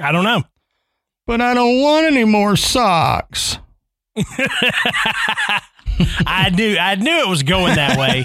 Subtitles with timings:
[0.00, 0.42] I don't know.
[1.26, 3.58] But I don't want any more socks.
[6.26, 8.24] I knew I knew it was going that way.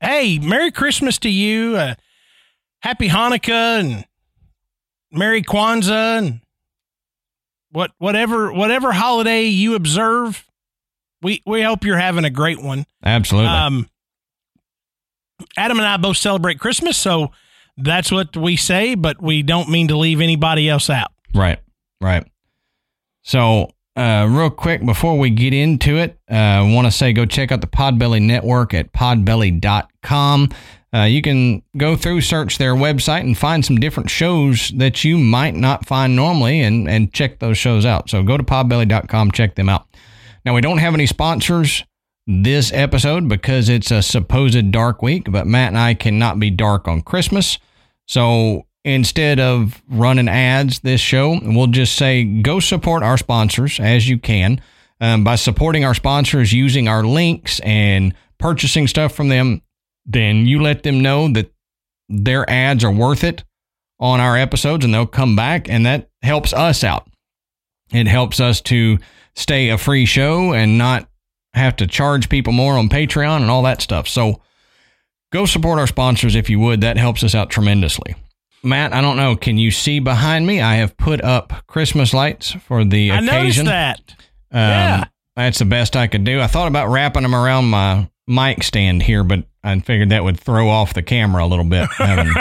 [0.00, 1.76] Hey, Merry Christmas to you.
[1.76, 1.94] Uh,
[2.80, 4.04] happy Hanukkah and
[5.10, 6.40] Merry Kwanzaa and
[7.70, 10.44] what whatever whatever holiday you observe.
[11.22, 12.84] We we hope you're having a great one.
[13.02, 13.50] Absolutely.
[13.50, 13.88] Um,
[15.56, 17.30] Adam and I both celebrate Christmas, so
[17.76, 21.12] that's what we say, but we don't mean to leave anybody else out.
[21.34, 21.60] Right,
[22.00, 22.26] right.
[23.22, 27.26] So, uh, real quick before we get into it, uh, I want to say go
[27.26, 30.48] check out the Podbelly Network at podbelly.com.
[30.94, 35.18] Uh, you can go through, search their website, and find some different shows that you
[35.18, 38.08] might not find normally and, and check those shows out.
[38.08, 39.86] So, go to podbelly.com, check them out.
[40.44, 41.84] Now, we don't have any sponsors
[42.28, 46.86] this episode because it's a supposed dark week, but Matt and I cannot be dark
[46.86, 47.58] on Christmas.
[48.06, 54.08] So instead of running ads this show, we'll just say go support our sponsors as
[54.08, 54.60] you can.
[55.00, 59.62] Um, by supporting our sponsors using our links and purchasing stuff from them,
[60.04, 61.52] then you let them know that
[62.08, 63.44] their ads are worth it
[64.00, 67.08] on our episodes and they'll come back and that helps us out.
[67.92, 68.98] It helps us to
[69.36, 71.08] stay a free show and not
[71.54, 74.08] have to charge people more on Patreon and all that stuff.
[74.08, 74.40] So
[75.32, 76.80] go support our sponsors if you would.
[76.80, 78.16] That helps us out tremendously.
[78.62, 79.36] Matt, I don't know.
[79.36, 80.60] Can you see behind me?
[80.60, 83.66] I have put up Christmas lights for the I noticed occasion.
[83.66, 84.00] that.
[84.50, 85.04] Um, Yeah.
[85.36, 86.40] That's the best I could do.
[86.40, 90.40] I thought about wrapping them around my mic stand here, but I figured that would
[90.40, 92.32] throw off the camera a little bit, having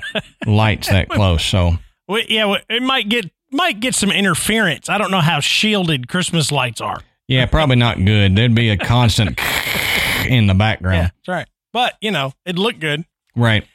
[0.46, 1.44] lights that close.
[1.44, 1.72] So,
[2.08, 4.88] Well, yeah, it might get might get some interference.
[4.88, 7.00] I don't know how shielded Christmas lights are.
[7.28, 8.34] yeah, probably not good.
[8.36, 9.38] There'd be a constant
[10.26, 10.96] in the background.
[10.96, 11.46] Yeah, that's right.
[11.74, 13.04] But you know, it looked good.
[13.36, 13.66] Right.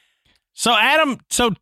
[0.54, 1.52] So Adam, so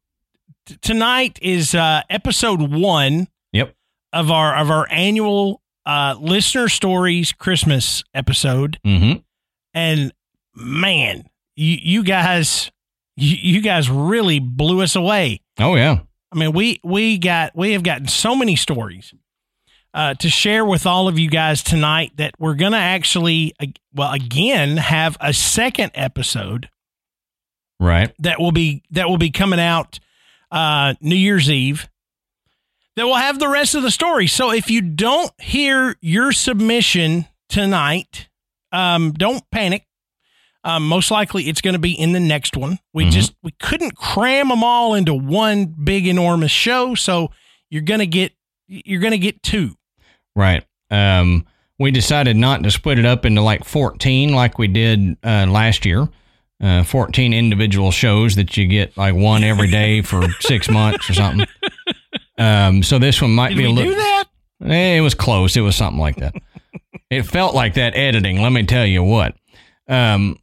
[0.81, 3.75] tonight is uh, episode one Yep.
[4.12, 9.20] of our of our annual uh, listener stories Christmas episode, Mm-hmm.
[9.75, 10.12] and
[10.54, 11.25] man,
[11.56, 12.70] you you guys,
[13.16, 15.41] you, you guys really blew us away.
[15.59, 16.00] Oh, yeah.
[16.32, 19.12] I mean, we we got we have gotten so many stories
[19.94, 24.12] uh, to share with all of you guys tonight that we're gonna actually, uh, well,
[24.12, 26.69] again, have a second episode
[27.80, 28.12] Right.
[28.20, 29.98] that will be that will be coming out
[30.50, 31.88] uh, New Year's Eve.
[32.96, 34.26] That will have the rest of the story.
[34.26, 38.28] So if you don't hear your submission tonight,
[38.72, 39.86] um, don't panic.
[40.64, 42.78] Um, most likely, it's going to be in the next one.
[42.92, 43.12] We Mhm.
[43.12, 47.30] just we couldn't cram them all into one big enormous show, so
[47.70, 48.32] you're gonna get
[48.68, 49.76] you're gonna get two.
[50.36, 50.62] Right.
[50.90, 51.46] Um,
[51.78, 55.86] we decided not to split it up into like 14 like we did uh, last
[55.86, 56.08] year.
[56.60, 61.15] Uh, 14 individual shows that you get like one every day for six months or
[61.15, 61.47] something.
[62.36, 63.91] Um, so this one might Did be a little.
[63.92, 64.24] do that?
[64.66, 65.57] Eh, It was close.
[65.57, 66.34] It was something like that.
[67.09, 68.42] it felt like that editing.
[68.42, 69.34] Let me tell you what.
[69.89, 70.39] Um,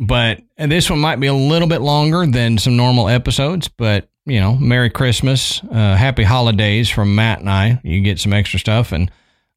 [0.00, 3.68] but this one might be a little bit longer than some normal episodes.
[3.68, 7.80] But you know, Merry Christmas, uh, Happy Holidays from Matt and I.
[7.84, 9.10] You get some extra stuff, and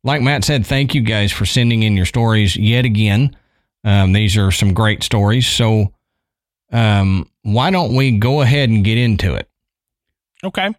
[0.03, 3.35] like Matt said, thank you guys for sending in your stories yet again.
[3.83, 5.47] Um, these are some great stories.
[5.47, 5.93] So,
[6.71, 9.49] um, why don't we go ahead and get into it?
[10.43, 10.69] Okay.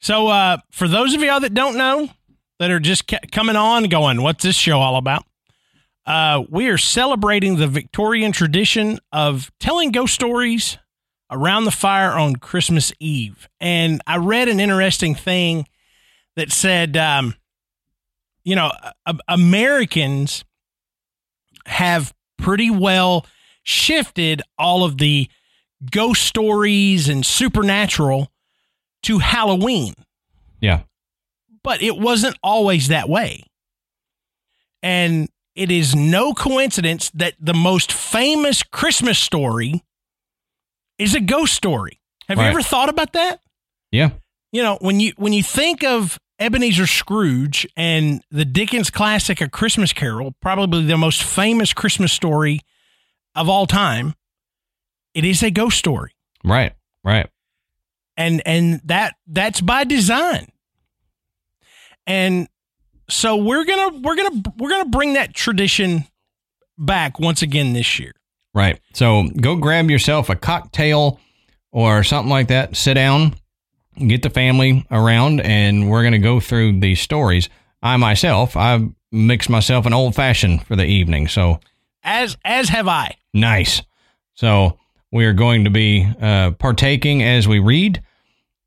[0.00, 2.08] So, uh, for those of y'all that don't know,
[2.58, 5.24] that are just ca- coming on, going, "What's this show all about?"
[6.06, 10.78] Uh, we are celebrating the Victorian tradition of telling ghost stories
[11.30, 13.48] around the fire on Christmas Eve.
[13.60, 15.66] And I read an interesting thing
[16.36, 17.34] that said, um,
[18.44, 18.70] you know,
[19.06, 20.44] uh, Americans
[21.66, 23.26] have pretty well
[23.62, 25.28] shifted all of the
[25.90, 28.30] ghost stories and supernatural
[29.02, 29.94] to Halloween.
[30.60, 30.82] Yeah.
[31.62, 33.44] But it wasn't always that way.
[34.82, 39.82] And it is no coincidence that the most famous Christmas story
[40.98, 42.00] is a ghost story.
[42.28, 42.44] Have Right.
[42.44, 43.40] you ever thought about that?
[43.90, 44.10] Yeah.
[44.52, 49.48] You know, when you when you think of Ebenezer Scrooge and the Dickens classic A
[49.48, 52.60] Christmas Carol, probably the most famous Christmas story
[53.34, 54.14] of all time,
[55.14, 56.12] it is a ghost story.
[56.44, 56.74] Right.
[57.02, 57.28] Right.
[58.16, 60.50] and and that that's by design
[62.06, 62.48] and
[63.10, 66.06] so we're gonna we're gonna we're gonna bring that tradition
[66.78, 68.12] back once again this year
[68.54, 68.78] Right.
[68.92, 71.18] So go grab yourself a cocktail
[71.72, 72.76] or something like that.
[72.76, 73.34] Sit down,
[73.98, 77.48] get the family around, and we're going to go through these stories.
[77.82, 81.28] I myself, I mixed myself an old fashioned for the evening.
[81.28, 81.60] So
[82.02, 83.82] as as have i nice.
[84.34, 84.78] So
[85.12, 88.02] we are going to be uh, partaking as we read.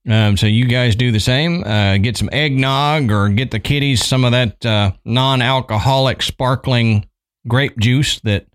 [0.10, 1.64] Um, so you guys do the same.
[1.66, 7.10] Uh, get some eggnog or get the kiddies some of that uh, non-alcoholic sparkling
[7.46, 8.46] grape juice that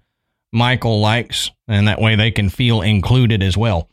[0.52, 3.90] Michael likes, and that way they can feel included as well.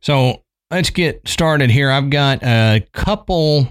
[0.00, 1.90] So let's get started here.
[1.90, 3.68] I've got a couple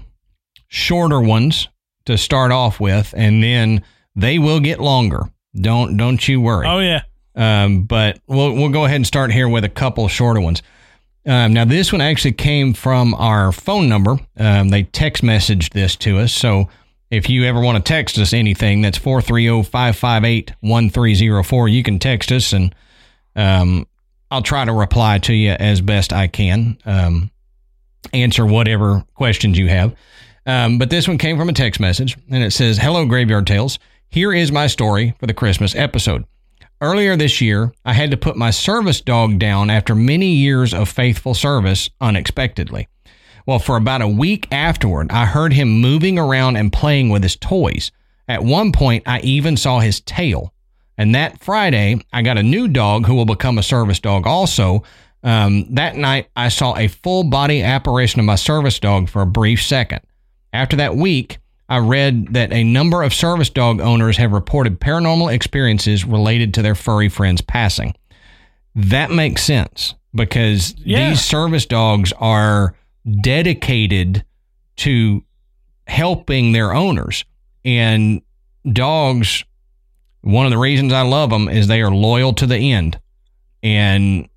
[0.68, 1.68] shorter ones
[2.06, 3.82] to start off with, and then
[4.14, 5.28] they will get longer.
[5.58, 6.66] Don't don't you worry.
[6.66, 7.00] oh yeah
[7.34, 10.62] Um, but we'll we'll go ahead and start here with a couple shorter ones.
[11.26, 14.16] Um, now this one actually came from our phone number.
[14.38, 16.32] Um, they text messaged this to us.
[16.32, 16.68] So
[17.10, 21.72] if you ever want to text us anything, that's 430-558-1304.
[21.72, 22.74] You can text us and
[23.34, 23.86] um,
[24.30, 26.78] I'll try to reply to you as best I can.
[26.84, 27.30] Um,
[28.12, 29.94] answer whatever questions you have.
[30.44, 33.78] Um, but this one came from a text message and it says, Hello, Graveyard Tales.
[34.08, 36.24] Here is my story for the Christmas episode.
[36.80, 40.88] Earlier this year, I had to put my service dog down after many years of
[40.88, 42.86] faithful service unexpectedly.
[43.46, 47.36] Well, for about a week afterward, I heard him moving around and playing with his
[47.36, 47.92] toys.
[48.28, 50.52] At one point, I even saw his tail.
[50.98, 54.82] And that Friday, I got a new dog who will become a service dog also.
[55.22, 59.26] Um, that night, I saw a full body apparition of my service dog for a
[59.26, 60.00] brief second.
[60.52, 61.38] After that week,
[61.68, 66.62] I read that a number of service dog owners have reported paranormal experiences related to
[66.62, 67.94] their furry friends passing.
[68.74, 71.10] That makes sense because Yeah.
[71.10, 72.74] these service dogs are
[73.20, 74.24] dedicated
[74.76, 75.24] to
[75.86, 77.24] helping their owners.
[77.64, 78.22] And
[78.70, 79.44] dogs,
[80.26, 82.98] one of the reasons I love them is they are loyal to the end.
[83.62, 84.28] And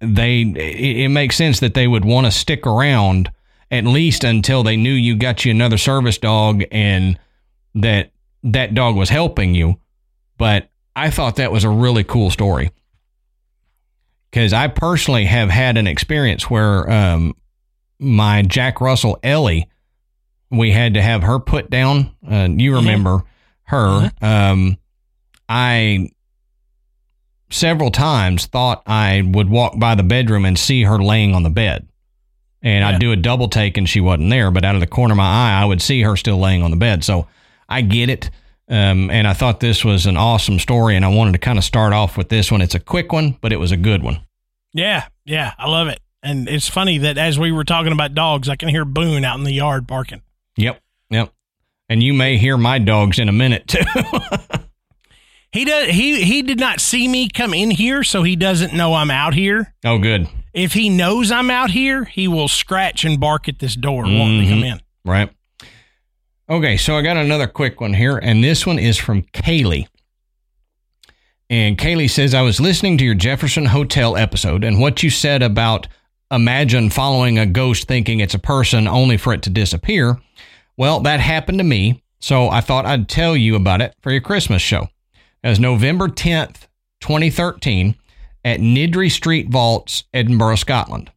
[0.00, 3.30] they, it, it makes sense that they would want to stick around
[3.70, 7.16] at least until they knew you got you another service dog and
[7.76, 8.10] that
[8.42, 9.78] that dog was helping you.
[10.36, 12.72] But I thought that was a really cool story
[14.32, 17.36] because I personally have had an experience where um,
[18.00, 19.68] my Jack Russell Ellie,
[20.50, 22.16] we had to have her put down.
[22.28, 23.22] Uh, you remember
[23.62, 24.10] her?
[24.20, 24.76] Um,
[25.48, 26.10] I
[27.50, 31.50] several times thought I would walk by the bedroom and see her laying on the
[31.50, 31.88] bed.
[32.62, 32.88] And Yeah.
[32.90, 35.16] I'd do a double take and she wasn't there, but out of the corner of
[35.18, 37.04] my eye, I would see her still laying on the bed.
[37.04, 37.26] So
[37.68, 38.30] I get it.
[38.70, 41.64] Um, and I thought this was an awesome story, and I wanted to kind of
[41.64, 42.60] start off with this one.
[42.60, 44.20] It's a quick one, but it was a good one.
[44.74, 48.48] yeah yeah i love it and it's funny that as we were talking about dogs
[48.48, 50.20] i can hear boone out in the yard barking
[50.56, 50.80] Yep.
[51.10, 51.32] Yep.
[51.88, 53.80] And you may hear my dogs in a minute too.
[55.52, 58.94] he does he he did not see me come in here so he doesn't know
[58.94, 60.28] i'm out here oh, good.
[60.52, 64.42] if he knows i'm out here he will scratch and bark at this door wanting
[64.42, 64.72] to come mm-hmm.
[64.74, 65.30] in Right.
[66.50, 69.86] Okay, so I got another quick one here, and this one is from Kaylee.
[71.48, 75.42] And Kaylee says, I was listening to your Jefferson Hotel episode, and what you said
[75.42, 75.88] about
[76.30, 80.18] imagine following a ghost thinking it's a person only for it to disappear.
[80.76, 84.20] Well, that happened to me, so I thought I'd tell you about it for your
[84.20, 84.88] Christmas show.
[85.44, 86.66] Was November 10th,
[87.00, 87.94] 2013,
[88.44, 91.10] at Niddry Street Vaults, Edinburgh, Scotland.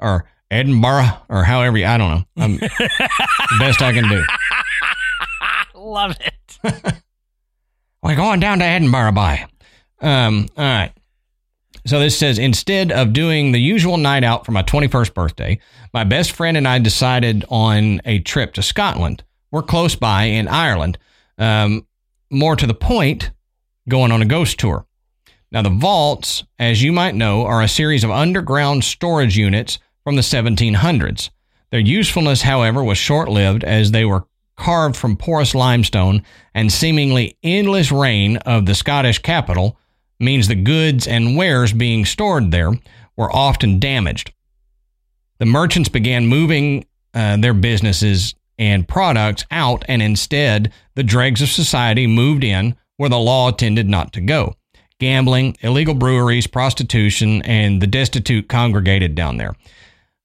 [0.00, 2.24] Or Edinburgh, or however, you- I don't know.
[2.36, 2.56] I'm,
[3.58, 4.22] best I can do.
[5.74, 6.58] love it
[8.02, 9.46] We're going down to Edinburgh by.
[10.00, 10.92] Um, all right.
[11.86, 15.58] So this says instead of doing the usual night out for my 21st birthday,
[15.92, 19.22] my best friend and I decided on a trip to Scotland.
[19.50, 20.98] We're close by in Ireland.
[21.38, 21.86] Um,
[22.30, 23.30] more to the point,
[23.88, 24.86] going on a ghost tour.
[25.50, 30.16] Now, the vaults, as you might know, are a series of underground storage units from
[30.16, 31.30] the 1700s.
[31.70, 34.24] Their usefulness, however, was short lived as they were
[34.56, 36.22] carved from porous limestone
[36.54, 39.76] and seemingly endless rain of the Scottish capital
[40.20, 42.72] means the goods and wares being stored there
[43.16, 44.32] were often damaged.
[45.38, 51.48] The merchants began moving uh, their businesses and products out, and instead, the dregs of
[51.48, 54.54] society moved in where the law tended not to go.
[55.00, 59.54] Gambling, illegal breweries, prostitution, and the destitute congregated down there.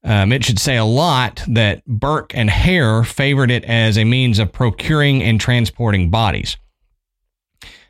[0.03, 4.39] Um, it should say a lot that Burke and Hare favored it as a means
[4.39, 6.55] of procuring and transporting bodies.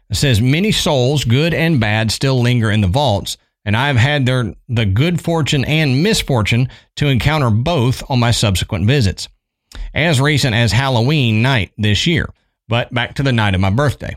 [0.10, 3.98] It says many souls, good and bad, still linger in the vaults, and I have
[3.98, 9.28] had their, the good fortune and misfortune to encounter both on my subsequent visits,
[9.94, 12.34] as recent as Halloween night this year.
[12.68, 14.16] But back to the night of my birthday.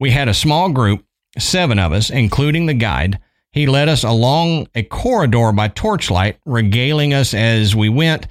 [0.00, 1.04] We had a small group,
[1.38, 3.18] seven of us, including the guide.
[3.52, 8.26] He led us along a corridor by torchlight, regaling us as we went,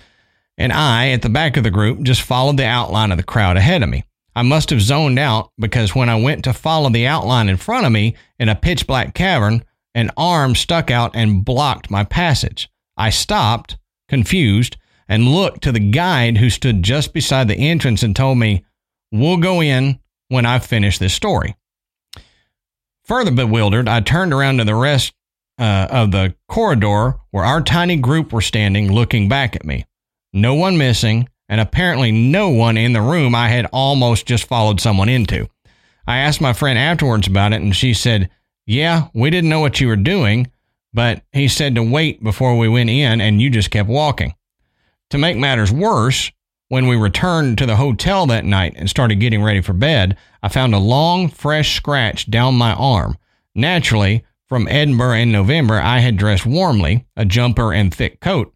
[0.58, 3.58] and I, at the back of the group, just followed the outline of the crowd
[3.58, 4.04] ahead of me.
[4.36, 7.86] I must have zoned out because when I went to follow the outline in front
[7.86, 9.64] of me in a pitch black cavern,
[9.96, 12.70] an arm stuck out and blocked my passage.
[12.98, 13.78] I stopped,
[14.10, 14.78] confused,
[15.08, 18.66] and looked to the guide who stood just beside the entrance and told me,
[19.12, 20.00] We'll go in
[20.30, 21.56] when I've finished this story.
[23.06, 25.14] Further bewildered, I turned around to the rest
[25.60, 29.86] uh, of the corridor where our tiny group were standing looking back at me.
[30.32, 34.80] No one missing, and apparently no one in the room I had almost just followed
[34.80, 35.50] someone into.
[36.08, 38.30] I asked my friend afterwards about it, and she said,
[38.66, 40.52] Yeah, we didn't know what you were doing,
[40.94, 44.34] but he said to wait before we went in, and you just kept walking.
[45.12, 46.32] To make matters worse,
[46.74, 50.50] when we returned to the hotel that night and started getting ready for bed, I
[50.50, 53.16] found a long, fresh scratch down my arm.
[53.54, 58.52] Naturally, from Edinburgh in November, I had dressed warmly, a jumper and thick coat.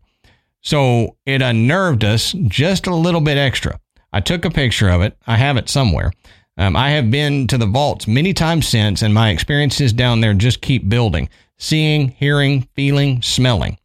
[0.61, 3.79] So it unnerved us just a little bit extra.
[4.11, 5.15] I took a picture of it.
[5.27, 6.11] I have it somewhere.
[6.57, 10.33] Um, I have been to the vaults many times since, and my experiences down there
[10.33, 13.77] just keep building seeing, hearing, feeling, smelling.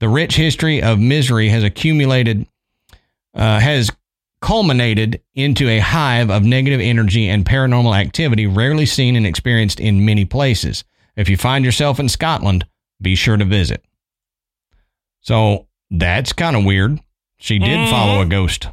[0.00, 2.44] The rich history of misery has accumulated
[3.34, 3.90] uh, has
[4.40, 10.04] culminated into a hive of negative energy and paranormal activity rarely seen and experienced in
[10.04, 10.84] many places.
[11.16, 12.64] If you find yourself in Scotland,
[13.02, 13.84] be sure to visit.
[15.20, 17.00] So that's kind of weird.
[17.38, 17.90] She did Mhm.
[17.90, 18.68] follow a ghost.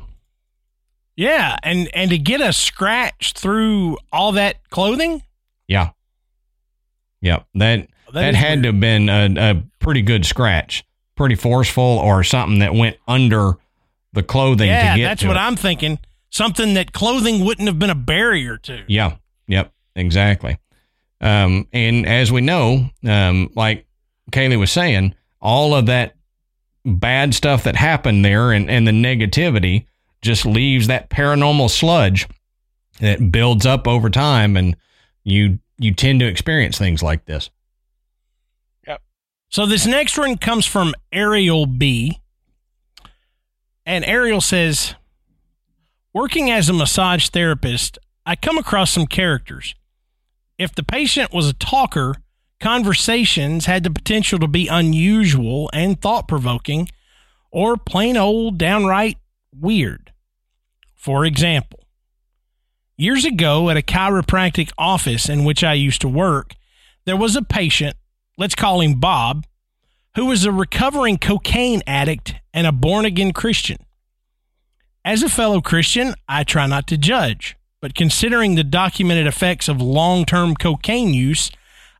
[1.16, 5.24] Yeah, and and to get a scratch through all that clothing,
[5.68, 5.92] Yeah.
[7.22, 7.48] Yep.
[7.56, 10.84] That that had to have been a, a pretty good scratch,
[11.16, 13.54] pretty forceful, or something that went under
[14.16, 15.40] the clothing yeah, to get that's what it.
[15.40, 16.00] I'm thinking.
[16.30, 18.84] Something that clothing wouldn't have been a barrier to.
[18.88, 19.18] Yeah.
[19.48, 19.72] Yep.
[19.96, 20.58] Exactly.
[21.22, 23.86] Um, and as we know, um, like
[24.32, 26.16] Kaylee was saying, all of that
[26.84, 29.86] bad stuff that happened there and, and the negativity
[30.22, 32.28] just leaves that paranormal sludge
[33.00, 34.76] that builds up over time and
[35.24, 37.50] you you tend to experience things like this.
[38.88, 39.02] Yep.
[39.50, 42.20] So this next one comes from Ariel B.
[43.86, 44.96] And Ariel says,
[46.14, 49.76] Working as a massage therapist, I come across some characters.
[50.58, 52.16] If the patient was a talker,
[52.60, 56.88] conversations had the potential to be unusual and thought provoking,
[57.52, 59.18] or plain old downright
[59.54, 60.12] weird.
[60.96, 61.82] For example,
[62.98, 66.56] years ago at a chiropractic office in which I used to work,
[67.06, 67.96] there was a patient
[68.38, 69.46] let's call him Bob,
[70.16, 73.78] who was a recovering cocaine addict and a born again Christian.
[75.04, 79.82] As a fellow Christian, I try not to judge, but considering the documented effects of
[79.82, 81.52] long term cocaine use,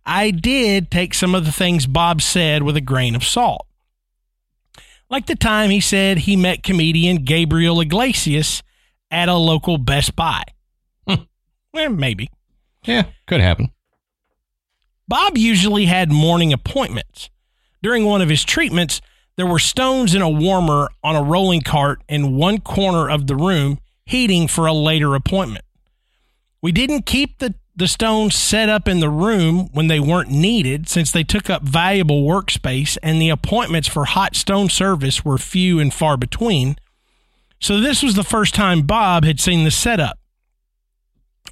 [0.06, 3.68] I did take some of the things Bob said with a grain of salt.
[5.10, 8.64] Like the time he said he met comedian Gabriel Iglesias
[9.12, 10.44] at a local Best Buy.
[11.08, 11.24] Hmm.
[11.74, 12.30] Well, maybe.
[12.86, 13.72] Yeah, could happen.
[15.08, 17.30] Bob usually had morning appointments.
[17.86, 19.00] During one of his treatments,
[19.38, 23.36] there were stones in a warmer on a rolling cart in one corner of the
[23.36, 23.78] room,
[24.08, 25.64] heating for a later appointment.
[26.64, 30.90] We didn't keep the, the stones set up in the room when they weren't needed,
[30.90, 35.80] since they took up valuable workspace and the appointments for hot stone service were few
[35.80, 36.78] and far between.
[37.60, 40.18] So, this was the first time Bob had seen the setup.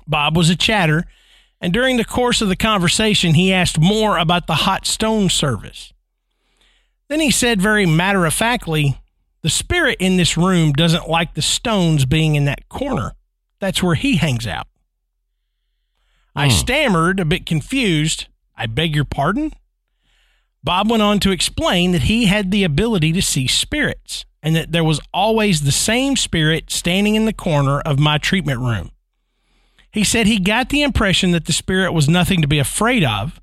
[0.08, 1.06] Bob was a chatter
[1.62, 5.93] and during the course of the conversation, he asked more about the hot stone service.
[7.14, 8.98] Then he said, very matter of factly,
[9.44, 13.14] The spirit in this room doesn't like the stones being in that corner.
[13.60, 14.66] That's where he hangs out.
[16.36, 16.56] I Hmm.
[16.56, 18.26] stammered, a bit confused.
[18.58, 19.54] I beg your pardon?
[20.64, 24.72] Bob went on to explain that he had the ability to see spirits and that
[24.72, 28.90] there was always the same spirit standing in the corner of my treatment room.
[29.92, 33.40] He said he got the impression that the spirit was nothing to be afraid of.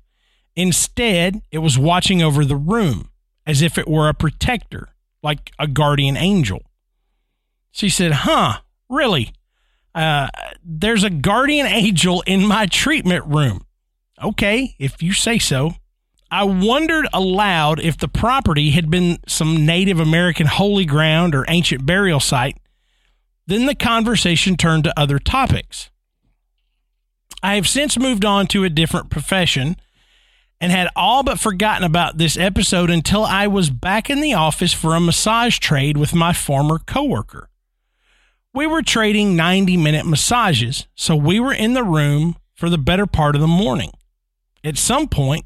[0.57, 3.10] Instead, it was watching over the room
[3.51, 4.87] as if it were a protector,
[5.21, 6.61] like a guardian angel.
[7.69, 9.33] She said, Huh, really?
[9.93, 10.29] Uh,
[10.63, 13.65] there's a guardian angel in my treatment room.
[14.23, 15.73] Okay, if you say so.
[16.31, 21.85] I wondered aloud if the property had been some Native American holy ground or ancient
[21.85, 22.57] burial site.
[23.47, 25.89] Then the conversation turned to other topics.
[27.43, 29.75] I have since moved on to a different profession
[30.61, 34.71] and had all but forgotten about this episode until I was back in the office
[34.71, 37.49] for a massage trade with my former coworker.
[38.53, 43.07] We were trading 90 minute massages, so we were in the room for the better
[43.07, 43.89] part of the morning.
[44.63, 45.45] At some point,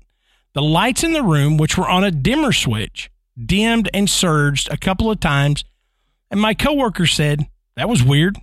[0.54, 3.10] the lights in the room, which were on a dimmer switch,
[3.42, 5.64] dimmed and surged a couple of times,
[6.30, 8.38] and my coworker said, That was weird.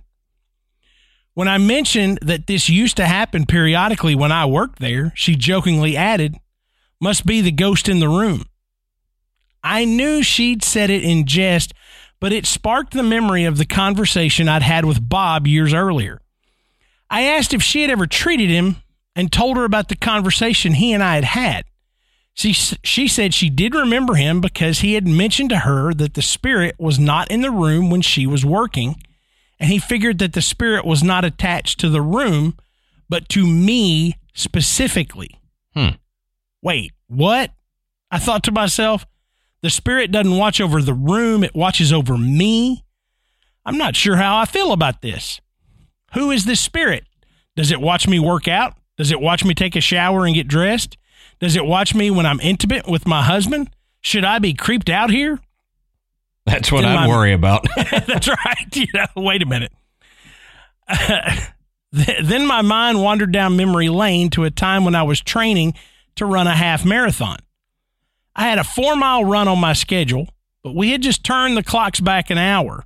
[1.35, 5.97] When I mentioned that this used to happen periodically when I worked there, she jokingly
[5.97, 6.37] added,
[7.03, 8.45] Must be the ghost in the room.
[9.61, 11.73] I knew she'd said it in jest,
[12.21, 16.21] but it sparked the memory of the conversation I'd had with Bob years earlier.
[17.09, 18.77] I asked if she had ever treated him
[19.17, 21.65] and told her about the conversation he and I had had.
[22.35, 26.21] She, she said she did remember him because he had mentioned to her that the
[26.21, 28.95] spirit was not in the room when she was working,
[29.59, 32.57] and he figured that the spirit was not attached to the room,
[33.09, 35.41] but to me specifically.
[35.73, 35.97] Hmm.
[36.63, 37.51] Wait, what?
[38.11, 39.05] I thought to myself,
[39.61, 42.83] the spirit doesn't watch over the room, it watches over me.
[43.65, 45.39] I'm not sure how I feel about this.
[46.13, 47.05] Who is this spirit?
[47.55, 48.75] Does it watch me work out?
[48.97, 50.97] Does it watch me take a shower and get dressed?
[51.39, 53.69] Does it watch me when I'm intimate with my husband?
[54.01, 55.39] Should I be creeped out here?
[56.45, 57.65] That's what my- worry about.
[57.75, 58.57] That's right.
[58.75, 59.71] You know, wait a minute.
[61.95, 65.75] Th- then my mind wandered down memory lane to a time when I was training
[66.15, 67.37] to run a half marathon.
[68.35, 70.27] I had a four mile run on my schedule,
[70.63, 72.85] but we had just turned the clocks back an hour.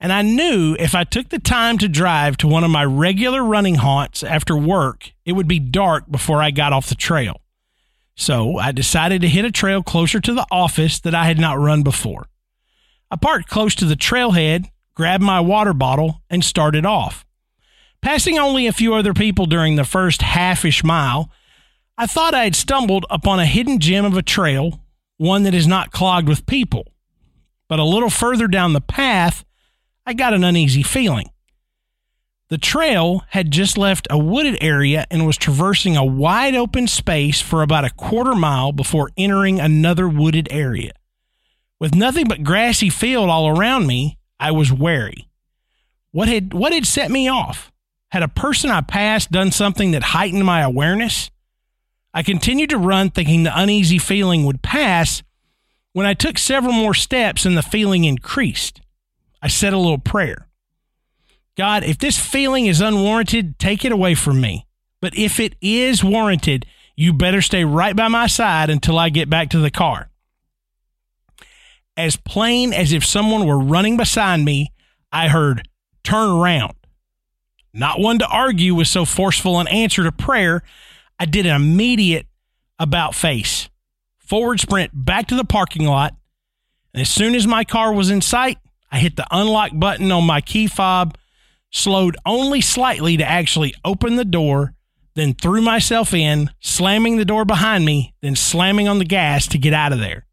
[0.00, 3.42] And I knew if I took the time to drive to one of my regular
[3.42, 7.40] running haunts after work, it would be dark before I got off the trail.
[8.14, 11.58] So I decided to hit a trail closer to the office that I had not
[11.58, 12.26] run before.
[13.10, 17.24] I parked close to the trailhead, grabbed my water bottle, and started off.
[18.00, 21.30] Passing only a few other people during the first half-ish mile,
[22.00, 24.80] I thought I had stumbled upon a hidden gem of a trail,
[25.16, 26.86] one that is not clogged with people.
[27.68, 29.44] But a little further down the path,
[30.06, 31.28] I got an uneasy feeling.
[32.50, 37.40] The trail had just left a wooded area and was traversing a wide open space
[37.40, 40.92] for about a quarter mile before entering another wooded area.
[41.80, 45.28] With nothing but grassy field all around me, I was wary.
[46.12, 47.72] What had what had set me off?
[48.12, 51.30] Had a person I passed done something that heightened my awareness?
[52.12, 55.22] I continued to run thinking the uneasy feeling would pass
[55.92, 58.80] when I took several more steps and the feeling increased.
[59.42, 60.48] I said a little prayer.
[61.56, 64.66] God, if this feeling is unwarranted, take it away from me.
[65.00, 66.66] But if it is warranted,
[66.96, 70.10] you better stay right by my side until I get back to the car.
[71.96, 74.72] As plain as if someone were running beside me,
[75.12, 75.68] I heard,
[76.04, 76.74] turn around.
[77.72, 80.62] Not one to argue with so forceful an answer to prayer,
[81.18, 82.26] I did an immediate
[82.78, 83.68] about face,
[84.18, 86.14] forward sprint back to the parking lot.
[86.94, 88.58] And as soon as my car was in sight,
[88.90, 91.16] I hit the unlock button on my key fob,
[91.70, 94.74] slowed only slightly to actually open the door,
[95.14, 99.58] then threw myself in, slamming the door behind me, then slamming on the gas to
[99.58, 100.24] get out of there.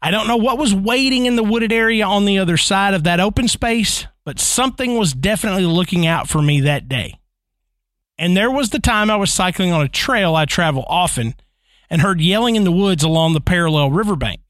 [0.00, 3.04] I don't know what was waiting in the wooded area on the other side of
[3.04, 7.18] that open space, but something was definitely looking out for me that day.
[8.18, 11.34] And there was the time I was cycling on a trail I travel often
[11.88, 14.40] and heard yelling in the woods along the parallel riverbank,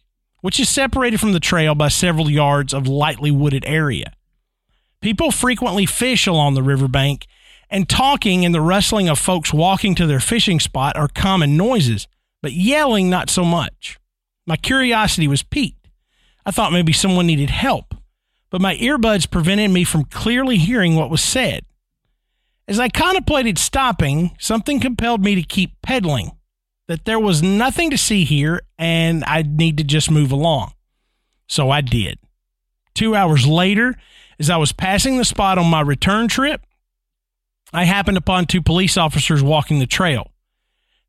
[0.40, 4.12] which is separated from the trail by several yards of lightly wooded area.
[5.00, 7.26] People frequently fish along the riverbank,
[7.70, 12.08] and talking and the rustling of folks walking to their fishing spot are common noises,
[12.42, 13.98] but yelling not so much.
[14.46, 15.88] My curiosity was piqued.
[16.46, 17.94] I thought maybe someone needed help,
[18.50, 21.64] but my earbuds prevented me from clearly hearing what was said.
[22.68, 26.32] As I contemplated stopping, something compelled me to keep pedaling,
[26.86, 30.74] that there was nothing to see here and I'd need to just move along.
[31.46, 32.18] So I did.
[32.94, 33.94] Two hours later,
[34.38, 36.60] as I was passing the spot on my return trip,
[37.72, 40.30] I happened upon two police officers walking the trail.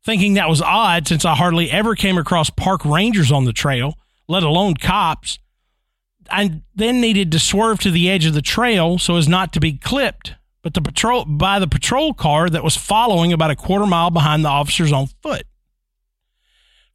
[0.04, 3.98] thinking that was odd since I hardly ever came across park rangers on the trail,
[4.28, 5.38] let alone cops.
[6.30, 9.60] I then needed to swerve to the edge of the trail so as not to
[9.60, 13.86] be clipped, but the patrol by the patrol car that was following about a quarter
[13.86, 15.44] mile behind the officers on foot.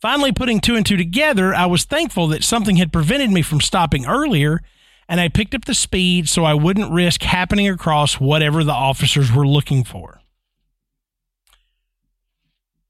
[0.01, 3.61] Finally, putting two and two together, I was thankful that something had prevented me from
[3.61, 4.61] stopping earlier,
[5.07, 9.31] and I picked up the speed so I wouldn't risk happening across whatever the officers
[9.31, 10.21] were looking for.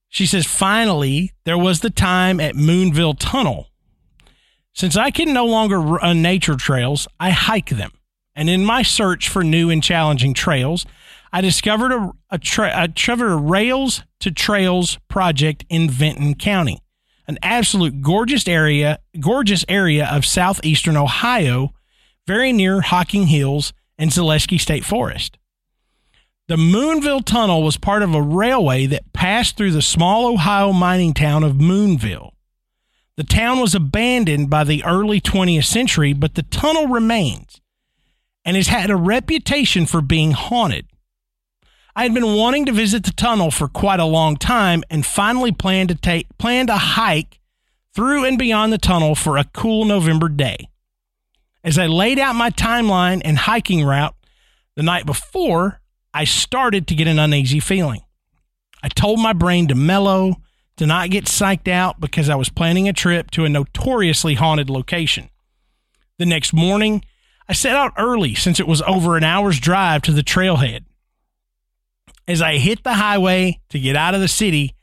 [0.09, 3.67] She says, finally, there was the time at Moonville Tunnel.
[4.73, 7.91] Since I can no longer run uh, nature trails, I hike them.
[8.35, 10.85] And in my search for new and challenging trails,
[11.31, 16.79] I discovered a, a, tra- a, a Rails to Trails project in Vinton County,
[17.27, 21.73] an absolute gorgeous area, gorgeous area of southeastern Ohio,
[22.27, 25.37] very near Hocking Hills and Zaleski State Forest.
[26.47, 31.13] The Moonville Tunnel was part of a railway that passed through the small Ohio mining
[31.13, 32.31] town of Moonville.
[33.17, 37.61] The town was abandoned by the early 20th century, but the tunnel remains
[38.45, 40.85] and has had a reputation for being haunted.
[41.95, 45.51] I had been wanting to visit the tunnel for quite a long time and finally
[45.51, 47.39] planned to take planned a hike
[47.93, 50.69] through and beyond the tunnel for a cool November day.
[51.63, 54.15] As I laid out my timeline and hiking route
[54.75, 55.79] the night before,
[56.13, 58.01] I started to get an uneasy feeling.
[58.83, 60.35] I told my brain to mellow,
[60.77, 64.69] to not get psyched out because I was planning a trip to a notoriously haunted
[64.69, 65.29] location.
[66.19, 67.03] The next morning,
[67.47, 70.85] I set out early since it was over an hour's drive to the trailhead.
[72.27, 74.75] As I hit the highway to get out of the city,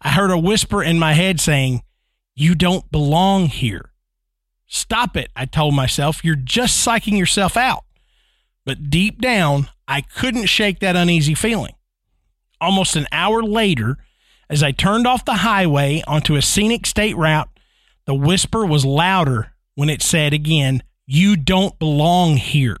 [0.00, 1.82] I heard a whisper in my head saying,
[2.36, 3.90] You don't belong here.
[4.66, 6.24] Stop it, I told myself.
[6.24, 7.84] You're just psyching yourself out.
[8.64, 11.74] But deep down, I couldn't shake that uneasy feeling.
[12.60, 13.98] Almost an hour later,
[14.48, 17.48] as I turned off the highway onto a scenic state route,
[18.06, 22.78] the whisper was louder when it said again, You don't belong here.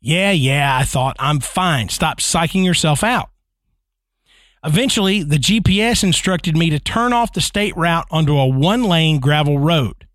[0.00, 1.88] Yeah, yeah, I thought, I'm fine.
[1.88, 3.30] Stop psyching yourself out.
[4.64, 9.20] Eventually, the GPS instructed me to turn off the state route onto a one lane
[9.20, 10.06] gravel road.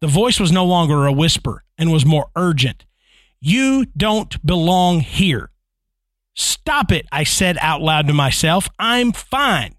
[0.00, 2.84] The voice was no longer a whisper and was more urgent.
[3.40, 5.50] You don't belong here.
[6.34, 8.68] Stop it, I said out loud to myself.
[8.78, 9.74] I'm fine.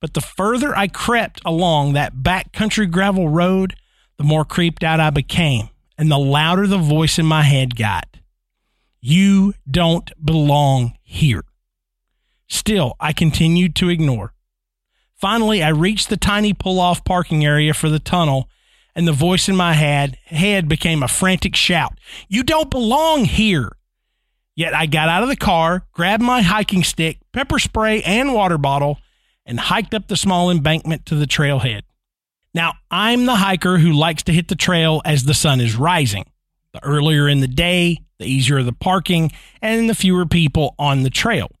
[0.00, 3.74] But the further I crept along that backcountry gravel road,
[4.18, 8.18] the more creeped out I became, and the louder the voice in my head got.
[9.00, 11.44] You don't belong here.
[12.48, 14.34] Still, I continued to ignore.
[15.14, 18.48] Finally, I reached the tiny pull off parking area for the tunnel
[18.98, 21.96] and the voice in my head, head became a frantic shout
[22.28, 23.70] You don't belong here!
[24.56, 28.58] Yet I got out of the car, grabbed my hiking stick, pepper spray, and water
[28.58, 28.98] bottle,
[29.46, 31.82] and hiked up the small embankment to the trailhead.
[32.58, 36.24] Now, I'm the hiker who likes to hit the trail as the sun is rising.
[36.72, 39.30] The earlier in the day, the easier the parking,
[39.62, 41.52] and the fewer people on the trail.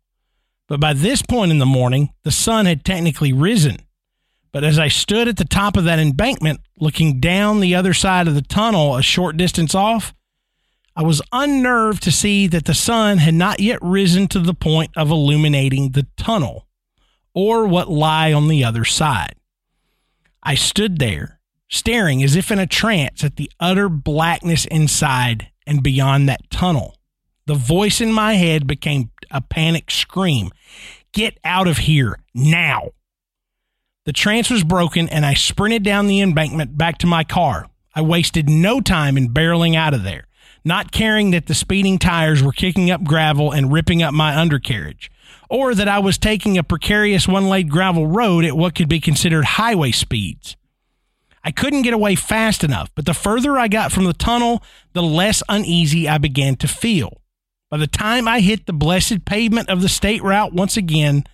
[0.66, 3.76] But by this point in the morning, the sun had technically risen,
[4.50, 8.26] but as I stood at the top of that embankment, looking down the other side
[8.26, 10.12] of the tunnel a short distance off,
[10.96, 14.90] I was unnerved to see that the sun had not yet risen to the point
[14.96, 16.66] of illuminating the tunnel
[17.34, 19.37] or what lie on the other side.
[20.42, 25.82] I stood there, staring as if in a trance at the utter blackness inside and
[25.82, 26.96] beyond that tunnel.
[27.46, 30.50] The voice in my head became a panic scream
[31.12, 32.90] Get out of here now!
[34.04, 37.68] The trance was broken, and I sprinted down the embankment back to my car.
[37.94, 40.26] I wasted no time in barreling out of there,
[40.64, 45.10] not caring that the speeding tires were kicking up gravel and ripping up my undercarriage,
[45.48, 49.00] or that I was taking a precarious one lane gravel road at what could be
[49.00, 50.56] considered highway speeds.
[51.44, 55.02] I couldn't get away fast enough, but the further I got from the tunnel, the
[55.02, 57.22] less uneasy I began to feel.
[57.70, 61.24] By the time I hit the blessed pavement of the state route once again,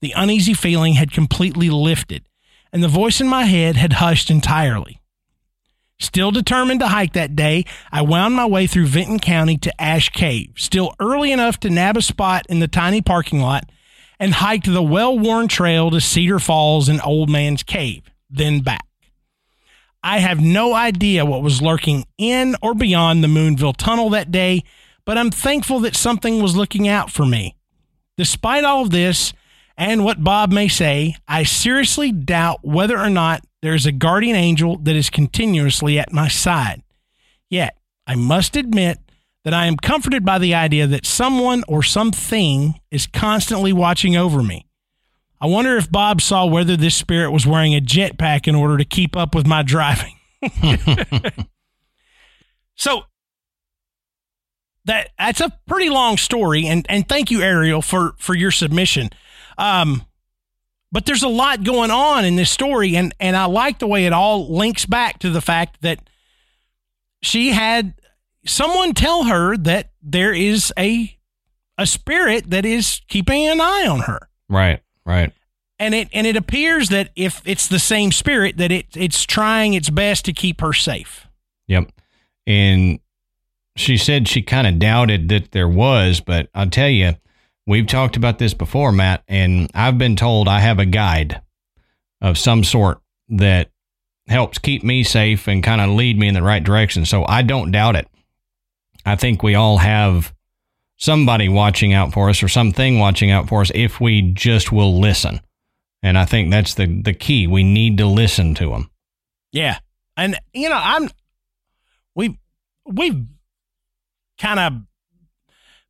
[0.00, 2.24] the uneasy feeling had completely lifted,
[2.72, 5.01] and the voice in my head had hushed entirely.
[6.02, 10.08] Still determined to hike that day, I wound my way through Vinton County to Ash
[10.08, 13.70] Cave, still early enough to nab a spot in the tiny parking lot,
[14.18, 18.84] and hiked the well worn trail to Cedar Falls and Old Man's Cave, then back.
[20.02, 24.64] I have no idea what was lurking in or beyond the Moonville Tunnel that day,
[25.04, 27.54] but I'm thankful that something was looking out for me.
[28.16, 29.32] Despite all of this,
[29.76, 34.36] and what Bob may say, I seriously doubt whether or not there is a guardian
[34.36, 36.82] angel that is continuously at my side.
[37.48, 38.98] Yet, I must admit
[39.44, 44.42] that I am comforted by the idea that someone or something is constantly watching over
[44.42, 44.66] me.
[45.40, 48.84] I wonder if Bob saw whether this spirit was wearing a jetpack in order to
[48.84, 50.14] keep up with my driving.
[52.76, 53.02] so
[54.84, 59.10] that that's a pretty long story, and and thank you, Ariel, for for your submission.
[59.62, 60.04] Um,
[60.90, 64.06] but there's a lot going on in this story, and and I like the way
[64.06, 66.00] it all links back to the fact that
[67.22, 67.94] she had
[68.44, 71.16] someone tell her that there is a
[71.78, 74.28] a spirit that is keeping an eye on her.
[74.48, 75.32] Right, right.
[75.78, 79.74] And it and it appears that if it's the same spirit that it it's trying
[79.74, 81.26] its best to keep her safe.
[81.68, 81.90] Yep.
[82.46, 82.98] And
[83.76, 87.14] she said she kind of doubted that there was, but I'll tell you,
[87.66, 91.40] we've talked about this before, Matt, and I've been told I have a guide
[92.20, 93.70] of some sort that
[94.28, 97.04] helps keep me safe and kind of lead me in the right direction.
[97.04, 98.08] So I don't doubt it.
[99.04, 100.32] I think we all have
[100.96, 105.00] somebody watching out for us or something watching out for us if we just will
[105.00, 105.40] listen.
[106.02, 107.46] And I think that's the the key.
[107.46, 108.90] We need to listen to them.
[109.52, 109.78] Yeah.
[110.16, 111.08] And you know, I'm
[112.14, 112.38] we
[112.86, 113.24] we've
[114.38, 114.72] kind of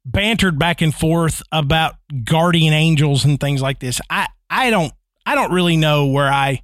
[0.04, 4.00] bantered back and forth about guardian angels and things like this.
[4.10, 4.92] I I don't
[5.24, 6.62] I don't really know where I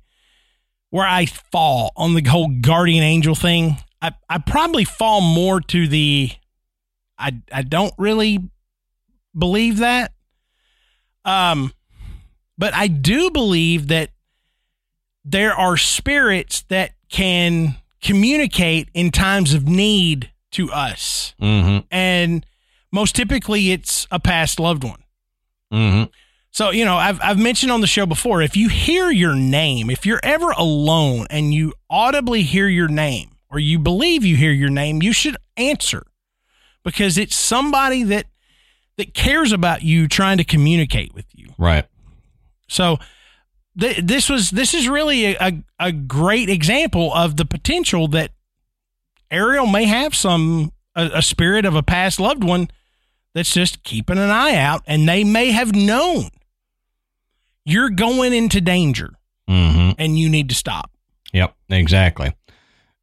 [0.90, 3.78] where I fall on the whole guardian angel thing.
[4.02, 6.30] I I probably fall more to the
[7.18, 8.50] I I don't really
[9.36, 10.12] believe that.
[11.24, 11.72] Um
[12.56, 14.10] but I do believe that
[15.24, 21.34] there are spirits that can communicate in times of need to us.
[21.40, 21.86] Mm-hmm.
[21.90, 22.46] And
[22.92, 25.02] most typically it's a past loved one.
[25.72, 26.10] Mm-hmm.
[26.50, 29.90] So, you know, I've, I've mentioned on the show before if you hear your name,
[29.90, 34.52] if you're ever alone and you audibly hear your name or you believe you hear
[34.52, 36.06] your name, you should answer
[36.84, 38.26] because it's somebody that
[38.96, 41.50] that cares about you trying to communicate with you.
[41.56, 41.86] Right.
[42.68, 42.98] So
[43.78, 48.32] th- this was this is really a, a, a great example of the potential that
[49.30, 52.68] Ariel may have some a, a spirit of a past loved one
[53.34, 56.28] that's just keeping an eye out and they may have known
[57.64, 59.10] you're going into danger
[59.48, 59.92] Mm-hmm.
[59.98, 60.90] and you need to stop.
[61.32, 62.34] Yep, exactly.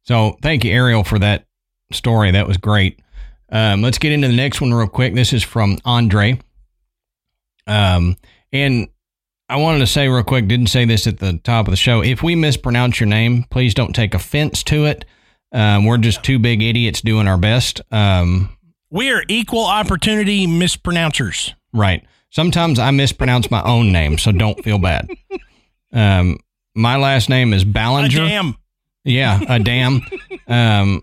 [0.04, 1.44] So thank you, Ariel, for that
[1.90, 2.30] story.
[2.30, 3.00] That was great.
[3.50, 5.14] Um, let's get into the next one real quick.
[5.14, 6.38] This is from Andre.
[7.66, 8.16] Um,
[8.52, 8.88] and
[9.48, 12.00] I wanted to say real quick, didn't say this at the top of the show.
[12.02, 15.04] If we mispronounce your name, please don't take offense to it.
[15.52, 17.80] Um, we're just two big idiots doing our best.
[17.90, 18.55] Um,
[18.96, 21.52] We are equal opportunity mispronouncers.
[21.74, 22.02] Right.
[22.30, 25.10] Sometimes I mispronounce my own name, so don't feel bad.
[25.92, 26.38] Um,
[26.74, 28.24] my last name is Ballinger.
[28.24, 28.56] A damn.
[29.04, 30.00] Yeah, a dam.
[30.48, 31.02] um,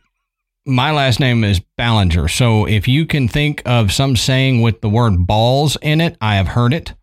[0.65, 2.29] my last name is Ballinger.
[2.29, 6.37] So if you can think of some saying with the word balls in it, I
[6.37, 6.95] have heard it.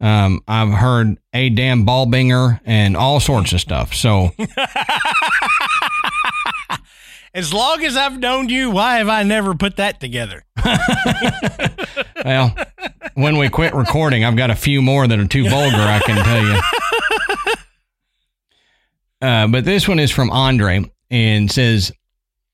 [0.00, 3.94] Um, I've heard a damn ball binger and all sorts of stuff.
[3.94, 4.30] So
[7.34, 10.44] As long as I've known you, why have I never put that together?
[12.24, 12.56] Well,
[13.14, 16.24] when we quit recording, I've got a few more that are too vulgar, I can
[16.24, 16.60] tell you.
[19.20, 21.92] Uh, but this one is from Andre and says,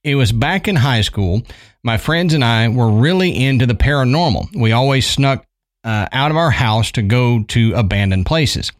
[0.02, 1.42] It was back in high school.
[1.82, 4.48] My friends and I were really into the paranormal.
[4.54, 5.46] We always snuck
[5.84, 8.72] uh, out of our house to go to abandoned places.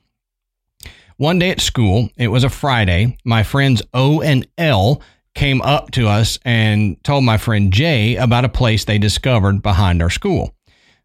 [1.19, 5.03] One day at school, it was a Friday, my friends O and L
[5.35, 10.03] came up to us and told my friend Jay about a place they discovered behind
[10.03, 10.55] our school.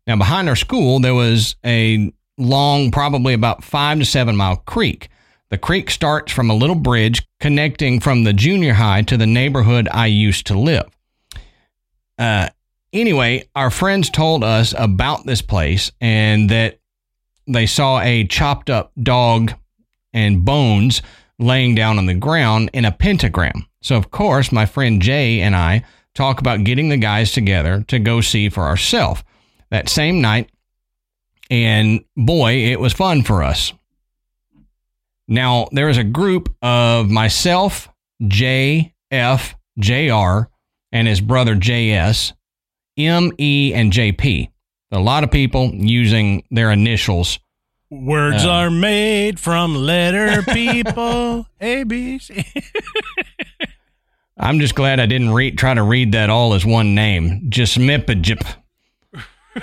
[0.07, 5.09] Now, behind our school, there was a long, probably about five to seven mile creek.
[5.49, 9.87] The creek starts from a little bridge connecting from the junior high to the neighborhood
[9.91, 10.89] I used to live.
[12.17, 12.49] Uh,
[12.91, 16.79] anyway, our friends told us about this place and that
[17.47, 19.53] they saw a chopped up dog
[20.13, 21.01] and bones
[21.37, 23.67] laying down on the ground in a pentagram.
[23.85, 25.83] So, of course, my friend Jay and I
[26.15, 29.23] talk about getting the guys together to go see for ourselves
[29.69, 30.49] that same night.
[31.51, 33.73] And boy, it was fun for us.
[35.27, 37.87] Now, there is a group of myself,
[38.27, 40.49] J, F, JR,
[40.91, 42.33] and his brother JS,
[42.97, 44.49] M, E, and JP.
[44.93, 47.37] A lot of people using their initials.
[47.91, 51.45] Words Um, are made from letter people.
[51.61, 52.43] A B C.
[54.37, 57.45] I'm just glad I didn't read, try to read that all as one name.
[57.49, 58.41] Just Mipajip.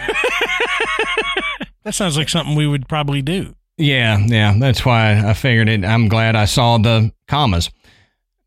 [1.85, 3.57] That sounds like something we would probably do.
[3.77, 5.85] Yeah, yeah, that's why I figured it.
[5.85, 7.71] I'm glad I saw the commas.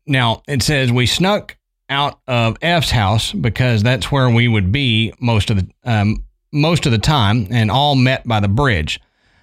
[0.06, 1.56] Now, it says we snuck
[1.90, 6.86] out of F's house because that's where we would be most of the um, most
[6.86, 9.00] of the time and all met by the bridge.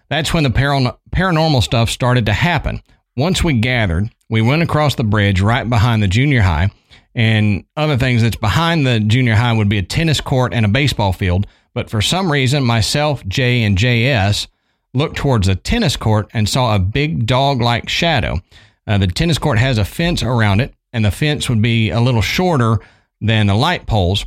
[0.09, 2.81] that's when the paran- paranormal stuff started to happen.
[3.15, 6.71] Once we gathered, we went across the bridge right behind the junior high
[7.13, 10.69] and other things that's behind the junior high would be a tennis court and a
[10.69, 11.45] baseball field.
[11.75, 14.47] But for some reason, myself, Jay, and JS
[14.91, 18.41] looked towards the tennis court and saw a big dog like shadow.
[18.87, 22.01] Uh, the tennis court has a fence around it, and the fence would be a
[22.01, 22.79] little shorter
[23.21, 24.25] than the light poles.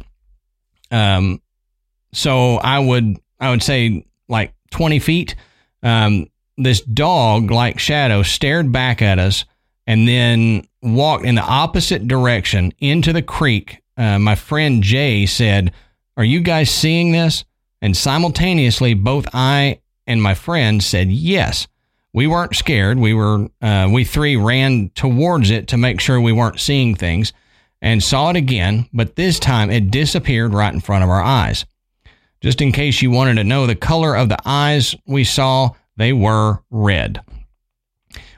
[0.93, 1.43] Um,
[2.13, 5.35] so I would I would say like 20 feet.
[5.83, 9.45] Um, this dog like shadow stared back at us
[9.87, 13.83] and then walked in the opposite direction into the creek.
[13.97, 15.73] Uh, my friend Jay said,
[16.17, 17.45] Are you guys seeing this?
[17.81, 21.69] And simultaneously, both I and my friend said yes.
[22.13, 22.99] We weren't scared.
[22.99, 27.33] We were, uh, we three ran towards it to make sure we weren't seeing things
[27.83, 31.67] and saw it again, but this time it disappeared right in front of our eyes.
[32.41, 36.13] Just in case you wanted to know the color of the eyes we saw, they
[36.13, 37.21] were red.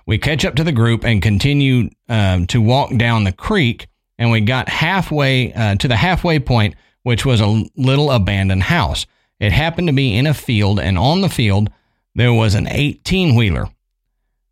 [0.08, 4.30] We catch up to the group and continue um, to walk down the creek, and
[4.30, 9.04] we got halfway uh, to the halfway point, which was a little abandoned house.
[9.38, 11.68] It happened to be in a field, and on the field
[12.14, 13.68] there was an 18 wheeler.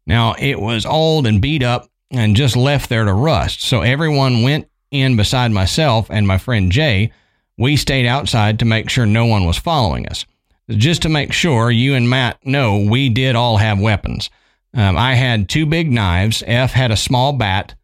[0.07, 3.63] Now it was old and beat up and just left there to rust.
[3.63, 7.13] So everyone went in beside myself and my friend Jay.
[7.57, 10.27] We stayed outside to make sure no one was following us.
[10.69, 14.29] Just to make sure you and Matt know we did all have weapons.
[14.77, 16.45] Um, I had two big knives.
[16.47, 17.75] F had a small bat.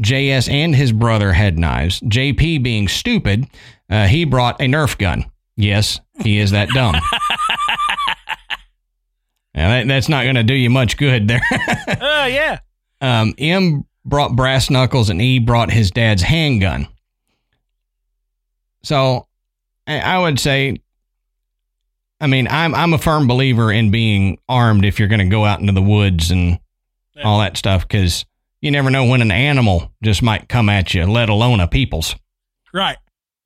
[0.00, 2.00] JS and his brother had knives.
[2.00, 3.46] JP, being stupid,
[3.90, 5.24] uh, he brought a Nerf gun.
[5.56, 6.94] Yes, he is that dumb.
[9.54, 11.40] that, that's not going to do you much good there.
[11.50, 12.60] Oh, uh, yeah.
[13.00, 16.86] Um, M brought brass knuckles and E brought his dad's handgun.
[18.82, 19.26] So
[19.86, 20.76] I would say
[22.20, 25.44] I mean, I'm I'm a firm believer in being armed if you're going to go
[25.44, 26.58] out into the woods and
[27.14, 27.24] yeah.
[27.24, 28.24] all that stuff because
[28.60, 32.16] you never know when an animal just might come at you, let alone a people's.
[32.72, 32.96] Right.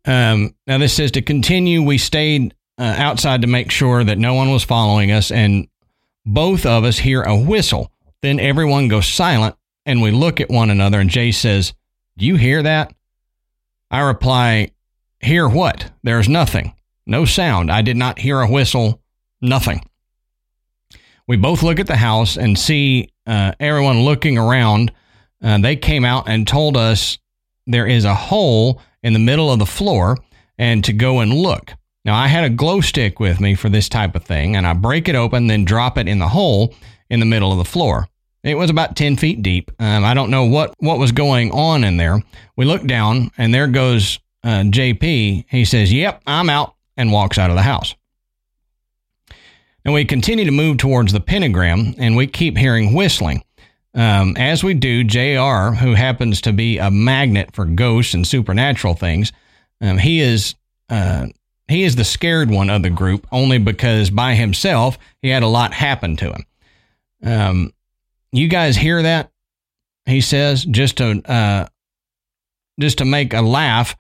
[0.05, 1.83] Um, now this says to continue.
[1.83, 5.69] We stayed uh, outside to make sure that no one was following us, and
[6.25, 7.91] both of us hear a whistle.
[8.23, 11.01] Then everyone goes silent, and we look at one another.
[11.01, 11.75] And Jay says,
[12.17, 12.95] "Do you hear that?"
[13.91, 14.71] I reply,
[15.21, 15.91] "Hear what?
[16.03, 16.75] There's nothing."
[17.11, 17.73] No sound.
[17.73, 19.03] I did not hear a whistle.
[19.43, 19.83] Nothing.
[21.27, 24.93] We both look at the house and see uh, everyone looking around.
[25.43, 27.19] Uh, they came out and told us
[27.67, 30.19] there is a hole in the middle of the floor
[30.57, 31.73] and to go and look.
[32.05, 34.73] Now, I had a glow stick with me for this type of thing, and I
[34.73, 36.73] break it open, then drop it in the hole
[37.11, 38.07] in the middle of the floor.
[38.45, 39.73] It was about 10 feet deep.
[39.81, 42.23] Um, I don't know what, what was going on in there.
[42.57, 45.47] We look down, and there goes uh, JP.
[45.49, 47.95] He says, Yep, I'm out and walks out of the house.
[49.85, 53.43] And we continue to move towards the pentagram, and we keep hearing whistling.
[53.95, 58.95] Um, as we do, JR, who happens to be a magnet for ghosts and supernatural
[58.95, 59.33] things,
[59.81, 60.55] um, he is
[60.91, 61.27] uh,
[61.67, 65.49] he is the scared one of the group, only because by himself he had a
[65.49, 66.45] lot happen to him.
[67.25, 67.73] Um,
[68.33, 69.31] you guys hear that?
[70.05, 71.67] He says just to uh,
[72.79, 73.97] just to make a laugh.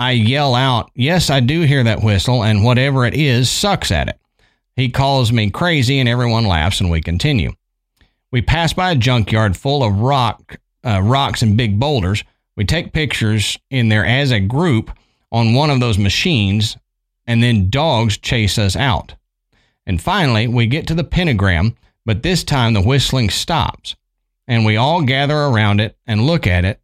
[0.00, 4.08] I yell out, Yes, I do hear that whistle, and whatever it is sucks at
[4.08, 4.18] it.
[4.76, 7.52] He calls me crazy, and everyone laughs, and we continue.
[8.30, 12.22] We pass by a junkyard full of rock, uh, rocks and big boulders.
[12.54, 14.96] We take pictures in there as a group
[15.32, 16.76] on one of those machines,
[17.26, 19.16] and then dogs chase us out.
[19.84, 21.74] And finally, we get to the pentagram,
[22.06, 23.96] but this time the whistling stops,
[24.46, 26.80] and we all gather around it and look at it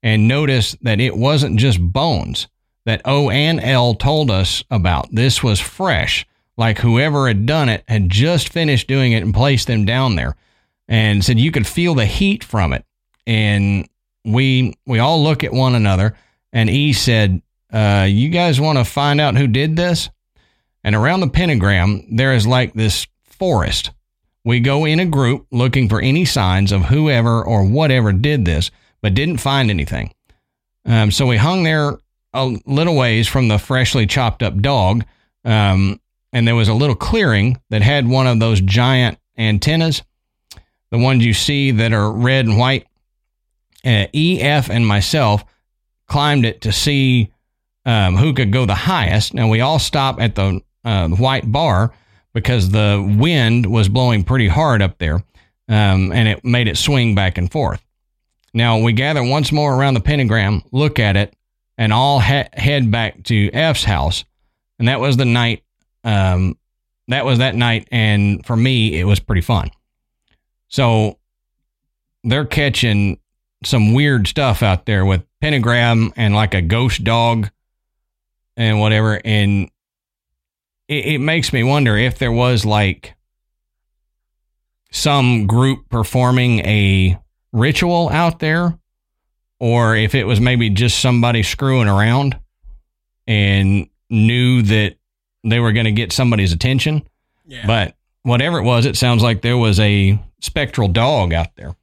[0.00, 2.46] and notice that it wasn't just bones
[2.84, 5.08] that O and L told us about.
[5.12, 9.66] This was fresh, like whoever had done it had just finished doing it and placed
[9.66, 10.36] them down there,
[10.88, 12.84] and said you could feel the heat from it.
[13.26, 13.88] And
[14.24, 16.16] we we all look at one another,
[16.52, 17.42] and E said,
[17.72, 20.10] uh, "You guys want to find out who did this?"
[20.84, 23.92] And around the pentagram, there is like this forest.
[24.44, 28.72] We go in a group looking for any signs of whoever or whatever did this,
[29.00, 30.12] but didn't find anything.
[30.84, 31.98] Um, so we hung there
[32.34, 35.04] a little ways from the freshly chopped up dog,
[35.44, 36.00] um,
[36.32, 40.02] and there was a little clearing that had one of those giant antennas,
[40.90, 42.86] the ones you see that are red and white.
[43.84, 45.44] Uh, EF and myself
[46.06, 47.32] climbed it to see
[47.84, 49.34] um, who could go the highest.
[49.34, 51.92] Now we all stop at the uh, white bar
[52.32, 55.16] because the wind was blowing pretty hard up there,
[55.68, 57.84] um, and it made it swing back and forth.
[58.54, 61.34] Now we gather once more around the pentagram, look at it,
[61.78, 64.24] and all he- head back to F's house.
[64.78, 65.62] And that was the night
[66.04, 66.56] um,
[67.08, 67.88] that was that night.
[67.90, 69.70] And for me, it was pretty fun.
[70.68, 71.18] So
[72.24, 73.18] they're catching
[73.64, 77.50] some weird stuff out there with pentagram and like a ghost dog
[78.56, 79.20] and whatever.
[79.24, 79.70] And
[80.88, 83.14] it, it makes me wonder if there was like
[84.90, 87.18] some group performing a
[87.52, 88.78] ritual out there
[89.62, 92.36] or if it was maybe just somebody screwing around
[93.28, 94.96] and knew that
[95.44, 97.00] they were going to get somebody's attention.
[97.46, 97.64] Yeah.
[97.64, 97.94] But
[98.24, 101.76] whatever it was, it sounds like there was a spectral dog out there.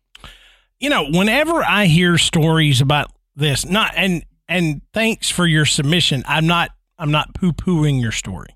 [0.82, 6.24] you know, whenever I hear stories about this, not and and thanks for your submission.
[6.28, 8.50] I'm not I'm not poo pooing your story.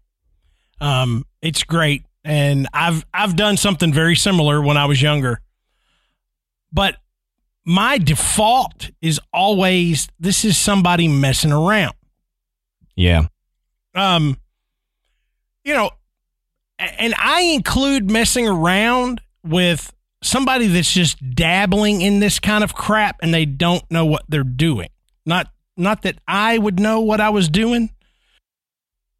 [0.81, 5.39] Um, it's great, and I've I've done something very similar when I was younger.
[6.73, 6.97] But
[7.65, 11.93] my default is always this is somebody messing around.
[12.95, 13.27] Yeah.
[13.95, 14.37] Um,
[15.63, 15.91] you know,
[16.79, 23.17] and I include messing around with somebody that's just dabbling in this kind of crap
[23.21, 24.89] and they don't know what they're doing.
[25.25, 27.89] Not not that I would know what I was doing,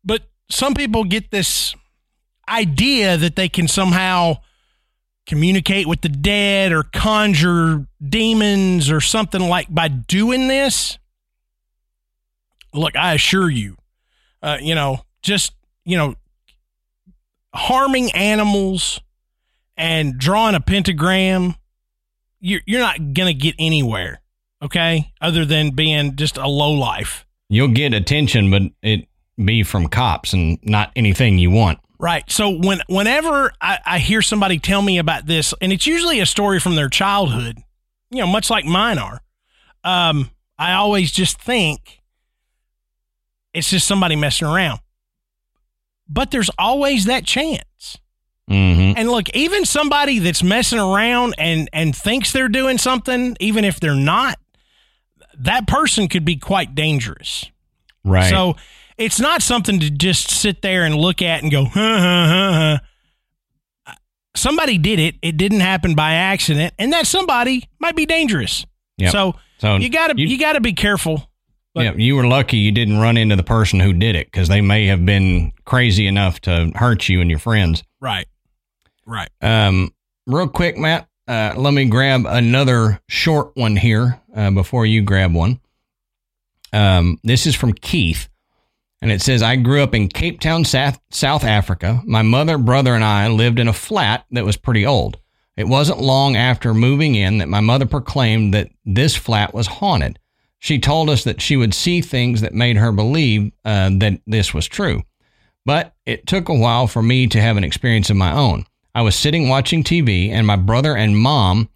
[0.04, 1.76] but some people get this
[2.48, 4.38] idea that they can somehow
[5.26, 10.98] communicate with the dead or conjure demons or something like by doing this.
[12.74, 13.78] Look, I assure you,
[14.42, 15.54] uh, you know, just,
[15.86, 16.16] you know,
[17.54, 19.00] harming animals
[19.78, 21.56] and drawing a pentagram,
[22.40, 22.98] you're, you're not
[23.28, 24.22] to get anywhere,
[24.62, 25.12] okay?
[25.22, 27.26] Other than being just a low life.
[27.50, 29.08] You'll get attention, but it
[29.38, 31.80] be from cops and not anything you want.
[32.04, 32.30] Right.
[32.30, 36.26] So when whenever I, I hear somebody tell me about this, and it's usually a
[36.26, 37.60] story from their childhood,
[38.12, 39.22] you know, much like mine are,
[39.86, 40.30] um,
[40.60, 42.02] I always just think
[43.54, 44.82] it's just somebody messing around.
[46.10, 47.98] But there's always that chance.
[48.52, 48.98] Mm-hmm.
[48.98, 53.80] And look, even somebody that's messing around and and thinks they're doing something, even if
[53.80, 54.38] they're not,
[55.38, 57.46] that person could be quite dangerous.
[58.04, 58.30] Right.
[58.30, 58.58] So
[58.98, 62.78] it's not something to just sit there and look at and go, huh, huh, huh,
[63.88, 63.94] huh.
[64.36, 65.16] Somebody did it.
[65.22, 68.66] It didn't happen by accident, and that somebody might be dangerous.
[68.98, 69.12] Yep.
[69.12, 71.30] So, So you gotta you- you, gotta be careful.
[71.76, 74.48] but- yeah, you were lucky you didn't run into the person who did it because
[74.48, 77.84] they may have been crazy enough to hurt you and your friends.
[78.02, 78.28] Right.
[79.06, 79.30] Right.
[79.42, 79.94] Um,
[80.26, 85.34] real quick, Matt, uh, let me grab another short one here uh, before you grab
[85.34, 85.60] one.
[86.72, 88.30] Um, this is from Keith,
[89.04, 92.02] and it says, I grew up in Cape Town, South, South Africa.
[92.06, 95.20] My mother, brother, and I lived in a flat that was pretty old.
[95.58, 100.20] It wasn't long after moving in that my mother proclaimed that this flat was haunted.
[100.60, 104.54] She told us that she would see things that made her believe uh, that this
[104.54, 105.04] was true.
[105.66, 108.66] But it took a while for me to have an experience of my own.
[108.96, 111.68] I was sitting watching TV, and my brother and mom,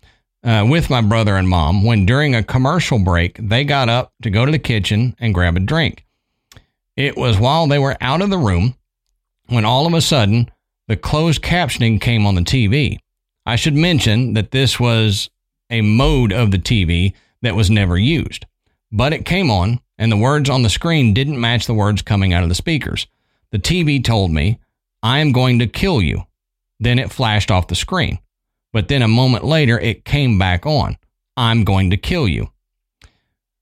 [0.45, 4.29] uh, with my brother and mom, when during a commercial break, they got up to
[4.29, 6.05] go to the kitchen and grab a drink.
[6.97, 8.75] It was while they were out of the room
[9.45, 10.49] when all of a sudden
[10.87, 12.97] the closed captioning came on the TV.
[13.45, 15.29] I should mention that this was
[15.69, 18.45] a mode of the TV that was never used,
[18.91, 22.33] but it came on, and the words on the screen didn't match the words coming
[22.33, 23.07] out of the speakers.
[23.51, 24.59] The TV told me,
[25.03, 26.23] I am going to kill you.
[26.79, 28.19] Then it flashed off the screen.
[28.73, 30.97] But then a moment later, it came back on.
[31.35, 32.49] I'm going to kill you.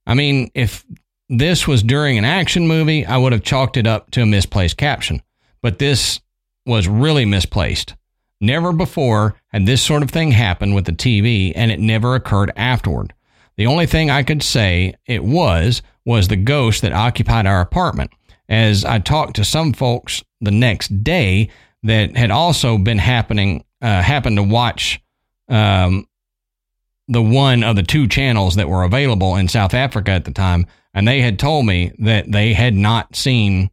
[0.07, 0.85] I mean, if
[1.29, 4.77] this was during an action movie, I would have chalked it up to a misplaced
[4.77, 5.21] caption.
[5.61, 6.21] But this
[6.65, 7.95] was really misplaced.
[8.41, 12.51] Never before had this sort of thing happened with the TV, and it never occurred
[12.55, 13.13] afterward.
[13.57, 18.11] The only thing I could say it was was the ghost that occupied our apartment.
[18.47, 21.49] As I talked to some folks the next day
[21.83, 25.01] that had also been happening, uh, happened to watch
[25.47, 26.07] um,
[27.07, 30.67] the one of the two channels that were available in South Africa at the time,
[30.95, 33.69] and they had told me that they had not seen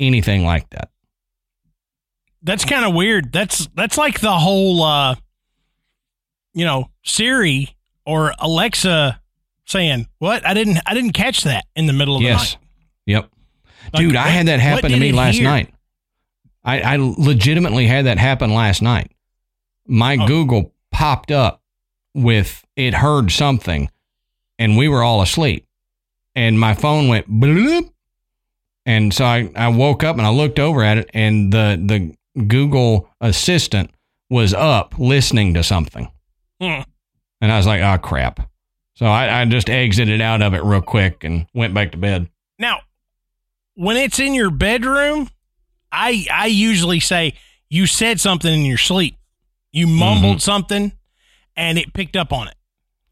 [0.00, 0.90] anything like that.
[2.42, 3.32] That's kind of weird.
[3.32, 5.14] That's that's like the whole uh
[6.54, 9.20] you know, Siri or Alexa
[9.66, 10.46] saying, "What?
[10.46, 12.52] I didn't I didn't catch that in the middle of yes.
[12.52, 12.64] the night."
[13.06, 13.30] Yep.
[13.92, 15.44] Like, Dude, I had that happen to me last hear?
[15.44, 15.72] night.
[16.64, 19.12] I, I legitimately had that happen last night.
[19.86, 20.26] My Oh.
[20.26, 21.62] Google popped up
[22.14, 23.88] with it heard something,
[24.58, 25.65] and we were all asleep.
[26.36, 27.90] And my phone went bloop.
[28.84, 32.42] And so I, I woke up and I looked over at it, and the, the
[32.44, 33.90] Google Assistant
[34.30, 36.08] was up listening to something.
[36.60, 36.82] Hmm.
[37.40, 38.48] And I was like, oh, crap.
[38.94, 42.30] So I, I just exited out of it real quick and went back to bed.
[42.58, 42.80] Now,
[43.74, 45.28] when it's in your bedroom,
[45.92, 47.34] I I usually say
[47.68, 49.16] you said something in your sleep.
[49.72, 50.92] You mumbled something
[51.56, 52.54] and it picked up on it.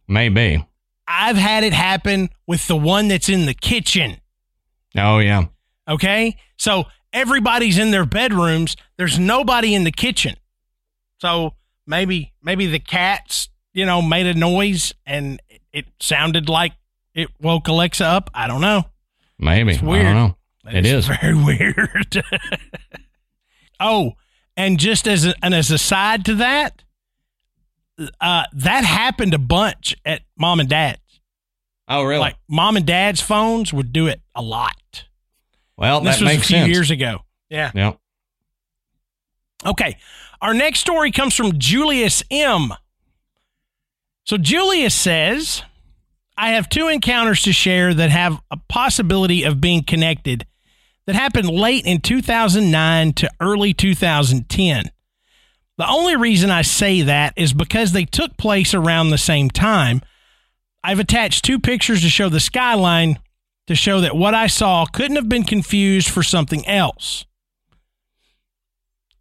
[0.09, 0.67] Maybe.
[1.07, 4.21] I've had it happen with the one that's in the kitchen.
[4.97, 5.47] Oh yeah.
[5.89, 6.37] Okay.
[6.57, 8.77] So everybody's in their bedrooms.
[8.97, 10.37] There's nobody in the kitchen.
[11.19, 11.55] So
[11.87, 15.41] maybe, maybe the cats, you know, made a noise and
[15.73, 16.73] it sounded like
[17.15, 18.31] it woke Alexa up.
[18.35, 18.85] I don't know.
[19.39, 19.73] Maybe.
[19.73, 20.05] It's I weird.
[20.05, 20.37] don't know.
[20.67, 21.07] It is.
[21.21, 22.25] very weird.
[23.81, 24.13] oh,
[24.57, 26.84] and just as a, and as a side to that,
[28.21, 31.01] uh, that happened a bunch at mom and dad's.
[31.89, 32.21] Oh really?
[32.21, 35.07] Like mom and dad's phones would do it a lot.
[35.77, 36.69] well, this that was a makes few sense.
[36.69, 37.19] years ago.
[37.51, 37.71] Yeah.
[37.75, 37.93] Yeah.
[39.67, 39.97] Okay.
[40.41, 42.75] Our next story comes from Julius M.
[44.25, 45.63] So Julius says,
[46.37, 50.47] I have two encounters to share that have a possibility of being connected
[51.07, 54.85] that happened late in 2009 to early 2010.
[55.77, 60.03] The only reason I say that is because they took place around the same time.
[60.85, 63.19] I've attached two pictures to show the skyline
[63.67, 67.25] to show that what I saw couldn't have been confused for something else.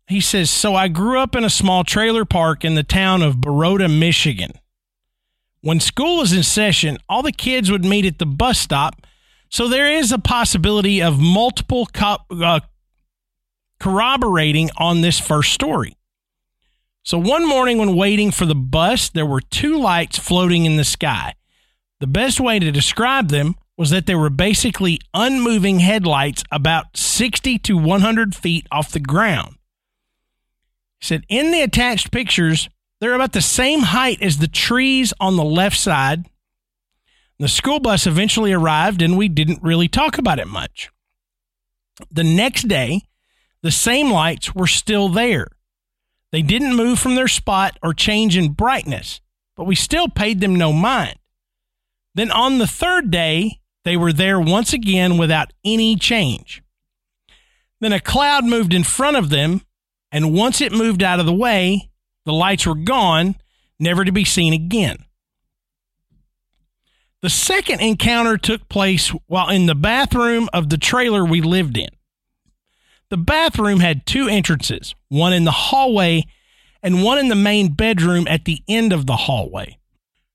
[0.07, 3.39] He says, So I grew up in a small trailer park in the town of
[3.39, 4.51] Baroda, Michigan.
[5.61, 9.07] When school was in session, all the kids would meet at the bus stop.
[9.49, 12.59] So there is a possibility of multiple co- uh,
[13.79, 15.95] corroborating on this first story.
[17.03, 20.85] So one morning when waiting for the bus, there were two lights floating in the
[20.85, 21.35] sky.
[21.99, 27.59] The best way to describe them was that they were basically unmoving headlights about 60
[27.59, 29.55] to 100 feet off the ground.
[30.99, 32.69] He said, in the attached pictures,
[33.01, 36.29] they're about the same height as the trees on the left side.
[37.37, 40.89] The school bus eventually arrived, and we didn't really talk about it much.
[42.09, 43.01] The next day,
[43.61, 45.47] the same lights were still there.
[46.33, 49.21] They didn't move from their spot or change in brightness,
[49.55, 51.19] but we still paid them no mind.
[52.15, 56.63] Then on the third day, they were there once again without any change.
[57.79, 59.61] Then a cloud moved in front of them,
[60.11, 61.91] and once it moved out of the way,
[62.25, 63.35] the lights were gone,
[63.79, 65.05] never to be seen again.
[67.21, 71.89] The second encounter took place while in the bathroom of the trailer we lived in.
[73.13, 76.25] The bathroom had two entrances, one in the hallway
[76.81, 79.77] and one in the main bedroom at the end of the hallway.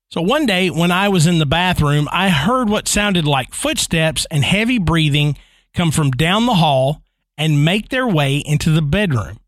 [0.09, 4.25] So one day when I was in the bathroom, I heard what sounded like footsteps
[4.31, 5.37] and heavy breathing
[5.73, 7.03] come from down the hall
[7.37, 9.41] and make their way into the bedroom.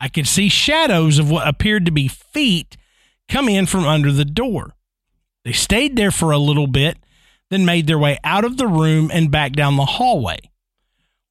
[0.00, 2.76] I could see shadows of what appeared to be feet
[3.28, 4.74] come in from under the door.
[5.44, 6.98] They stayed there for a little bit,
[7.48, 10.38] then made their way out of the room and back down the hallway.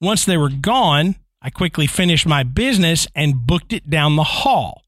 [0.00, 4.82] Once they were gone, I quickly finished my business and booked it down the hall.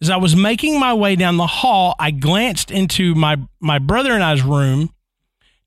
[0.00, 4.12] As I was making my way down the hall, I glanced into my, my brother
[4.12, 4.92] and I's room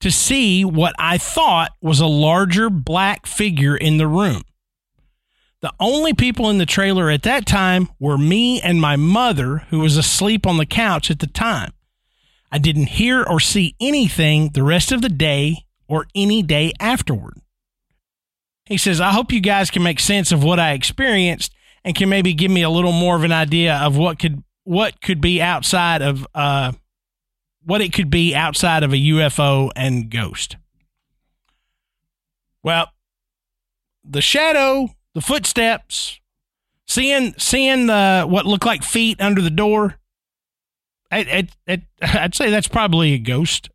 [0.01, 4.43] to see what I thought was a larger black figure in the room.
[5.61, 9.79] The only people in the trailer at that time were me and my mother, who
[9.79, 11.71] was asleep on the couch at the time.
[12.51, 17.41] I didn't hear or see anything the rest of the day or any day afterward.
[18.65, 21.53] He says, I hope you guys can make sense of what I experienced
[21.83, 24.99] and can maybe give me a little more of an idea of what could what
[25.01, 26.71] could be outside of uh
[27.63, 30.57] what it could be outside of a UFO and ghost.
[32.63, 32.91] Well,
[34.03, 36.19] the shadow, the footsteps,
[36.87, 39.97] seeing seeing the what looked like feet under the door.
[41.19, 43.69] It, it, it, I'd say that's probably a ghost.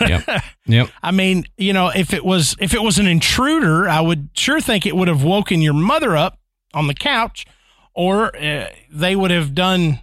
[0.00, 0.28] Yep.
[0.66, 0.88] Yep.
[1.02, 4.60] I mean, you know, if it was if it was an intruder, I would sure
[4.60, 6.38] think it would have woken your mother up
[6.74, 7.44] on the couch,
[7.92, 9.98] or uh, they would have done,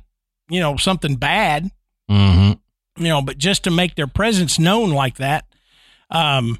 [0.50, 1.72] you know, something bad.
[2.12, 3.02] Mm-hmm.
[3.02, 5.46] You know, but just to make their presence known like that,
[6.12, 6.60] um,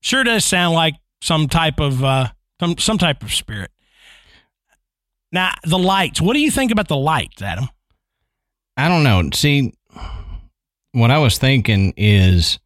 [0.00, 2.28] sure does sound like some type of uh,
[2.60, 3.70] some some type of spirit.
[5.32, 6.20] Now, the lights.
[6.20, 7.68] What do you think about the lights, Adam?
[8.76, 9.30] I don't know.
[9.32, 9.72] See,
[10.92, 12.58] what I was thinking is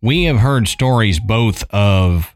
[0.00, 2.34] we have heard stories both of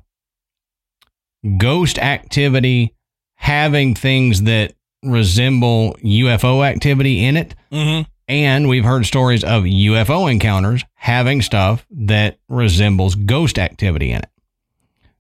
[1.56, 2.94] ghost activity
[3.36, 7.54] having things that resemble UFO activity in it.
[7.70, 8.10] Mm-hmm.
[8.26, 14.30] And we've heard stories of UFO encounters having stuff that resembles ghost activity in it.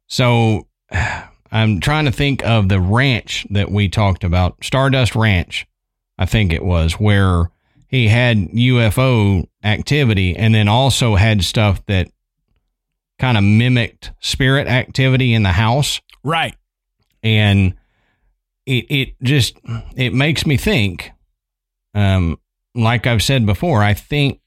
[0.08, 0.66] So
[1.50, 5.66] I'm trying to think of the ranch that we talked about, Stardust Ranch,
[6.18, 7.50] I think it was, where
[7.88, 12.08] he had UFO activity and then also had stuff that
[13.18, 16.00] kind of mimicked spirit activity in the house.
[16.22, 16.54] Right.
[17.22, 17.74] And
[18.66, 19.58] it it just
[19.96, 21.10] it makes me think.
[21.94, 22.38] Um,
[22.74, 24.40] like I've said before, I think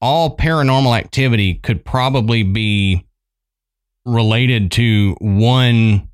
[0.00, 3.06] all paranormal activity could probably be
[4.04, 6.08] related to one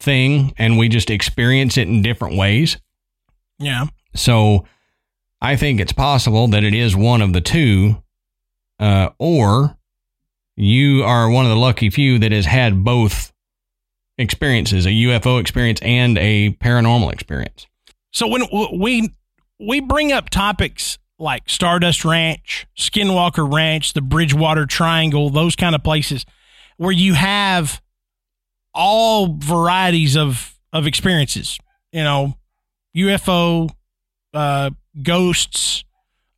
[0.00, 2.78] thing, and we just experience it in different ways.
[3.58, 3.86] Yeah.
[4.14, 4.66] So
[5.40, 8.02] I think it's possible that it is one of the two,
[8.80, 9.76] uh, or
[10.56, 13.32] you are one of the lucky few that has had both
[14.18, 17.66] experiences a UFO experience and a paranormal experience.
[18.12, 18.42] So when
[18.78, 19.14] we
[19.60, 25.82] we bring up topics like Stardust Ranch, Skinwalker Ranch, the Bridgewater Triangle, those kind of
[25.82, 26.24] places
[26.76, 27.80] where you have
[28.74, 31.58] all varieties of of experiences,
[31.92, 32.34] you know,
[32.96, 33.70] UFO,
[34.34, 34.70] uh,
[35.02, 35.84] ghosts,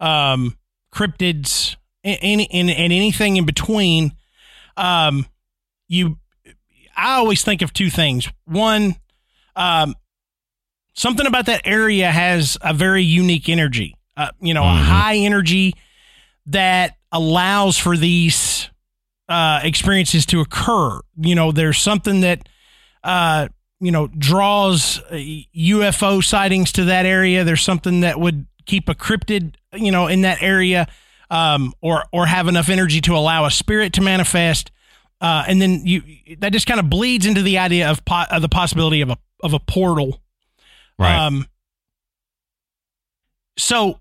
[0.00, 0.56] um,
[0.92, 4.12] cryptids, and, and, and anything in between.
[4.76, 5.26] Um,
[5.88, 6.18] you,
[6.96, 8.28] I always think of two things.
[8.44, 8.96] One,
[9.56, 9.94] um,
[10.94, 13.96] something about that area has a very unique energy.
[14.16, 14.80] Uh, you know, mm-hmm.
[14.80, 15.74] a high energy
[16.46, 18.70] that allows for these
[19.28, 21.00] uh, experiences to occur.
[21.16, 22.48] You know, there's something that
[23.02, 23.48] uh,
[23.80, 27.44] you know draws UFO uh, sightings to that area.
[27.44, 30.86] There's something that would keep a cryptid, you know, in that area,
[31.30, 34.70] um, or or have enough energy to allow a spirit to manifest.
[35.20, 36.02] Uh, and then you
[36.38, 39.18] that just kind of bleeds into the idea of, po- of the possibility of a
[39.42, 40.20] of a portal
[41.00, 41.26] Right.
[41.26, 41.46] Um,
[43.56, 44.00] so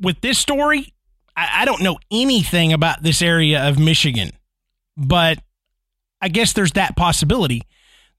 [0.00, 0.94] with this story,
[1.36, 4.30] I, I don't know anything about this area of Michigan,
[4.96, 5.38] but
[6.20, 7.62] I guess there's that possibility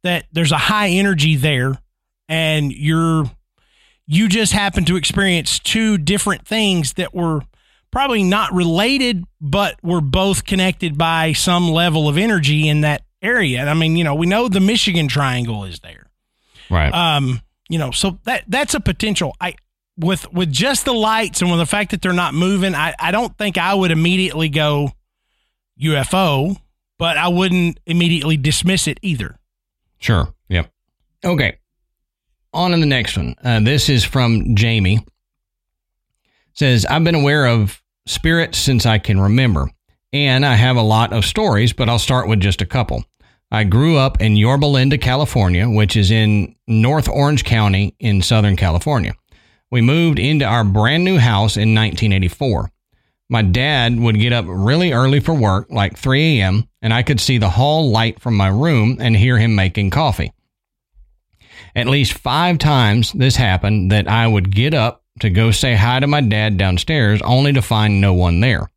[0.03, 1.79] that there's a high energy there
[2.27, 3.31] and you're
[4.07, 7.41] you just happen to experience two different things that were
[7.91, 13.65] probably not related but were both connected by some level of energy in that area.
[13.65, 16.07] I mean, you know, we know the Michigan triangle is there.
[16.69, 16.93] Right.
[16.93, 19.35] Um, you know, so that that's a potential.
[19.41, 19.55] I
[19.97, 23.11] with with just the lights and with the fact that they're not moving, I, I
[23.11, 24.91] don't think I would immediately go
[25.81, 26.57] UFO,
[26.97, 29.37] but I wouldn't immediately dismiss it either.
[29.99, 30.33] Sure.
[30.49, 30.71] Yep.
[31.25, 31.57] Okay.
[32.53, 33.35] On to the next one.
[33.43, 35.05] Uh, this is from Jamie.
[36.53, 39.69] says I've been aware of spirits since I can remember,
[40.13, 43.03] and I have a lot of stories, but I'll start with just a couple.
[43.51, 48.55] I grew up in Yorba Linda, California, which is in North Orange County in Southern
[48.55, 49.13] California.
[49.71, 52.71] We moved into our brand new house in 1984.
[53.29, 57.19] My dad would get up really early for work, like 3 a.m., and I could
[57.19, 60.31] see the hall light from my room and hear him making coffee.
[61.77, 65.99] At least five times this happened that I would get up to go say hi
[65.99, 68.71] to my dad downstairs only to find no one there.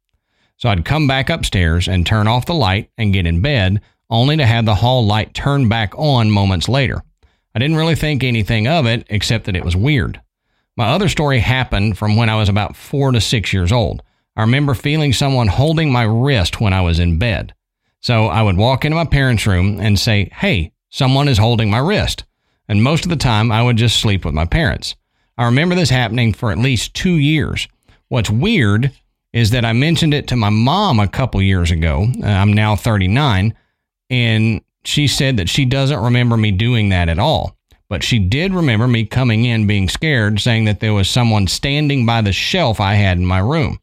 [0.59, 3.81] So I'd come back upstairs and turn off the light and get in bed
[4.11, 7.03] only to have the hall light turn back on moments later.
[7.55, 10.21] I didn't really think anything of it except that it was weird.
[10.77, 14.03] My other story happened from when I was about four to six years old.
[14.37, 17.55] I remember feeling someone holding my wrist when I was in bed.
[18.01, 21.79] So I would walk into my parents' room and say, Hey, someone is holding my
[21.79, 22.25] wrist.
[22.71, 24.95] And most of the time, I would just sleep with my parents.
[25.37, 27.67] I remember this happening for at least two years.
[28.07, 28.93] What's weird
[29.33, 32.07] is that I mentioned it to my mom a couple years ago.
[32.23, 33.55] Uh, I'm now 39,
[34.09, 37.57] and she said that she doesn't remember me doing that at all.
[37.89, 42.07] But she did remember me coming in being scared, saying that there was someone standing
[42.07, 43.81] by the shelf I had in my room.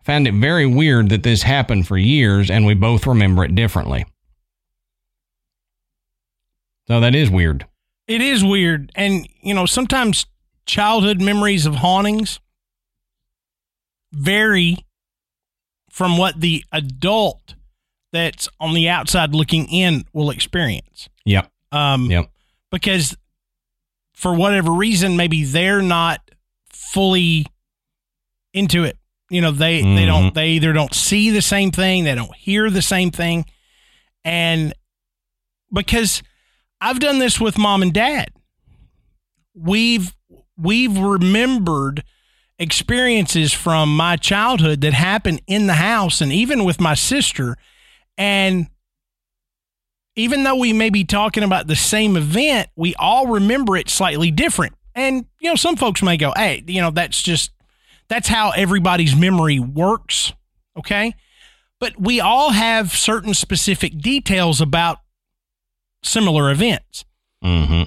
[0.00, 3.54] I found it very weird that this happened for years and we both remember it
[3.54, 4.06] differently.
[6.88, 7.66] So that is weird.
[8.06, 8.92] It is weird.
[8.94, 10.26] And, you know, sometimes
[10.66, 12.40] childhood memories of hauntings
[14.12, 14.78] vary
[15.90, 17.54] from what the adult
[18.12, 21.08] that's on the outside looking in will experience.
[21.24, 21.50] Yep.
[21.72, 22.30] Um, yep.
[22.70, 23.16] Because
[24.12, 26.20] for whatever reason, maybe they're not
[26.68, 27.46] fully
[28.52, 28.96] into it.
[29.30, 29.96] You know, they mm-hmm.
[29.96, 33.46] they don't they either don't see the same thing, they don't hear the same thing,
[34.24, 34.74] and
[35.72, 36.22] because
[36.84, 38.28] I've done this with mom and dad,
[39.54, 40.14] we've
[40.58, 42.04] we've remembered
[42.58, 47.56] experiences from my childhood that happened in the house and even with my sister
[48.18, 48.68] and
[50.14, 54.30] even though we may be talking about the same event, we all remember it slightly
[54.30, 54.74] different.
[54.94, 57.50] And, you know, some folks may go, hey, you know, that's just,
[58.08, 60.32] that's how everybody's memory works.
[60.78, 61.14] Okay.
[61.80, 64.98] But we all have certain specific details about
[66.04, 67.04] similar events.
[67.44, 67.84] Mm-hmm.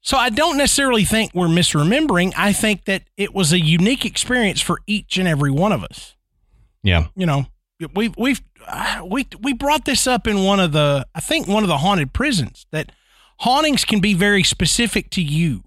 [0.00, 2.34] So I don't necessarily think we're misremembering.
[2.36, 6.14] I think that it was a unique experience for each and every one of us.
[6.82, 7.06] Yeah.
[7.16, 7.46] You know,
[7.94, 8.42] we we've
[9.04, 12.12] we we brought this up in one of the I think one of the haunted
[12.12, 12.92] prisons that
[13.38, 15.64] hauntings can be very specific to you.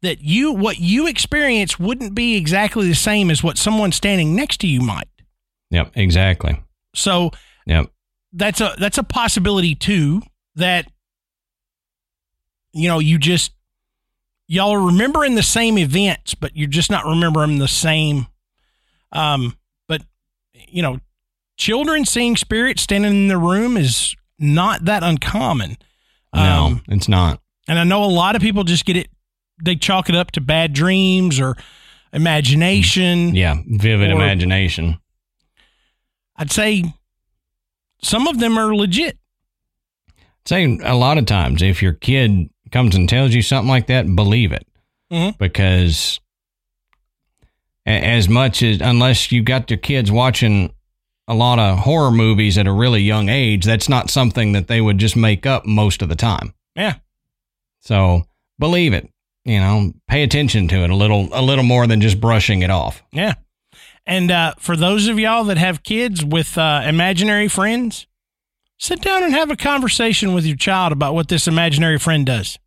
[0.00, 4.60] That you what you experience wouldn't be exactly the same as what someone standing next
[4.60, 5.08] to you might.
[5.70, 6.62] Yep, exactly.
[6.94, 7.30] So
[7.66, 7.90] Yep.
[8.32, 10.22] that's a that's a possibility too
[10.56, 10.86] that
[12.74, 13.52] you know you just
[14.48, 18.26] y'all are remembering the same events but you're just not remembering the same
[19.12, 19.56] um
[19.88, 20.02] but
[20.68, 20.98] you know
[21.56, 25.76] children seeing spirits standing in the room is not that uncommon
[26.34, 27.40] No, Um, it's not.
[27.68, 29.08] and i know a lot of people just get it
[29.62, 31.56] they chalk it up to bad dreams or
[32.12, 34.98] imagination Yeah, vivid Or- imagination.
[36.36, 36.84] i'd say
[38.02, 39.18] some of them are legit
[40.46, 44.14] Say a lot of times, if your kid comes and tells you something like that,
[44.14, 44.66] believe it.
[45.10, 45.38] Mhm.
[45.38, 46.20] Because
[47.86, 50.72] as much as, unless you got your kids watching
[51.28, 54.80] a lot of horror movies at a really young age, that's not something that they
[54.80, 56.52] would just make up most of the time.
[56.76, 56.94] yeah
[57.80, 58.24] So
[58.58, 59.08] believe it.
[59.46, 62.70] You know, pay attention to it a little, a little more than just brushing it
[62.70, 63.02] off.
[63.12, 63.34] Yeah.
[64.06, 68.06] And uh, for those of y'all that have kids with uh, imaginary friends,
[68.78, 72.58] sit down and have a conversation with your child about what this imaginary friend does.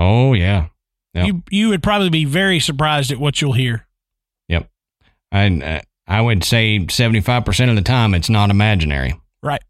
[0.00, 0.68] Oh yeah,
[1.14, 1.26] Yep.
[1.26, 3.86] You you would probably be very surprised at what you'll hear.
[4.48, 4.70] yep.
[5.32, 9.20] I uh, I would say seventy five percent of the time it's not imaginary.
[9.42, 9.62] Right.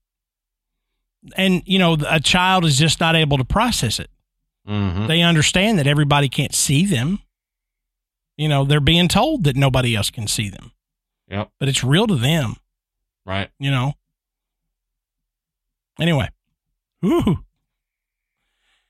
[1.36, 4.10] And you know, a child is just not able to process it.
[4.68, 5.06] Mm-hmm.
[5.06, 7.20] They understand that everybody can't see them.
[8.36, 10.72] You know, they're being told that nobody else can see them,
[11.28, 11.50] Yep.
[11.58, 12.54] but it's real to them.
[13.26, 13.50] Right.
[13.58, 13.94] you know.
[16.00, 16.28] Anyway,
[17.04, 17.38] Ooh.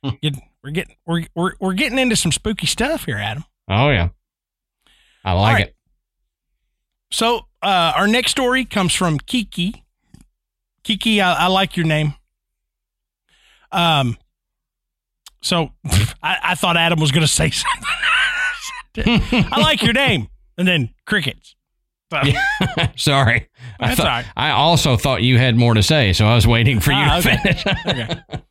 [0.23, 0.35] Get-
[0.69, 3.43] we're getting we're, we're we're getting into some spooky stuff here, Adam.
[3.71, 4.11] Oh yeah.
[5.25, 5.67] I like right.
[5.69, 5.75] it.
[7.11, 9.83] So uh, our next story comes from Kiki.
[10.85, 12.15] Kiki, I, I like your name.
[13.73, 14.19] Um,
[15.43, 15.71] so
[16.23, 17.51] I, I thought Adam was going to say
[18.97, 19.47] something.
[19.51, 21.57] I like your name, and then crickets.
[22.13, 22.23] So-
[22.97, 23.49] Sorry.
[23.81, 24.27] I thought, all right.
[24.37, 27.21] I also thought you had more to say, so I was waiting for you Ah,
[27.21, 27.37] to okay.
[27.55, 27.67] finish.
[27.87, 28.43] okay.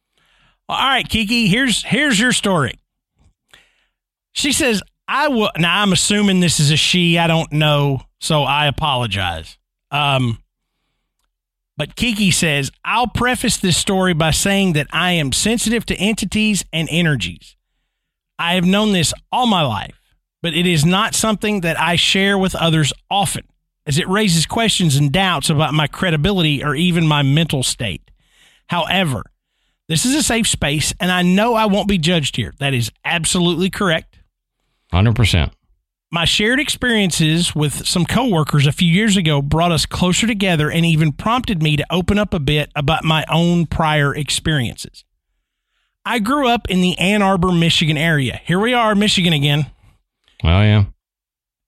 [0.70, 2.78] All right, Kiki, here's here's your story.
[4.34, 8.44] She says, I will now I'm assuming this is a she, I don't know, so
[8.44, 9.58] I apologize.
[9.92, 10.40] Um
[11.78, 16.66] but Kiki says, I'll preface this story by saying that I am sensitive to entities
[16.74, 17.56] and energies.
[18.40, 22.36] I have known this all my life, but it is not something that I share
[22.38, 23.44] with others often,
[23.86, 28.10] as it raises questions and doubts about my credibility or even my mental state.
[28.70, 29.24] However,
[29.88, 32.54] this is a safe space, and I know I won't be judged here.
[32.60, 34.20] That is absolutely correct.
[34.94, 35.52] 100%.
[36.10, 40.86] My shared experiences with some coworkers a few years ago brought us closer together and
[40.86, 45.04] even prompted me to open up a bit about my own prior experiences.
[46.06, 48.40] I grew up in the Ann Arbor, Michigan area.
[48.46, 49.70] Here we are, Michigan again.
[50.42, 50.86] Well, yeah.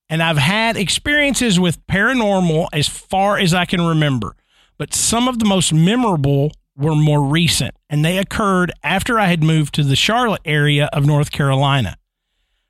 [0.09, 4.37] and I've had experiences with paranormal as far as I can remember,
[4.77, 9.43] but some of the most memorable were more recent, and they occurred after I had
[9.43, 11.97] moved to the Charlotte area of North Carolina.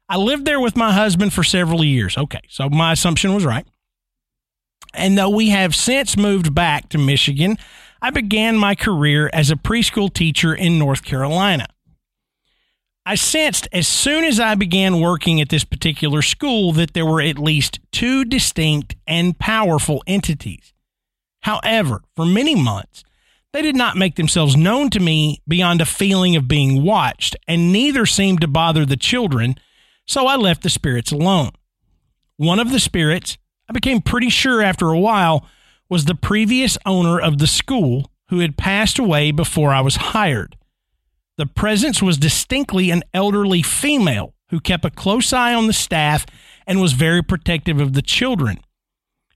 [0.09, 2.17] I lived there with my husband for several years.
[2.17, 3.67] Okay, so my assumption was right.
[4.95, 7.57] And though we have since moved back to Michigan,
[8.01, 11.67] I began my career as a preschool teacher in North Carolina.
[13.05, 17.21] I sensed as soon as I began working at this particular school that there were
[17.21, 20.73] at least two distinct and powerful entities.
[21.41, 23.03] However, for many months,
[23.53, 27.71] they did not make themselves known to me beyond a feeling of being watched, and
[27.71, 29.55] neither seemed to bother the children,
[30.05, 31.51] so I left the spirits alone.
[32.37, 33.37] One of the spirits,
[33.69, 35.45] I became pretty sure after a while,
[35.89, 40.55] was the previous owner of the school who had passed away before I was hired.
[41.37, 46.25] The presence was distinctly an elderly female who kept a close eye on the staff
[46.67, 48.59] and was very protective of the children.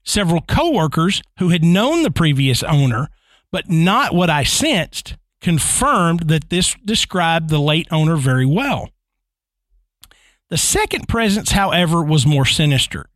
[0.04, 3.08] Several coworkers who had known the previous owner,
[3.54, 8.90] but not what I sensed, confirmed that this described the late owner very well.
[10.50, 13.06] The second presence, however, was more sinister.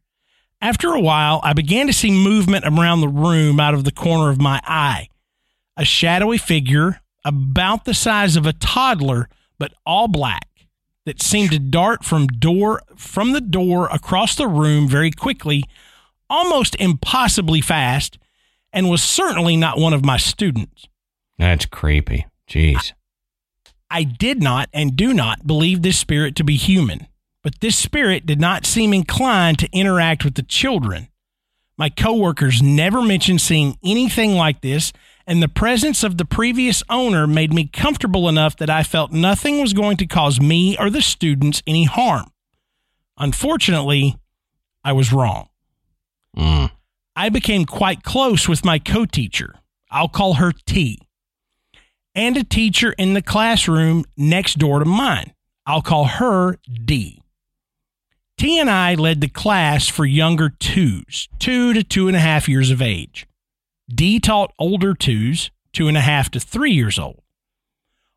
[0.60, 4.30] After a while, I began to see movement around the room out of the corner
[4.30, 5.08] of my eye.
[5.76, 9.28] A shadowy figure, about the size of a toddler,
[9.58, 10.46] but all black,
[11.04, 15.64] that seemed to dart from door from the door across the room very quickly,
[16.30, 18.18] almost impossibly fast,
[18.78, 20.86] and was certainly not one of my students.
[21.36, 22.26] That's creepy.
[22.48, 22.92] Jeez.
[23.90, 27.08] I did not and do not believe this spirit to be human,
[27.42, 31.08] but this spirit did not seem inclined to interact with the children.
[31.76, 34.92] My coworkers never mentioned seeing anything like this,
[35.26, 39.60] and the presence of the previous owner made me comfortable enough that I felt nothing
[39.60, 42.30] was going to cause me or the students any harm.
[43.16, 44.16] Unfortunately,
[44.84, 45.48] I was wrong.
[46.36, 46.70] Mm.
[47.18, 49.56] I became quite close with my co teacher.
[49.90, 51.00] I'll call her T.
[52.14, 55.32] And a teacher in the classroom next door to mine.
[55.66, 57.20] I'll call her D.
[58.36, 62.48] T and I led the class for younger twos, two to two and a half
[62.48, 63.26] years of age.
[63.92, 67.20] D taught older twos, two and a half to three years old.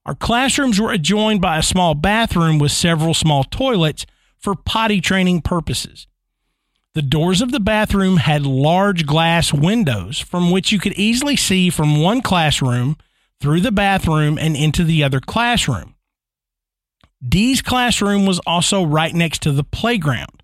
[0.05, 4.05] Our classrooms were adjoined by a small bathroom with several small toilets
[4.37, 6.05] for potty training purposes.
[6.93, 11.69] The doors of the bathroom had large glass windows from which you could easily see
[11.69, 12.97] from one classroom
[13.39, 15.95] through the bathroom and into the other classroom.
[17.25, 20.43] D's classroom was also right next to the playground.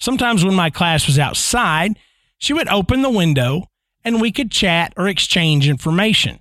[0.00, 1.98] Sometimes when my class was outside,
[2.36, 3.70] she would open the window
[4.04, 6.40] and we could chat or exchange information.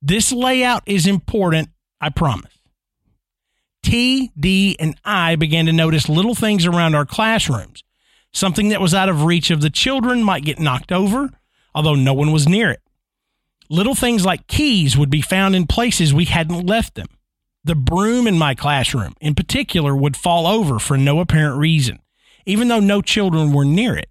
[0.00, 1.68] This layout is important,
[2.00, 2.58] I promise.
[3.82, 7.84] T, D, and I began to notice little things around our classrooms.
[8.32, 11.30] Something that was out of reach of the children might get knocked over,
[11.74, 12.80] although no one was near it.
[13.70, 17.08] Little things like keys would be found in places we hadn't left them.
[17.64, 21.98] The broom in my classroom, in particular, would fall over for no apparent reason,
[22.46, 24.08] even though no children were near it.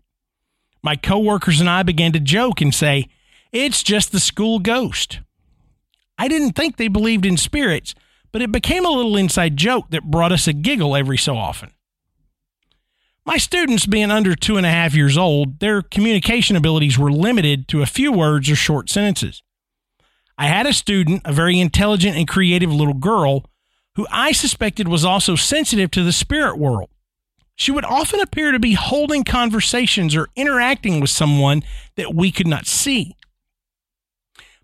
[0.84, 3.08] My coworkers and I began to joke and say,
[3.52, 5.22] It's just the school ghost.
[6.20, 7.96] I didn't think they believed in spirits,
[8.32, 11.72] but it became a little inside joke that brought us a giggle every so often.
[13.28, 17.68] My students, being under two and a half years old, their communication abilities were limited
[17.68, 19.44] to a few words or short sentences.
[20.38, 23.44] I had a student, a very intelligent and creative little girl,
[23.96, 26.90] who I suspected was also sensitive to the spirit world.
[27.58, 31.64] She would often appear to be holding conversations or interacting with someone
[31.98, 33.18] that we could not see.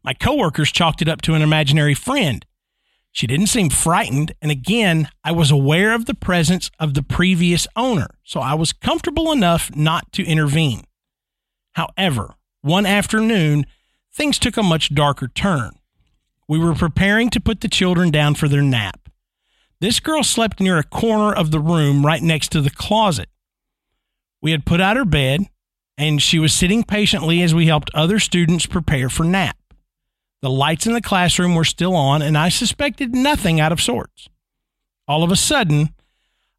[0.06, 2.46] My coworkers chalked it up to an imaginary friend.
[3.14, 7.68] She didn't seem frightened, and again, I was aware of the presence of the previous
[7.76, 10.84] owner, so I was comfortable enough not to intervene.
[11.74, 13.68] However, one afternoon,
[14.12, 15.74] things took a much darker turn.
[16.48, 19.10] We were preparing to put the children down for their nap.
[19.80, 23.30] This girl slept near a corner of the room right next to the closet.
[24.42, 25.50] We had put out her bed,
[26.00, 29.56] and she was sitting patiently as we helped other students prepare for nap.
[30.44, 34.28] The lights in the classroom were still on, and I suspected nothing out of sorts.
[35.08, 35.96] All of a sudden,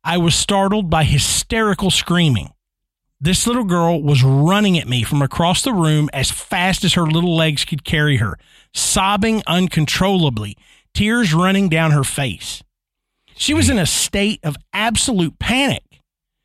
[0.02, 2.54] I was startled by hysterical screaming.
[3.20, 7.02] This little girl was running at me from across the room as fast as her
[7.02, 8.38] little legs could carry her,
[8.72, 10.56] sobbing uncontrollably,
[10.94, 12.62] tears running down her face.
[13.36, 16.00] She was in a state of absolute panic.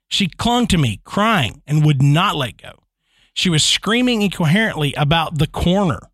[0.10, 2.74] She clung to me, crying, and would not let go.
[3.34, 6.10] She was screaming incoherently about the corner.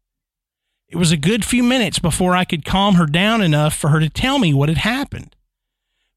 [0.95, 3.99] It was a good few minutes before I could calm her down enough for her
[3.99, 5.35] to tell me what had happened.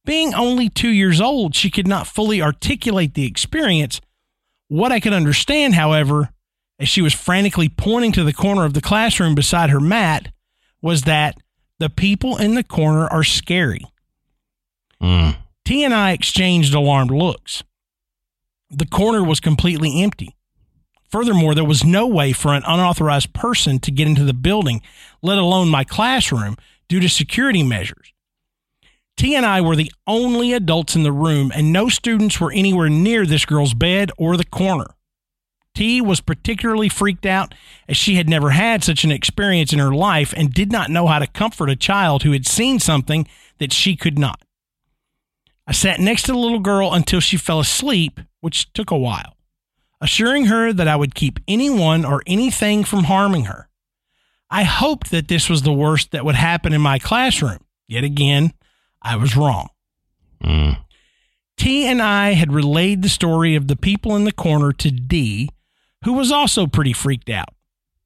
[0.05, 4.01] Being only two years old, she could not fully articulate the experience.
[4.68, 6.29] What I could understand, however,
[6.79, 10.33] as she was frantically pointing to the corner of the classroom beside her mat,
[10.81, 11.37] was that
[11.81, 13.85] the people in the corner are scary.
[15.03, 15.39] Mm.
[15.64, 17.64] T and I exchanged alarmed looks.
[18.70, 20.37] The corner was completely empty.
[21.09, 24.82] Furthermore, there was no way for an unauthorized person to get into the building,
[25.22, 26.56] let alone my classroom,
[26.88, 28.12] due to security measures.
[29.16, 32.88] T and I were the only adults in the room, and no students were anywhere
[32.88, 34.86] near this girl's bed or the corner.
[35.74, 37.54] T was particularly freaked out
[37.88, 41.06] as she had never had such an experience in her life and did not know
[41.06, 43.26] how to comfort a child who had seen something
[43.59, 44.42] that she could not.
[45.66, 49.36] I sat next to the little girl until she fell asleep, which took a while,
[50.01, 53.68] assuring her that I would keep anyone or anything from harming her.
[54.51, 57.59] I hoped that this was the worst that would happen in my classroom.
[57.86, 58.53] Yet again,
[59.03, 59.68] I was wrong.
[60.42, 60.78] Mm.
[61.57, 65.51] T and I had relayed the story of the people in the corner to D,
[66.05, 67.55] who was also pretty freaked out.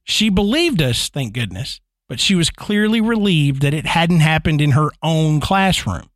[0.04, 4.72] She believed us, thank goodness, but she was clearly relieved that it hadn't happened in
[4.72, 6.10] her own classroom.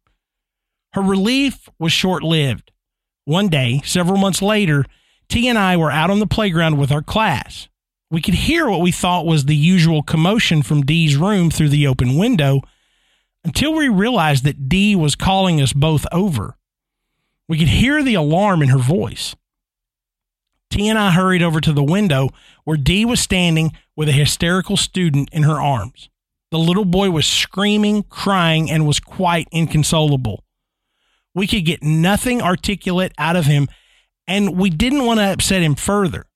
[0.94, 2.72] Her relief was short lived.
[3.26, 4.84] One day, several months later,
[5.28, 7.68] T and I were out on the playground with our class.
[8.10, 11.86] We could hear what we thought was the usual commotion from D's room through the
[11.86, 12.62] open window
[13.44, 16.56] until we realized that D was calling us both over.
[17.48, 19.34] We could hear the alarm in her voice.
[20.70, 22.30] T and I hurried over to the window
[22.64, 26.08] where D was standing with a hysterical student in her arms.
[26.50, 30.44] The little boy was screaming, crying, and was quite inconsolable.
[31.34, 33.68] We could get nothing articulate out of him,
[34.26, 36.26] and we didn't want to upset him further.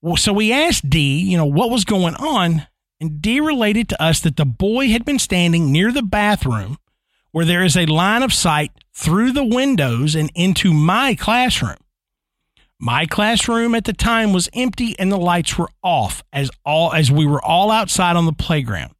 [0.00, 2.66] Well, so we asked D, you know, what was going on,
[3.00, 6.78] and D related to us that the boy had been standing near the bathroom
[7.32, 11.78] where there is a line of sight through the windows and into my classroom.
[12.78, 17.10] My classroom at the time was empty and the lights were off as all as
[17.10, 18.92] we were all outside on the playground.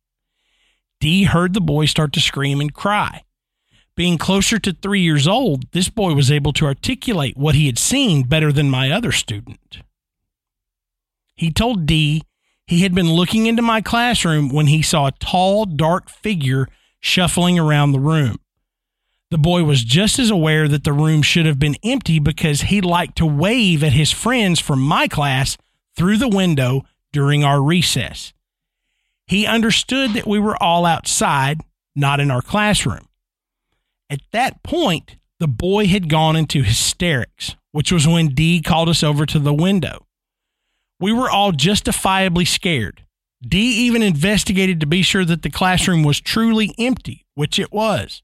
[1.01, 3.25] D heard the boy start to scream and cry.
[3.95, 7.79] Being closer to 3 years old, this boy was able to articulate what he had
[7.79, 9.79] seen better than my other student.
[11.35, 12.23] He told D
[12.67, 16.69] he had been looking into my classroom when he saw a tall, dark figure
[17.01, 18.39] shuffling around the room.
[19.31, 22.81] The boy was just as aware that the room should have been empty because he
[22.81, 25.59] liked to wave at his friends from my class
[25.97, 26.83] through the window
[27.13, 28.33] during our recess.
[29.27, 31.61] He understood that we were all outside,
[31.95, 33.07] not in our classroom.
[34.13, 39.03] At that point, the boy had gone into hysterics, which was when D called us
[39.03, 40.07] over to the window.
[41.01, 43.05] We were all justifiably scared.
[43.41, 48.23] D even investigated to be sure that the classroom was truly empty, which it was.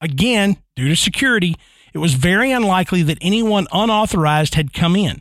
[0.00, 1.56] Again, due to security,
[1.92, 5.20] it was very unlikely that anyone unauthorized had come in.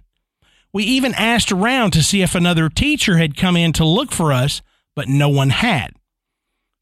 [0.71, 4.31] We even asked around to see if another teacher had come in to look for
[4.31, 4.61] us,
[4.95, 5.95] but no one had.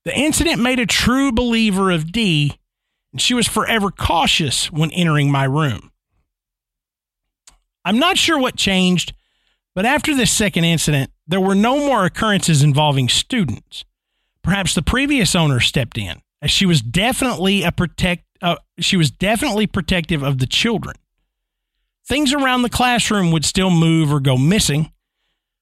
[0.05, 2.58] The incident made a true believer of D,
[3.11, 5.91] and she was forever cautious when entering my room.
[7.85, 9.13] I'm not sure what changed
[9.75, 13.85] but after this second incident, there were no more occurrences involving students.
[14.43, 18.25] Perhaps the previous owner stepped in, as she was definitely a protect.
[18.41, 20.95] Uh, she was definitely protective of the children.
[22.05, 24.91] Things around the classroom would still move or go missing.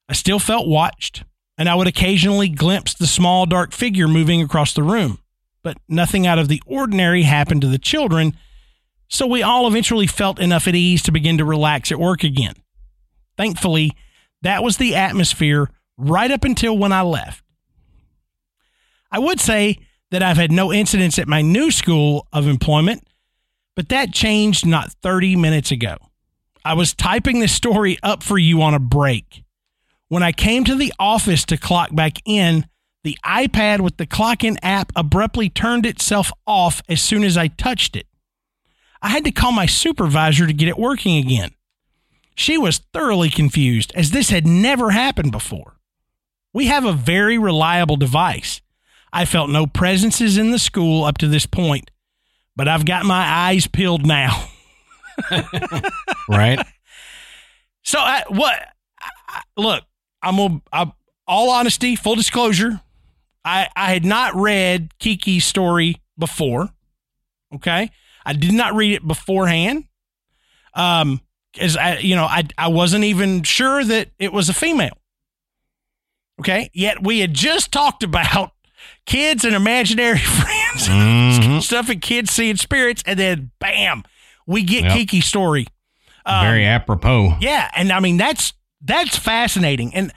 [0.09, 1.23] I still felt watched,
[1.55, 5.19] and I would occasionally glimpse the small dark figure moving across the room.
[5.67, 8.37] But nothing out of the ordinary happened to the children,
[9.09, 12.53] so we all eventually felt enough at ease to begin to relax at work again.
[13.35, 13.91] Thankfully,
[14.43, 17.43] that was the atmosphere right up until when I left.
[19.11, 23.05] I would say that I've had no incidents at my new school of employment,
[23.75, 25.97] but that changed not 30 minutes ago.
[26.63, 29.43] I was typing this story up for you on a break.
[30.07, 32.67] When I came to the office to clock back in,
[33.07, 37.47] the iPad with the clock in app abruptly turned itself off as soon as I
[37.47, 38.05] touched it.
[39.01, 41.51] I had to call my supervisor to get it working again.
[42.35, 45.79] She was thoroughly confused as this had never happened before.
[46.51, 48.59] We have a very reliable device.
[49.13, 51.89] I felt no presences in the school up to this point,
[52.57, 54.49] but I've got my eyes peeled now.
[56.27, 56.59] right.
[57.83, 58.67] So, I, what?
[59.29, 59.85] I, look,
[60.21, 60.91] I'm a, I,
[61.25, 62.81] all honesty, full disclosure.
[63.47, 66.69] I, I had not read Kiki's story before.
[67.55, 67.89] Okay.
[68.25, 69.85] I did not read it beforehand.
[70.73, 71.21] Um,
[71.57, 74.97] as I, you know, I, I wasn't even sure that it was a female.
[76.41, 76.69] Okay.
[76.73, 78.51] Yet we had just talked about
[79.05, 81.59] kids and imaginary friends, mm-hmm.
[81.59, 83.01] stuff and kids seeing spirits.
[83.05, 84.03] And then bam,
[84.45, 84.93] we get yep.
[84.93, 85.67] Kiki's story.
[86.25, 87.37] Um, Very apropos.
[87.39, 87.71] Yeah.
[87.77, 89.95] And I mean, that's, that's fascinating.
[89.95, 90.11] And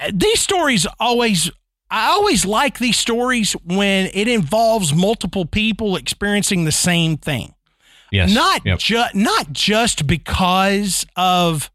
[0.00, 1.48] uh, these stories always,
[1.94, 7.54] I always like these stories when it involves multiple people experiencing the same thing.
[8.10, 8.34] Yes.
[8.34, 8.80] Not yep.
[8.80, 11.70] just not just because of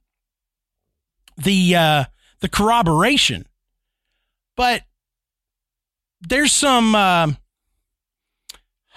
[1.38, 2.03] the uh,
[2.41, 3.47] the corroboration,
[4.57, 4.84] but
[6.20, 7.32] there's some uh,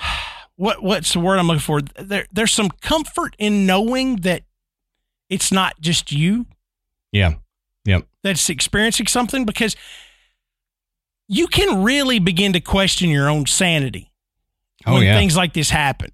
[0.56, 1.82] what what's the word I'm looking for?
[1.82, 4.42] There there's some comfort in knowing that
[5.28, 6.46] it's not just you.
[7.12, 7.34] Yeah.
[7.84, 8.08] Yep.
[8.24, 9.76] That's experiencing something because
[11.28, 14.12] you can really begin to question your own sanity
[14.86, 15.16] oh, when yeah.
[15.16, 16.10] things like this happen.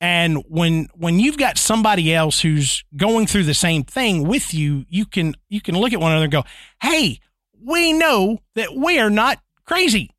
[0.00, 4.84] And when when you've got somebody else who's going through the same thing with you,
[4.88, 6.44] you can you can look at one another and go,
[6.82, 7.20] "Hey,
[7.58, 10.10] we know that we are not crazy.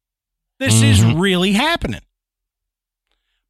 [0.57, 1.11] This mm-hmm.
[1.11, 2.01] is really happening."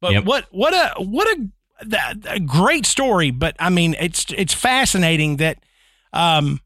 [0.00, 0.24] But yep.
[0.24, 5.58] what what a what a, a great story, but I mean, it's it's fascinating that
[6.12, 6.60] um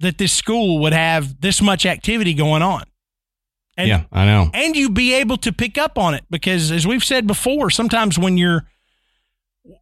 [0.00, 2.84] that this school would have this much activity going on.
[3.78, 4.50] And, yeah, I know.
[4.52, 8.18] And you be able to pick up on it because as we've said before, sometimes
[8.18, 8.66] when you're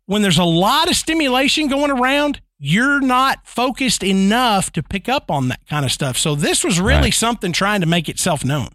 [0.04, 5.30] when there's a lot of stimulation going around, you're not focused enough to pick up
[5.30, 6.18] on that kind of stuff.
[6.18, 7.14] So this was really right.
[7.14, 8.68] something trying to make itself known.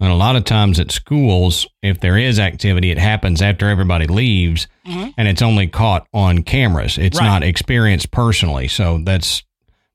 [0.00, 4.06] And a lot of times at schools, if there is activity, it happens after everybody
[4.06, 5.10] leaves mm-hmm.
[5.16, 6.96] and it's only caught on cameras.
[6.96, 7.26] It's right.
[7.26, 8.68] not experienced personally.
[8.68, 9.42] So that's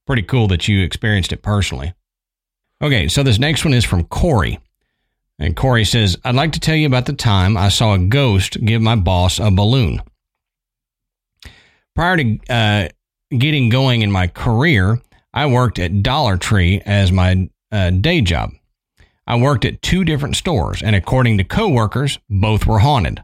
[0.05, 1.93] pretty cool that you experienced it personally.
[2.81, 4.59] Okay, so this next one is from Corey.
[5.37, 8.63] And Corey says, I'd like to tell you about the time I saw a ghost
[8.63, 10.01] give my boss a balloon
[11.99, 12.87] prior to uh,
[13.37, 15.01] getting going in my career,
[15.33, 18.51] I worked at Dollar Tree as my uh, day job.
[19.27, 23.21] I worked at two different stores, and according to coworkers, both were haunted.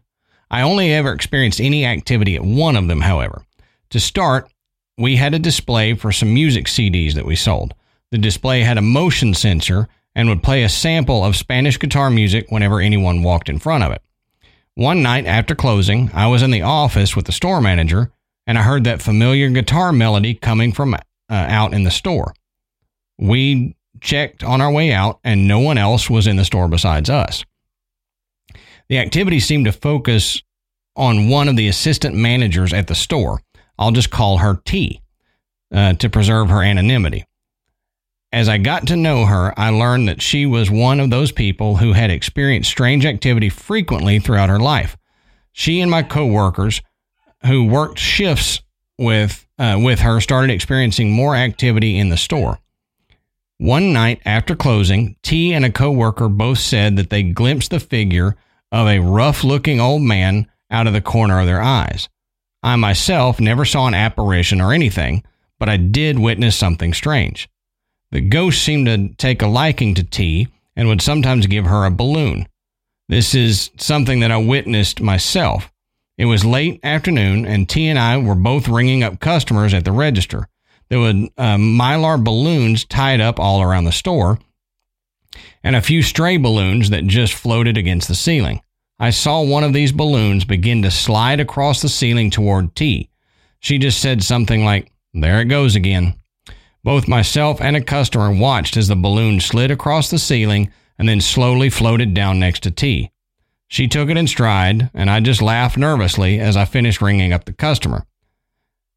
[0.52, 3.46] I only ever experienced any activity at one of them, however.
[3.92, 4.52] To start,
[4.98, 7.74] we had a display for some music CDs that we sold.
[8.12, 12.50] The display had a motion sensor and would play a sample of Spanish guitar music
[12.50, 14.02] whenever anyone walked in front of it.
[14.76, 18.12] One night after closing, I was in the office with the store manager
[18.48, 21.00] and I heard that familiar guitar melody coming from uh,
[21.30, 22.34] out in the store.
[23.18, 27.10] We checked on our way out, and no one else was in the store besides
[27.10, 27.44] us.
[28.88, 30.44] The activity seemed to focus
[30.96, 33.42] on one of the assistant managers at the store.
[33.80, 35.02] I'll just call her T
[35.74, 37.26] uh, to preserve her anonymity.
[38.36, 41.78] As I got to know her, I learned that she was one of those people
[41.78, 44.98] who had experienced strange activity frequently throughout her life.
[45.54, 46.82] She and my coworkers
[47.46, 48.60] who worked shifts
[49.00, 52.60] with uh, with her started experiencing more activity in the store.
[53.58, 58.36] One night after closing, T and a coworker both said that they glimpsed the figure
[58.70, 62.10] of a rough looking old man out of the corner of their eyes.
[62.62, 65.24] I myself never saw an apparition or anything,
[65.58, 67.48] but I did witness something strange.
[68.12, 71.92] The ghost seemed to take a liking to T and would sometimes give her a
[71.92, 72.48] balloon.
[73.08, 75.72] This is something that I witnessed myself.
[76.18, 79.92] It was late afternoon, and T and I were both ringing up customers at the
[79.92, 80.48] register.
[80.90, 84.40] There were uh, mylar balloons tied up all around the store
[85.64, 88.62] and a few stray balloons that just floated against the ceiling.
[89.00, 93.10] I saw one of these balloons begin to slide across the ceiling toward T.
[93.60, 96.16] She just said something like, There it goes again.
[96.86, 101.20] Both myself and a customer watched as the balloon slid across the ceiling and then
[101.20, 103.10] slowly floated down next to T.
[103.68, 107.46] She took it in stride, and I just laughed nervously as I finished ringing up
[107.46, 108.06] the customer.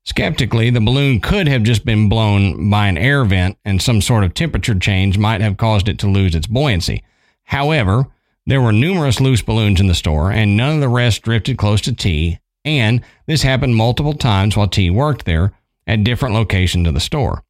[0.04, 4.22] Skeptically, the balloon could have just been blown by an air vent and some sort
[4.22, 7.02] of temperature change might have caused it to lose its buoyancy.
[7.44, 8.08] However,
[8.44, 11.80] there were numerous loose balloons in the store and none of the rest drifted close
[11.80, 15.54] to T, and this happened multiple times while T worked there
[15.86, 17.44] at different locations of the store.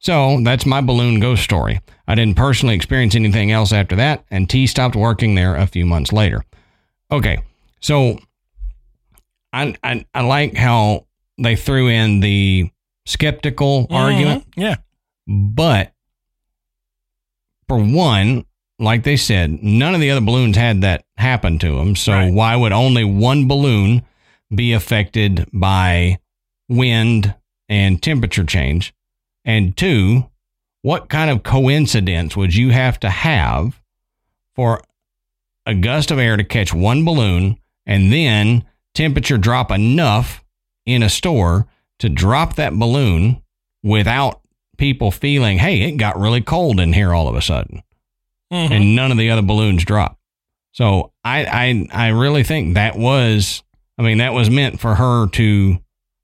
[0.00, 1.80] So that's my balloon ghost story.
[2.08, 5.86] I didn't personally experience anything else after that, and T stopped working there a few
[5.86, 6.42] months later.
[7.12, 7.42] Okay,
[7.80, 8.18] so
[9.52, 11.06] I, I, I like how
[11.38, 12.70] they threw in the
[13.06, 13.94] skeptical mm-hmm.
[13.94, 14.46] argument.
[14.56, 14.76] Yeah.
[15.26, 15.92] But
[17.68, 18.46] for one,
[18.78, 21.94] like they said, none of the other balloons had that happen to them.
[21.94, 22.32] So right.
[22.32, 24.02] why would only one balloon
[24.52, 26.18] be affected by
[26.68, 27.34] wind
[27.68, 28.94] and temperature change?
[29.44, 30.28] And two,
[30.82, 33.80] what kind of coincidence would you have to have
[34.54, 34.82] for
[35.66, 38.64] a gust of air to catch one balloon and then
[38.94, 40.42] temperature drop enough
[40.86, 41.66] in a store
[41.98, 43.42] to drop that balloon
[43.82, 44.40] without
[44.76, 47.82] people feeling, hey, it got really cold in here all of a sudden.
[48.52, 48.72] Mm-hmm.
[48.72, 50.18] And none of the other balloons drop.
[50.72, 51.44] So I,
[51.92, 53.62] I I really think that was
[53.98, 55.78] I mean, that was meant for her to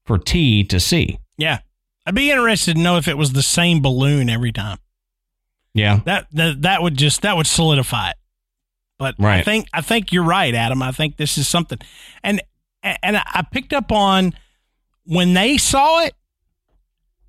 [0.06, 1.18] for T to see.
[1.36, 1.58] Yeah.
[2.06, 4.78] I'd be interested to know if it was the same balloon every time.
[5.74, 6.00] Yeah.
[6.06, 8.16] That that that would just that would solidify it.
[8.98, 9.40] But right.
[9.40, 10.82] I think I think you're right, Adam.
[10.82, 11.78] I think this is something.
[12.22, 12.40] And
[12.82, 14.32] and I picked up on
[15.04, 16.14] when they saw it,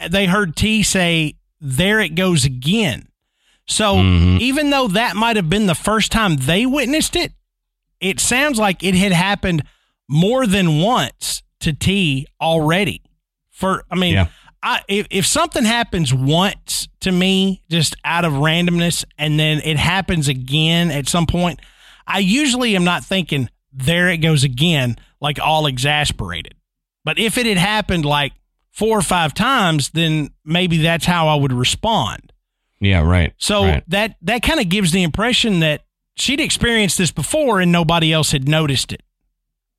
[0.09, 3.09] they heard T say, There it goes again.
[3.65, 4.37] So mm-hmm.
[4.39, 7.33] even though that might have been the first time they witnessed it,
[7.99, 9.63] it sounds like it had happened
[10.07, 13.01] more than once to T already.
[13.49, 14.27] For I mean, yeah.
[14.67, 19.77] I, if, if something happens once to me, just out of randomness, and then it
[19.77, 21.61] happens again at some point,
[22.05, 26.53] I usually am not thinking, there it goes again, like all exasperated.
[27.05, 28.33] But if it had happened like
[28.71, 32.33] four or five times, then maybe that's how I would respond.
[32.81, 33.33] Yeah, right.
[33.37, 33.83] So right.
[33.87, 35.85] that that kind of gives the impression that
[36.15, 39.01] she'd experienced this before and nobody else had noticed it.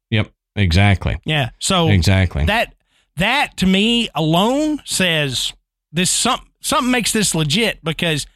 [0.09, 1.19] Yep, exactly.
[1.27, 1.51] Yeah.
[1.59, 2.73] So exactly that
[3.19, 5.53] that to me alone says
[5.93, 8.27] this something something makes this legit because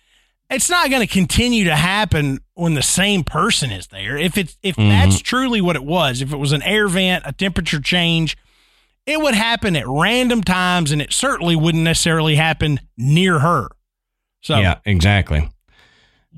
[0.50, 4.16] it's not going to continue to happen when the same person is there.
[4.16, 4.88] If it's if mm-hmm.
[4.88, 8.36] that's truly what it was, if it was an air vent, a temperature change,
[9.06, 13.68] it would happen at random times and it certainly wouldn't necessarily happen near her.
[14.42, 15.48] So Yeah, exactly.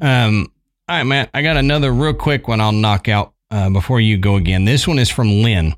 [0.01, 0.51] Um
[0.87, 4.19] all right, Matt, I got another real quick one I'll knock out uh, before you
[4.19, 4.67] go again.
[4.67, 5.75] This one is from Lynn.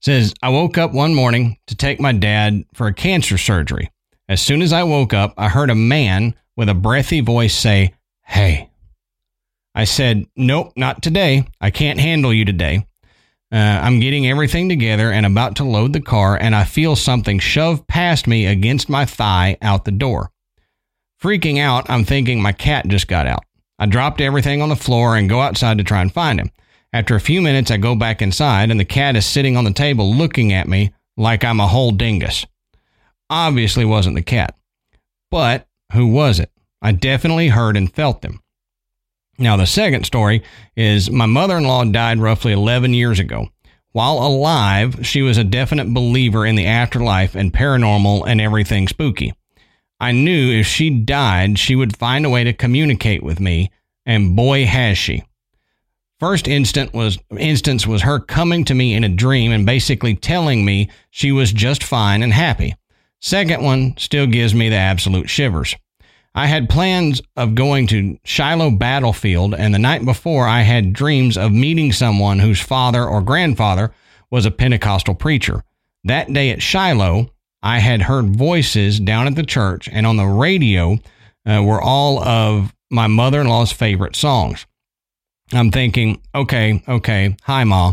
[0.00, 3.90] Says, I woke up one morning to take my dad for a cancer surgery.
[4.28, 7.94] As soon as I woke up, I heard a man with a breathy voice say,
[8.24, 8.70] Hey.
[9.74, 11.46] I said, Nope, not today.
[11.60, 12.86] I can't handle you today.
[13.52, 17.38] Uh, I'm getting everything together and about to load the car, and I feel something
[17.38, 20.30] shove past me against my thigh out the door.
[21.22, 23.44] Freaking out, I'm thinking my cat just got out.
[23.78, 26.50] I dropped everything on the floor and go outside to try and find him.
[26.92, 29.72] After a few minutes, I go back inside, and the cat is sitting on the
[29.72, 32.46] table looking at me like I'm a whole dingus.
[33.28, 34.56] Obviously, wasn't the cat.
[35.30, 36.50] But who was it?
[36.80, 38.40] I definitely heard and felt them.
[39.38, 40.42] Now, the second story
[40.76, 43.48] is my mother in law died roughly 11 years ago.
[43.92, 49.34] While alive, she was a definite believer in the afterlife and paranormal and everything spooky.
[49.98, 53.70] I knew if she died, she would find a way to communicate with me,
[54.04, 55.24] and boy, has she.
[56.18, 60.64] First instant was instance was her coming to me in a dream and basically telling
[60.64, 62.74] me she was just fine and happy.
[63.20, 65.76] Second one still gives me the absolute shivers.
[66.34, 71.38] I had plans of going to Shiloh Battlefield, and the night before, I had dreams
[71.38, 73.92] of meeting someone whose father or grandfather
[74.30, 75.64] was a Pentecostal preacher.
[76.04, 77.30] That day at Shiloh,
[77.62, 80.98] I had heard voices down at the church, and on the radio
[81.46, 84.66] uh, were all of my mother in law's favorite songs.
[85.52, 87.92] I'm thinking, okay, okay, hi, Ma.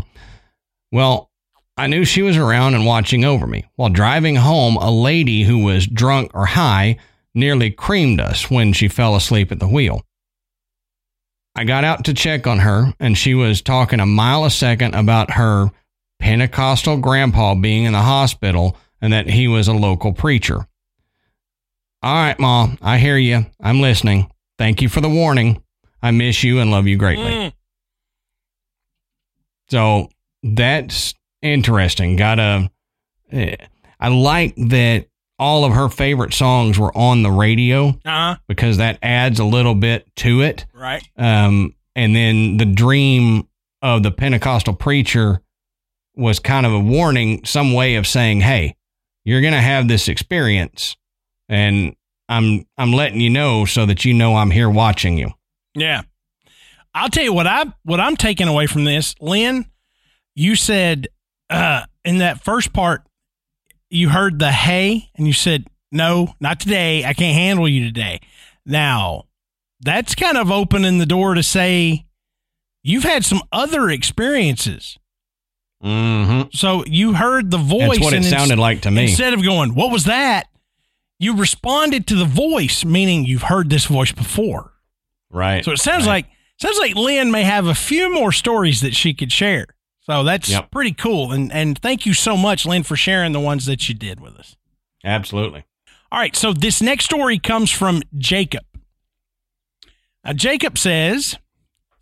[0.90, 1.30] Well,
[1.76, 3.64] I knew she was around and watching over me.
[3.76, 6.98] While driving home, a lady who was drunk or high
[7.34, 10.02] nearly creamed us when she fell asleep at the wheel.
[11.56, 14.94] I got out to check on her, and she was talking a mile a second
[14.94, 15.70] about her
[16.18, 20.66] Pentecostal grandpa being in the hospital and that he was a local preacher.
[22.02, 23.46] All right, Ma, I hear you.
[23.60, 24.30] I'm listening.
[24.58, 25.62] Thank you for the warning.
[26.04, 27.32] I miss you and love you greatly.
[27.32, 27.52] Mm.
[29.70, 30.10] So
[30.42, 32.16] that's interesting.
[32.16, 32.70] Got a.
[33.32, 33.56] Eh,
[33.98, 35.06] I like that
[35.38, 38.36] all of her favorite songs were on the radio uh-huh.
[38.46, 40.66] because that adds a little bit to it.
[40.74, 41.02] Right.
[41.16, 43.48] Um, and then the dream
[43.80, 45.40] of the Pentecostal preacher
[46.14, 48.76] was kind of a warning, some way of saying, "Hey,
[49.24, 50.98] you're going to have this experience,
[51.48, 51.96] and
[52.28, 55.32] I'm I'm letting you know so that you know I'm here watching you."
[55.74, 56.02] Yeah.
[56.94, 59.66] I'll tell you what I what I'm taking away from this, Lynn.
[60.34, 61.08] You said
[61.50, 63.02] uh, in that first part
[63.90, 67.04] you heard the hey and you said, no, not today.
[67.04, 68.20] I can't handle you today.
[68.66, 69.24] Now,
[69.80, 72.06] that's kind of opening the door to say
[72.82, 74.98] you've had some other experiences.
[75.82, 76.48] Mm-hmm.
[76.52, 77.98] So you heard the voice.
[77.98, 79.04] That's what it sounded like to me.
[79.04, 80.48] Instead of going, what was that?
[81.18, 84.72] You responded to the voice, meaning you've heard this voice before.
[85.34, 85.64] Right.
[85.64, 86.24] So it sounds right.
[86.24, 86.26] like
[86.58, 89.66] sounds like Lynn may have a few more stories that she could share.
[90.00, 90.70] So that's yep.
[90.70, 91.32] pretty cool.
[91.32, 94.36] And and thank you so much, Lynn, for sharing the ones that you did with
[94.36, 94.56] us.
[95.04, 95.64] Absolutely.
[96.12, 96.36] All right.
[96.36, 98.64] So this next story comes from Jacob.
[100.24, 101.36] Now, Jacob says,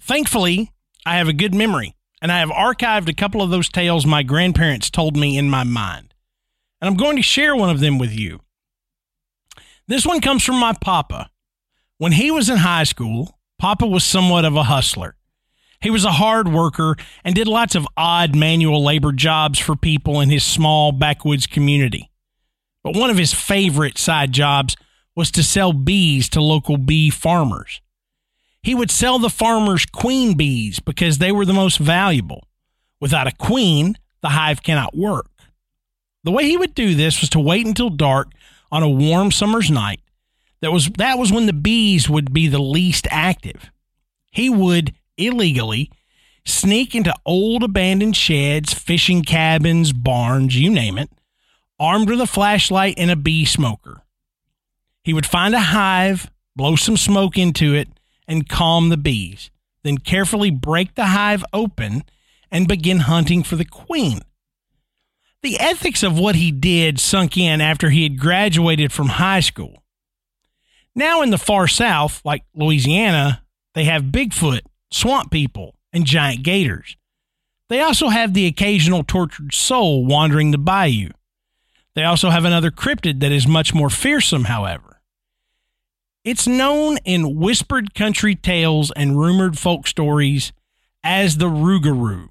[0.01, 0.71] Thankfully,
[1.07, 4.23] I have a good memory, and I have archived a couple of those tales my
[4.23, 6.15] grandparents told me in my mind.
[6.81, 8.41] And I'm going to share one of them with you.
[9.89, 11.31] This one comes from my papa.
[12.03, 15.15] When he was in high school, Papa was somewhat of a hustler.
[15.81, 20.21] He was a hard worker and did lots of odd manual labor jobs for people
[20.21, 22.11] in his small backwoods community.
[22.83, 24.75] But one of his favorite side jobs
[25.15, 27.81] was to sell bees to local bee farmers.
[28.65, 32.49] He would sell the farmers queen bees because they were the most valuable.
[33.01, 35.31] Without a queen, the hive cannot work.
[36.25, 38.33] The way he would do this was to wait until dark
[38.73, 40.01] on a warm summer's night.
[40.63, 43.71] That was that was when the bees would be the least active.
[44.31, 45.91] He would illegally
[46.47, 51.11] sneak into old abandoned sheds, fishing cabins, barns, you name it,
[51.79, 54.03] armed with a flashlight and a bee smoker.
[55.05, 57.89] He would find a hive, blow some smoke into it,
[58.29, 59.51] and calm the bees,
[59.83, 62.05] then carefully break the hive open
[62.53, 64.21] and begin hunting for the queen.
[65.43, 69.82] The ethics of what he did sunk in after he had graduated from high school.
[70.95, 73.43] Now, in the far south, like Louisiana,
[73.75, 74.61] they have Bigfoot
[74.93, 76.97] swamp people, and giant gators.
[77.69, 81.11] They also have the occasional tortured soul wandering the bayou.
[81.95, 85.01] They also have another cryptid that is much more fearsome, however.
[86.25, 90.53] It's known in whispered country tales and rumored folk stories
[91.03, 92.29] as the Rougarou.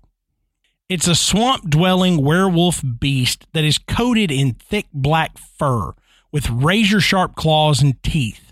[0.88, 5.94] It's a swamp dwelling werewolf beast that is coated in thick black fur
[6.32, 8.51] with razor sharp claws and teeth.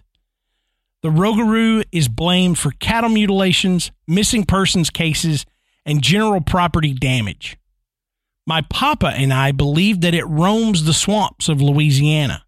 [1.02, 5.46] The Rougarou is blamed for cattle mutilations, missing persons cases,
[5.86, 7.58] and general property damage.
[8.46, 12.44] My papa and I believe that it roams the swamps of Louisiana.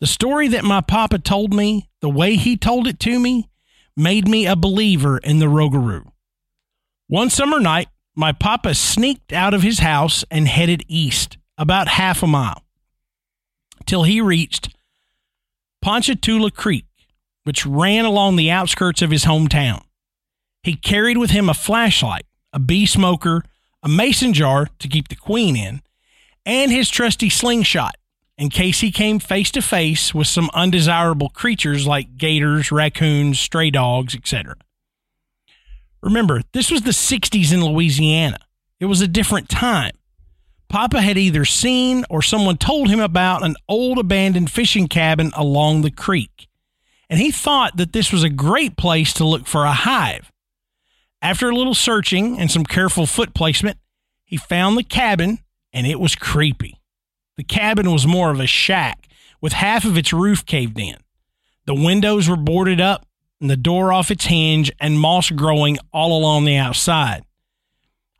[0.00, 3.48] The story that my papa told me, the way he told it to me,
[3.96, 6.10] made me a believer in the Rougarou.
[7.06, 12.22] One summer night, my papa sneaked out of his house and headed east about half
[12.22, 12.62] a mile
[13.86, 14.74] till he reached
[15.80, 16.86] Ponchatoula Creek,
[17.44, 19.82] which ran along the outskirts of his hometown.
[20.62, 23.42] He carried with him a flashlight, a bee smoker,
[23.82, 25.82] a mason jar to keep the queen in,
[26.46, 27.96] and his trusty slingshot
[28.38, 33.70] in case he came face to face with some undesirable creatures like gators, raccoons, stray
[33.70, 34.56] dogs, etc.
[36.02, 38.38] Remember, this was the 60s in Louisiana.
[38.80, 39.92] It was a different time.
[40.68, 45.82] Papa had either seen or someone told him about an old abandoned fishing cabin along
[45.82, 46.48] the creek,
[47.12, 50.32] and he thought that this was a great place to look for a hive.
[51.20, 53.76] After a little searching and some careful foot placement,
[54.24, 55.40] he found the cabin,
[55.74, 56.80] and it was creepy.
[57.36, 59.08] The cabin was more of a shack
[59.42, 60.96] with half of its roof caved in.
[61.66, 63.04] The windows were boarded up
[63.42, 67.24] and the door off its hinge and moss growing all along the outside.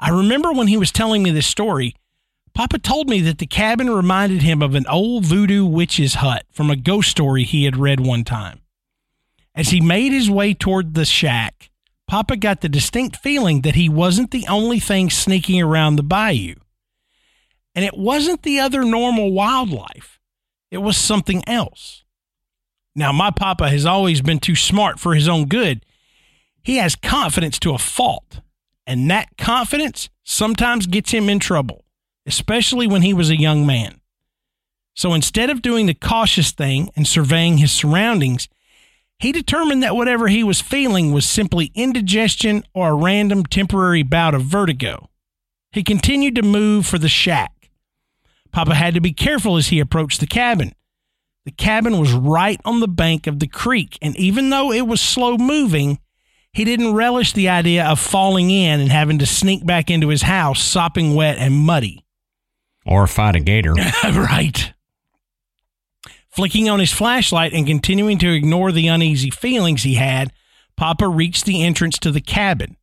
[0.00, 1.94] I remember when he was telling me this story,
[2.52, 6.68] Papa told me that the cabin reminded him of an old voodoo witch's hut from
[6.68, 8.58] a ghost story he had read one time.
[9.54, 11.70] As he made his way toward the shack,
[12.06, 16.54] Papa got the distinct feeling that he wasn't the only thing sneaking around the bayou.
[17.74, 20.20] And it wasn't the other normal wildlife,
[20.70, 22.04] it was something else.
[22.94, 25.86] Now, my papa has always been too smart for his own good.
[26.62, 28.40] He has confidence to a fault,
[28.86, 31.82] and that confidence sometimes gets him in trouble
[32.26, 34.00] especially when he was a young man.
[34.94, 38.48] So instead of doing the cautious thing and surveying his surroundings,
[39.22, 44.34] he determined that whatever he was feeling was simply indigestion or a random temporary bout
[44.34, 45.08] of vertigo.
[45.70, 47.70] He continued to move for the shack.
[48.50, 50.72] Papa had to be careful as he approached the cabin.
[51.44, 55.00] The cabin was right on the bank of the creek, and even though it was
[55.00, 56.00] slow moving,
[56.52, 60.22] he didn't relish the idea of falling in and having to sneak back into his
[60.22, 62.04] house sopping wet and muddy.
[62.84, 63.74] Or fight a gator.
[64.04, 64.72] right.
[66.32, 70.32] Flicking on his flashlight and continuing to ignore the uneasy feelings he had,
[70.78, 72.76] Papa reached the entrance to the cabin.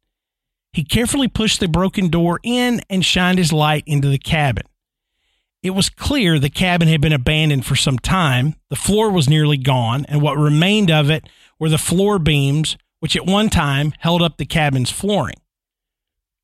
[0.72, 4.66] He carefully pushed the broken door in and shined his light into the cabin.
[5.64, 8.54] It was clear the cabin had been abandoned for some time.
[8.70, 11.28] The floor was nearly gone, and what remained of it
[11.58, 15.36] were the floor beams, which at one time held up the cabin's flooring.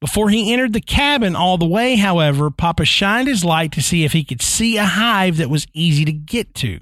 [0.02, 4.04] Before he entered the cabin all the way, however, Papa shined his light to see
[4.04, 6.80] if he could see a hive that was easy to get to.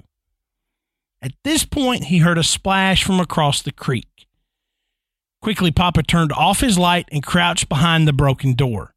[1.24, 4.26] At this point, he heard a splash from across the creek.
[5.40, 8.94] Quickly, Papa turned off his light and crouched behind the broken door.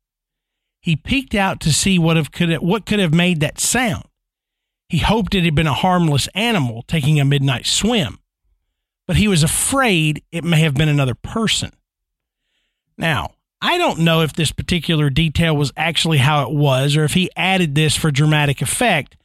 [0.82, 4.04] He peeked out to see what, have, could, what could have made that sound.
[4.90, 8.20] He hoped it had been a harmless animal taking a midnight swim,
[9.06, 11.72] but he was afraid it may have been another person.
[12.98, 17.14] Now, I don't know if this particular detail was actually how it was or if
[17.14, 19.16] he added this for dramatic effect,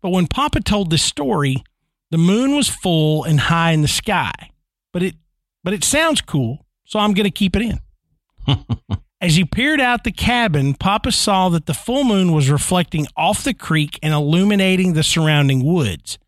[0.00, 1.62] but when Papa told this story,
[2.10, 4.32] the moon was full and high in the sky.
[4.92, 5.14] But it
[5.64, 7.80] but it sounds cool, so I'm going to keep it in.
[9.20, 13.42] As he peered out the cabin, Papa saw that the full moon was reflecting off
[13.42, 16.18] the creek and illuminating the surrounding woods.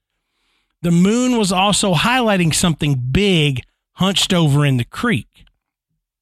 [0.82, 3.62] The moon was also highlighting something big
[3.94, 5.44] hunched over in the creek.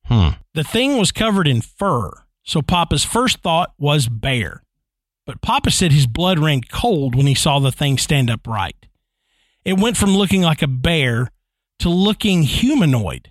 [0.04, 0.30] Hmm.
[0.54, 2.10] The thing was covered in fur,
[2.42, 4.62] so Papa's first thought was bear.
[5.26, 8.87] But Papa said his blood ran cold when he saw the thing stand upright.
[9.68, 11.30] It went from looking like a bear
[11.80, 13.30] to looking humanoid,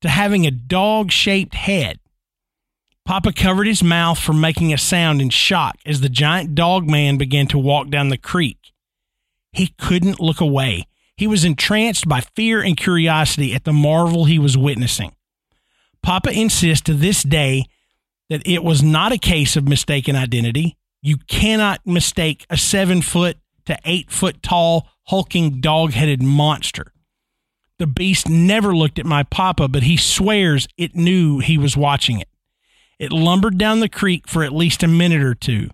[0.00, 1.98] to having a dog shaped head.
[3.04, 7.18] Papa covered his mouth from making a sound in shock as the giant dog man
[7.18, 8.72] began to walk down the creek.
[9.52, 10.86] He couldn't look away.
[11.18, 15.14] He was entranced by fear and curiosity at the marvel he was witnessing.
[16.02, 17.66] Papa insists to this day
[18.30, 20.78] that it was not a case of mistaken identity.
[21.02, 23.36] You cannot mistake a seven foot
[23.66, 26.92] to eight foot tall, hulking, dog headed monster.
[27.78, 32.20] The beast never looked at my papa, but he swears it knew he was watching
[32.20, 32.28] it.
[32.98, 35.70] It lumbered down the creek for at least a minute or two.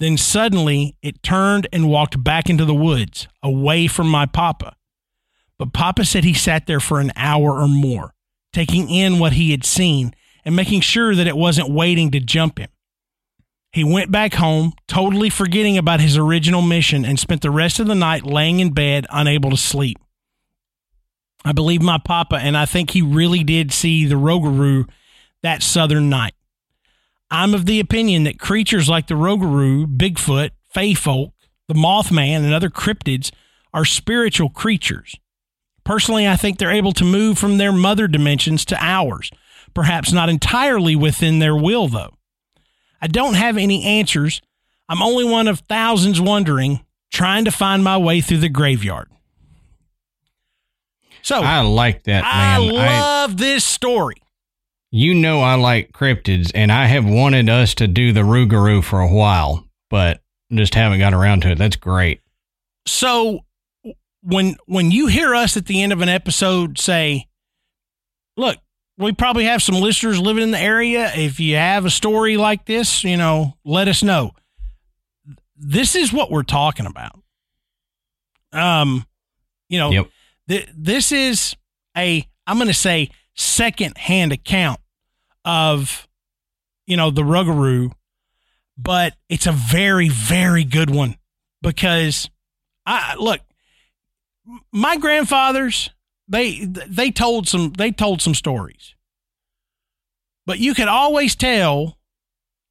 [0.00, 4.74] Then suddenly it turned and walked back into the woods, away from my papa.
[5.56, 8.14] But papa said he sat there for an hour or more
[8.54, 12.58] taking in what he had seen and making sure that it wasn't waiting to jump
[12.58, 12.68] him.
[13.74, 17.88] He went back home, totally forgetting about his original mission, and spent the rest of
[17.88, 19.98] the night laying in bed, unable to sleep.
[21.44, 24.88] I believe my papa, and I think he really did see the Rougarou
[25.42, 26.34] that southern night.
[27.32, 31.32] I'm of the opinion that creatures like the Rougarou, Bigfoot, Fey folk,
[31.66, 33.32] the Mothman, and other cryptids
[33.72, 35.16] are spiritual creatures.
[35.82, 39.32] Personally, I think they're able to move from their mother dimensions to ours,
[39.74, 42.13] perhaps not entirely within their will, though.
[43.04, 44.40] I don't have any answers.
[44.88, 46.82] I'm only one of thousands wondering,
[47.12, 49.10] trying to find my way through the graveyard.
[51.20, 52.32] So I like that, Man.
[52.32, 54.16] I love this story.
[54.90, 59.00] you know I like cryptids, and I have wanted us to do the Rougarou for
[59.00, 61.58] a while, but just haven't got around to it.
[61.58, 62.22] That's great.
[62.86, 63.40] So
[64.22, 67.28] when when you hear us at the end of an episode say,
[68.38, 68.56] "Look,
[68.96, 71.10] we probably have some listeners living in the area.
[71.14, 74.32] If you have a story like this, you know, let us know."
[75.56, 77.18] This is what we're talking about.
[78.52, 79.06] Um,
[79.68, 80.10] you know, Yep.
[80.48, 81.56] th- this is
[81.96, 84.80] a I'm going to say second-hand account
[85.44, 86.06] of
[86.86, 87.92] you know the Rougarou,
[88.76, 91.16] but it's a very very good one
[91.62, 92.28] because
[92.86, 93.40] I look
[94.72, 95.90] my grandfathers
[96.28, 98.94] they they told some they told some stories.
[100.46, 101.98] But you could always tell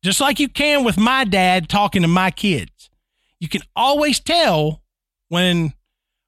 [0.04, 2.90] just like you can with my dad talking to my kids.
[3.40, 4.82] You can always tell
[5.30, 5.74] when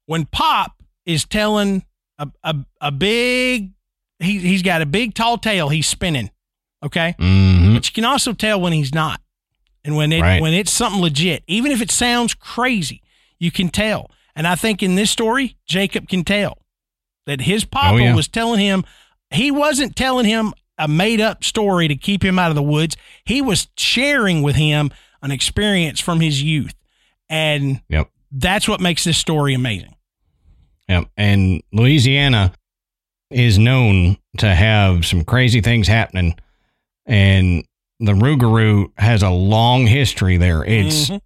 [0.06, 1.84] when pop is telling
[2.18, 3.72] a, a, a big
[4.20, 6.32] he, he's got a big tall tale he's spinning
[6.84, 7.16] okay?
[7.20, 9.20] Hmm but you can also tell when he's not
[9.84, 10.42] and when it Right.
[10.42, 11.44] when it's something legit.
[11.48, 13.02] Even if it sounds crazy
[13.40, 14.10] you can tell.
[14.36, 16.58] And i think in this story jacob can tell
[17.26, 18.16] that his papa Oh, yeah.
[18.16, 18.84] was telling him
[19.32, 22.96] he wasn't telling him a made up story to keep him out of the woods
[23.26, 24.92] he was sharing with him
[25.22, 26.74] an experience from his youth
[27.30, 28.10] and Yep.
[28.32, 29.94] that's what makes this story amazing
[30.88, 31.06] Yep.
[31.18, 32.54] And Louisiana
[33.32, 36.36] is known to have some crazy things happening,
[37.08, 37.64] and
[38.00, 40.64] the Rougarou has a long history there.
[40.64, 41.22] It's Mhm.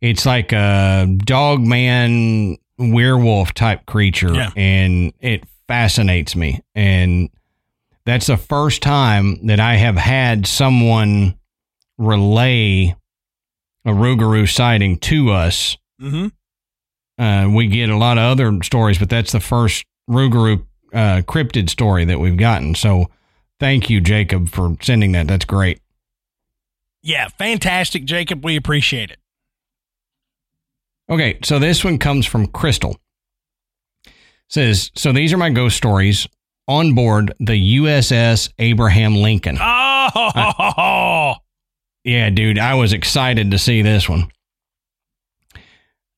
[0.00, 4.50] it's like a dog man werewolf type creature, Yeah.
[4.56, 6.60] and it fascinates me.
[6.74, 7.28] And
[8.04, 11.36] that's the first time that I have had someone
[11.98, 12.94] relay
[13.84, 16.32] a Rougarou sighting to us Mhm.
[17.18, 21.68] uh, we get a lot of other stories, but that's the first Rougarou uh, cryptid
[21.68, 22.74] story that we've gotten.
[22.74, 23.10] So
[23.60, 25.26] thank you, Jacob, for sending that.
[25.26, 25.80] That's great.
[27.00, 29.18] yeah fantastic jacob we appreciate it
[31.10, 32.96] Okay, so this one comes from Crystal.
[34.48, 36.26] Says, so these are my ghost stories
[36.66, 39.58] on board the USS Abraham Lincoln.
[39.60, 41.34] oh
[42.04, 44.30] Yeah, dude, I was excited to see this one.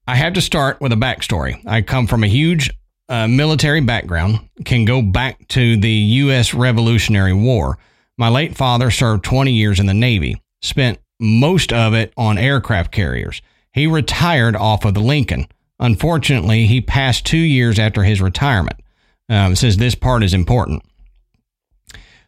[0.06, 1.62] I have to start with a backstory.
[1.66, 2.70] I come from a huge
[3.08, 6.54] uh, military background, can go back to the U.S.
[6.54, 7.78] Revolutionary War.
[8.16, 12.92] My late father served 20 years in the Navy, spent most of it on aircraft
[12.92, 13.40] carriers.
[13.72, 15.46] He retired off of the Lincoln.
[15.78, 18.80] Unfortunately, he passed two years after his retirement.
[19.28, 20.82] Um, says this part is important.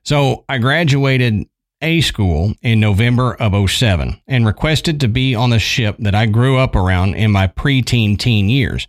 [0.05, 1.47] So I graduated
[1.81, 6.27] A school in November of 07 and requested to be on the ship that I
[6.27, 8.87] grew up around in my preteen teen years.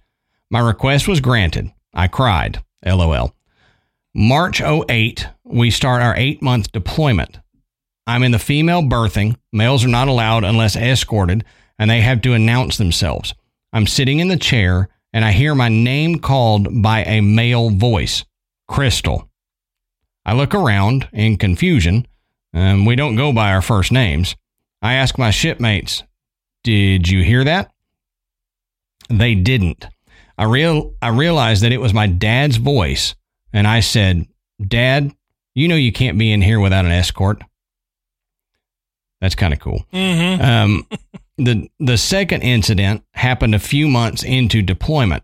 [0.50, 1.72] My request was granted.
[1.94, 2.64] I cried.
[2.86, 3.36] LOL.
[4.14, 7.40] March 08, we start our eight month deployment.
[8.06, 9.38] I'm in the female berthing.
[9.52, 11.46] Males are not allowed unless escorted,
[11.78, 13.34] and they have to announce themselves.
[13.72, 18.26] I'm sitting in the chair, and I hear my name called by a male voice
[18.68, 19.30] Crystal.
[20.26, 22.08] I look around in confusion.
[22.54, 24.36] Um, we don't go by our first names.
[24.82, 26.04] I ask my shipmates,
[26.64, 27.72] Did you hear that?
[29.10, 29.88] They didn't.
[30.38, 33.16] I real I realized that it was my dad's voice,
[33.52, 34.28] and I said,
[34.66, 35.14] Dad,
[35.56, 37.44] you know you can't be in here without an escort.
[39.22, 39.86] That's kind of cool.
[39.94, 40.42] mm-hmm.
[40.44, 40.88] Um,
[41.38, 45.24] the the second incident happened a few months into deployment.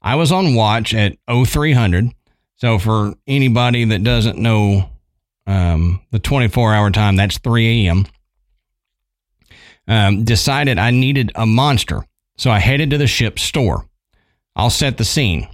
[0.00, 2.14] I was on watch at 0300.
[2.56, 4.90] So for anybody that doesn't know
[5.46, 8.06] um, the 24 hour time, that's 3 a.m.
[9.86, 12.04] Um, decided I needed a monster,
[12.36, 13.86] so I headed to the ship's store.
[14.54, 15.48] I'll set the scene.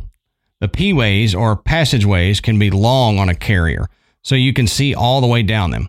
[0.61, 3.87] The P-ways or passageways can be long on a carrier,
[4.23, 5.89] so you can see all the way down them.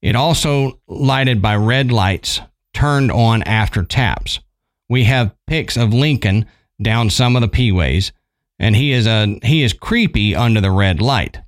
[0.00, 2.40] It also lighted by red lights
[2.78, 4.38] turned on after taps.
[4.88, 6.46] We have pics of Lincoln
[6.80, 8.12] down some of the P-ways,
[8.60, 11.38] and he is a he is creepy under the red light.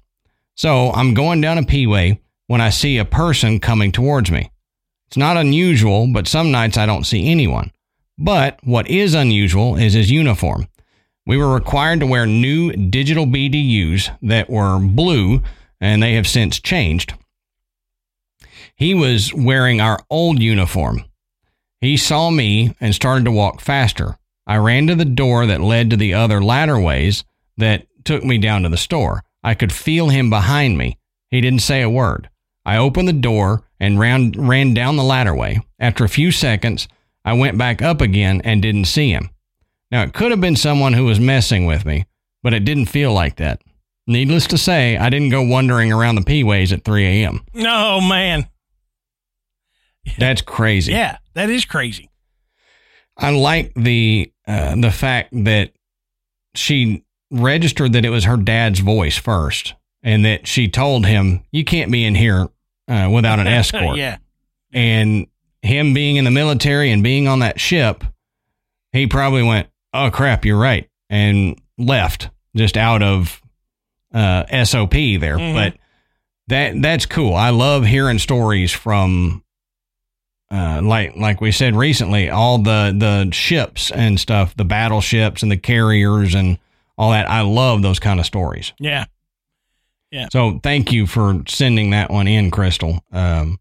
[0.57, 4.51] So I'm going down a P-way when I see a person coming towards me.
[5.07, 7.71] It's not unusual, but some nights I don't see anyone.
[8.19, 10.67] But what is unusual is his uniform.
[11.27, 15.43] We were required to wear new digital BDUs that were blue,
[15.81, 17.15] and they have since changed.
[18.75, 21.05] He was wearing our old uniform.
[21.81, 24.17] He saw me and started to walk faster.
[24.47, 27.25] I ran to the door that led to the other ladderways
[27.57, 29.23] that took me down to the store.
[29.43, 30.99] I could feel him behind me.
[31.31, 32.29] He didn't say a word.
[32.67, 35.63] I opened the door and ran, ran down the ladderway.
[35.79, 36.89] After a few seconds,
[37.25, 39.31] I went back up again and didn't see him.
[39.91, 42.05] Now, it could have been someone who was messing with me,
[42.43, 43.63] but it didn't feel like that.
[44.07, 47.45] Needless to say, I didn't go wandering around the P-ways at 3 a.m.
[47.57, 48.49] Oh, man.
[50.19, 50.93] That's crazy.
[50.93, 52.11] Yeah, that is crazy.
[53.17, 55.73] I like the uh, the fact that
[56.55, 61.65] she registered that it was her dad's voice first, and that she told him, "You
[61.65, 62.49] can't be in here
[62.89, 64.17] uh, without an escort." yeah.
[64.73, 65.27] And
[65.63, 68.05] him being in the military and being on that ship,
[68.93, 73.41] he probably went, "Oh crap, you're right," and left just out of
[74.15, 75.37] uh, SOP there.
[75.39, 75.55] Mhm.
[75.55, 75.77] But
[76.49, 77.35] that that's cool.
[77.35, 79.45] I love hearing stories from
[80.51, 85.53] uh, like like we said recently, all the the ships and stuff, the battleships and
[85.53, 86.59] the carriers and
[86.99, 87.31] all that.
[87.31, 88.73] I love those kind of stories.
[88.79, 89.05] Yeah.
[90.11, 90.29] Yeah.
[90.33, 93.01] So thank you for sending that one in, Crystal.
[93.13, 93.59] Um,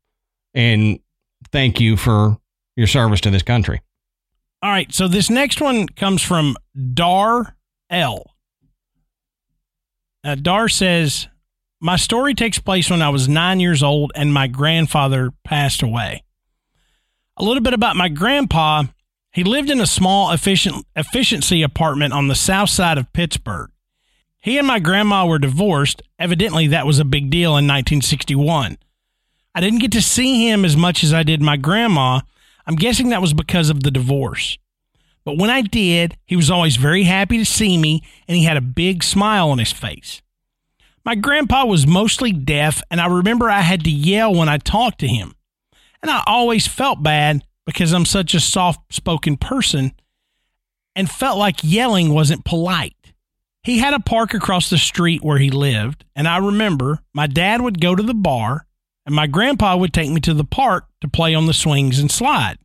[0.56, 1.00] and
[1.52, 2.38] thank you for
[2.76, 3.82] your service to this country.
[4.64, 4.92] All right.
[4.92, 6.58] So this next one comes from
[6.94, 7.56] Dar
[7.90, 8.24] L.
[10.24, 11.28] Uh, Dar says,
[11.80, 16.24] My story takes place when I was nine years old and my grandfather passed away.
[17.40, 18.84] A little bit about my grandpa.
[19.32, 23.72] He lived in a small efficient, efficiency apartment on the south side of Pittsburgh.
[24.42, 26.02] He and my grandma were divorced.
[26.20, 28.78] Evidently, that was a big deal in 1961.
[29.56, 32.22] I didn't get to see him as much as I did my grandma.
[32.68, 34.58] I'm guessing that was because of the divorce.
[35.24, 38.58] But when I did, he was always very happy to see me and he had
[38.58, 40.22] a big smile on his face.
[41.06, 45.00] My grandpa was mostly deaf, and I remember I had to yell when I talked
[45.00, 45.36] to him.
[46.02, 49.94] And I always felt bad because I'm such a soft spoken person
[50.96, 52.96] and felt like yelling wasn't polite.
[53.64, 57.62] He had a park across the street where he lived, and I remember my dad
[57.62, 58.66] would go to the bar
[59.06, 62.12] and my grandpa would take me to the park to play on the swings and
[62.12, 62.58] slide.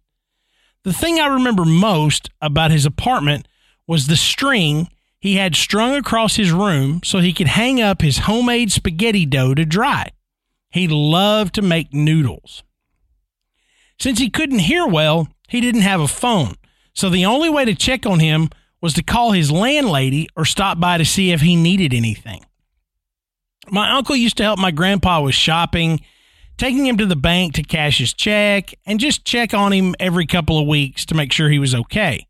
[0.84, 3.48] The thing I remember most about his apartment
[3.86, 4.88] was the string
[5.18, 9.54] he had strung across his room so he could hang up his homemade spaghetti dough
[9.54, 10.10] to dry.
[10.70, 12.62] He loved to make noodles.
[13.98, 16.54] Since he couldn't hear well, he didn't have a phone,
[16.92, 18.50] so the only way to check on him
[18.80, 22.44] was to call his landlady or stop by to see if he needed anything.
[23.70, 26.00] My uncle used to help my grandpa with shopping,
[26.58, 30.26] taking him to the bank to cash his check, and just check on him every
[30.26, 32.26] couple of weeks to make sure he was okay.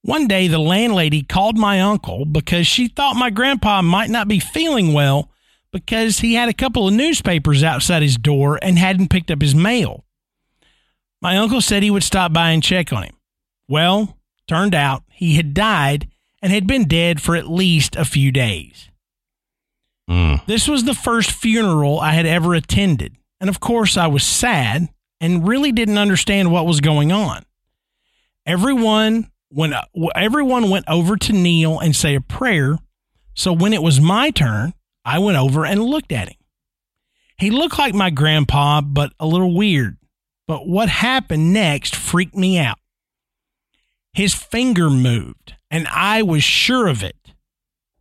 [0.00, 4.40] One day, the landlady called my uncle because she thought my grandpa might not be
[4.40, 5.30] feeling well
[5.70, 9.54] because he had a couple of newspapers outside his door and hadn't picked up his
[9.54, 10.04] mail.
[11.22, 13.14] My uncle said he would stop by and check on him.
[13.68, 14.18] Well,
[14.48, 16.08] turned out he had died
[16.42, 18.90] and had been dead for at least a few days.
[20.10, 20.44] Mm.
[20.46, 24.88] This was the first funeral I had ever attended, and of course I was sad
[25.20, 27.44] and really didn't understand what was going on.
[28.44, 29.74] Everyone when
[30.16, 32.78] everyone went over to kneel and say a prayer,
[33.34, 34.72] so when it was my turn,
[35.04, 36.38] I went over and looked at him.
[37.38, 39.98] He looked like my grandpa, but a little weird.
[40.46, 42.78] But what happened next freaked me out.
[44.12, 47.16] His finger moved, and I was sure of it.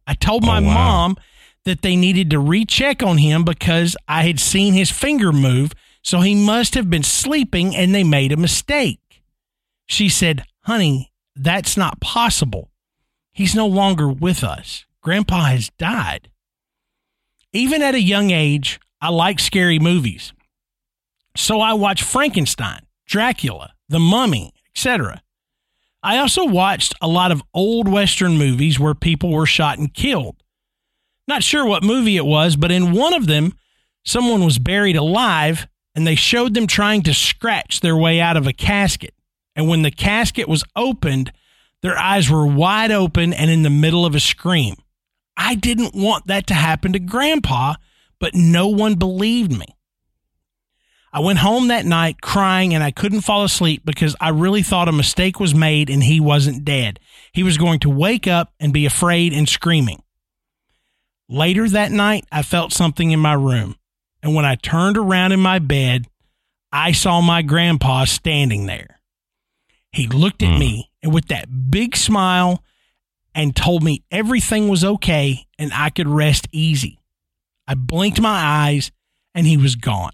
[0.06, 0.74] I told my Oh, wow.
[0.74, 1.16] mom
[1.64, 5.72] that they needed to recheck on him because I had seen his finger move,
[6.04, 9.24] so he must have been sleeping and they made a mistake.
[9.86, 12.72] She said, Honey, that's not possible.
[13.32, 14.86] He's no longer with us.
[15.02, 16.30] Grandpa has died.
[17.54, 20.34] Even at a young age, I like scary movies.
[21.36, 25.22] So I watched Frankenstein, Dracula, The Mummy, etc.
[26.04, 30.42] I also watched a lot of old Western movies where people were shot and killed.
[31.28, 33.54] Not sure what movie it was, but in one of them,
[34.04, 38.48] someone was buried alive and they showed them trying to scratch their way out of
[38.48, 39.14] a casket.
[39.56, 41.32] And when the casket was opened,
[41.82, 44.76] their eyes were wide open and in the middle of a scream.
[45.36, 47.76] I didn't want that to happen to Grandpa,
[48.20, 49.66] but no one believed me.
[51.14, 54.88] I went home that night crying and I couldn't fall asleep because I really thought
[54.88, 57.00] a mistake was made and he wasn't dead.
[57.34, 60.04] He was going to wake up and be afraid and screaming.
[61.28, 63.76] Later that night, I felt something in my room.
[64.24, 66.08] And when I turned around in my bed,
[66.72, 69.00] I saw my grandpa standing there.
[69.92, 70.60] He looked at Hmm.
[70.60, 72.64] me and with that big smile
[73.36, 77.00] and told me everything was okay and I could rest easy.
[77.68, 78.92] I blinked my eyes
[79.36, 80.12] and he was gone.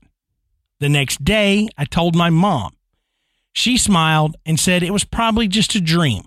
[0.80, 2.74] The next day, I told my mom.
[3.54, 6.26] She smiled and said it was probably just a dream,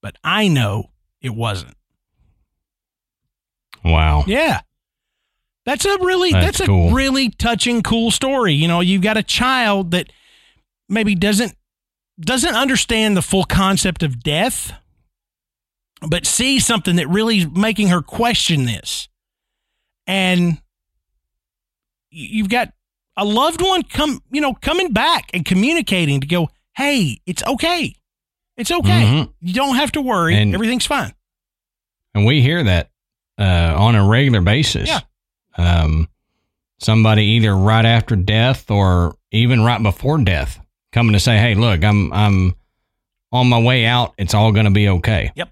[0.00, 0.90] but I know
[1.20, 1.74] it wasn't.
[3.84, 4.24] Wow.
[4.26, 4.60] Yeah.
[5.66, 6.88] That's a really That's that's, cool.
[6.88, 8.54] a really touching, cool story.
[8.54, 10.10] You know, you've got a child that
[10.88, 11.54] maybe doesn't
[12.18, 14.72] doesn't understand the full concept of death,
[16.00, 19.08] but sees something that really is making her question this.
[20.06, 20.62] And
[22.10, 22.72] you've got
[23.18, 27.94] a loved one come, you know, coming back and communicating to go, "Hey, it's okay.
[28.56, 29.04] It's okay.
[29.04, 29.32] Mhm.
[29.42, 30.36] You don't have to worry.
[30.36, 31.12] And- Everything's fine."
[32.14, 32.90] And we hear that
[33.38, 34.88] uh, on a regular basis.
[34.88, 35.00] Yeah.
[35.56, 36.08] Um,
[36.78, 40.58] somebody either right after death or even right before death
[40.92, 42.54] coming to say, "Hey, look, I'm I'm
[43.30, 44.14] on my way out.
[44.18, 45.50] It's all going to be okay." Yep.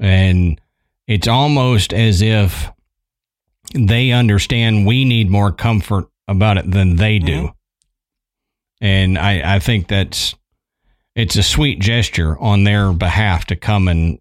[0.00, 0.60] And
[1.06, 2.70] it's almost as if
[3.74, 7.42] they understand we need more comfort about it than they do.
[7.48, 7.52] Mhm.
[8.80, 10.34] And I, I think that's
[11.14, 14.18] it's a sweet gesture on their behalf to come and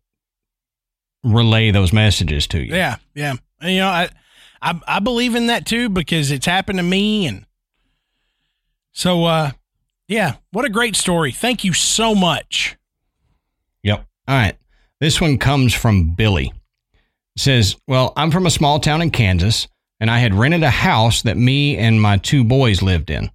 [1.23, 2.73] relay those messages to you.
[2.75, 3.33] Yeah, yeah.
[3.61, 4.09] And, you know, I,
[4.61, 7.45] I I believe in that too because it's happened to me, and
[8.91, 9.51] so uh,
[10.07, 10.35] yeah.
[10.51, 11.31] What a great story!
[11.31, 12.77] Thank you so much.
[13.83, 14.05] Yep.
[14.27, 14.55] All right.
[15.01, 16.53] This one comes from Billy.
[17.35, 19.67] It says, Well, I'm from a small town in Kansas,
[20.03, 23.31] and I had rented a house that me and my two boys lived in.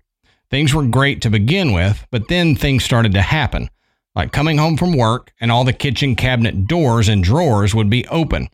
[0.50, 3.70] Things were great to begin with, but then things started to happen,
[4.14, 8.06] like coming home from work and all the kitchen cabinet doors and drawers would be
[8.08, 8.50] open.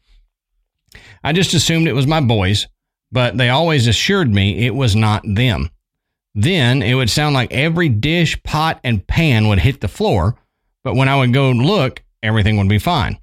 [1.24, 2.68] I just assumed it was my boys,
[3.10, 5.70] but they always assured me it was not them.
[6.36, 10.36] Then it would sound like every dish, pot, and pan would hit the floor,
[10.84, 13.18] but when I would go look, everything would be fine.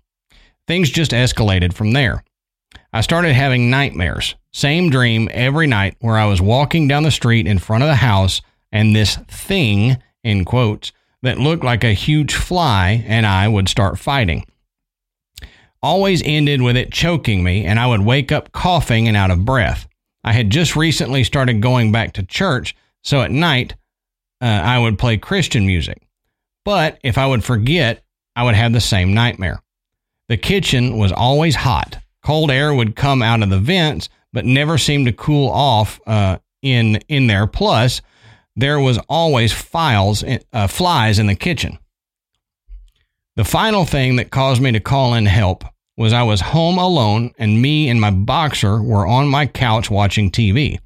[0.67, 2.25] Things just escalated from there.
[2.93, 4.35] I started having nightmares.
[4.51, 7.95] Same dream every night where I was walking down the street in front of the
[7.95, 8.41] house
[8.71, 10.91] and this thing, in quotes,
[11.21, 14.45] that looked like a huge fly and I would start fighting.
[15.81, 19.45] Always ended with it choking me and I would wake up coughing and out of
[19.45, 19.87] breath.
[20.23, 23.75] I had just recently started going back to church, so at night
[24.41, 26.01] uh, I would play Christian music.
[26.65, 28.03] But if I would forget,
[28.35, 29.61] I would have the same nightmare.
[30.27, 31.97] The kitchen was always hot.
[32.23, 36.37] Cold air would come out of the vents, but never seemed to cool off uh,
[36.61, 37.47] in in there.
[37.47, 38.01] Plus,
[38.55, 40.23] there was always files,
[40.53, 41.79] uh, flies in the kitchen.
[43.35, 45.63] The final thing that caused me to call in help
[45.97, 50.31] was I was home alone, and me and my boxer were on my couch watching
[50.31, 50.79] TV.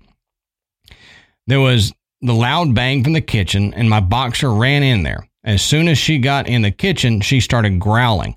[1.48, 5.28] There was the loud bang from the kitchen, and my boxer ran in there.
[5.44, 8.36] As soon as she got in the kitchen, she started growling.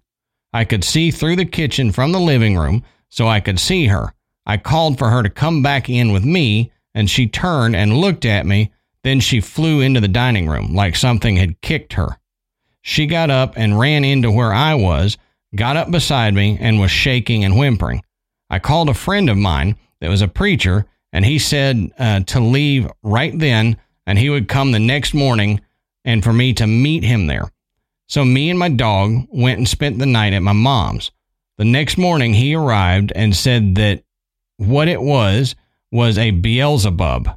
[0.52, 4.14] I could see through the kitchen from the living room, so I could see her.
[4.46, 8.24] I called for her to come back in with me, and she turned and looked
[8.24, 8.72] at me.
[9.04, 12.18] Then she flew into the dining room like something had kicked her.
[12.82, 15.18] She got up and ran into where I was,
[15.54, 18.02] got up beside me, and was shaking and whimpering.
[18.50, 22.40] I called a friend of mine that was a preacher, and he said uh, to
[22.40, 23.76] leave right then,
[24.06, 25.60] and he would come the next morning
[26.04, 27.50] and for me to meet him there.
[28.08, 31.10] So me and my dog went and spent the night at my mom's.
[31.58, 34.02] The next morning he arrived and said that
[34.56, 35.54] what it was
[35.92, 37.28] was a Beelzebub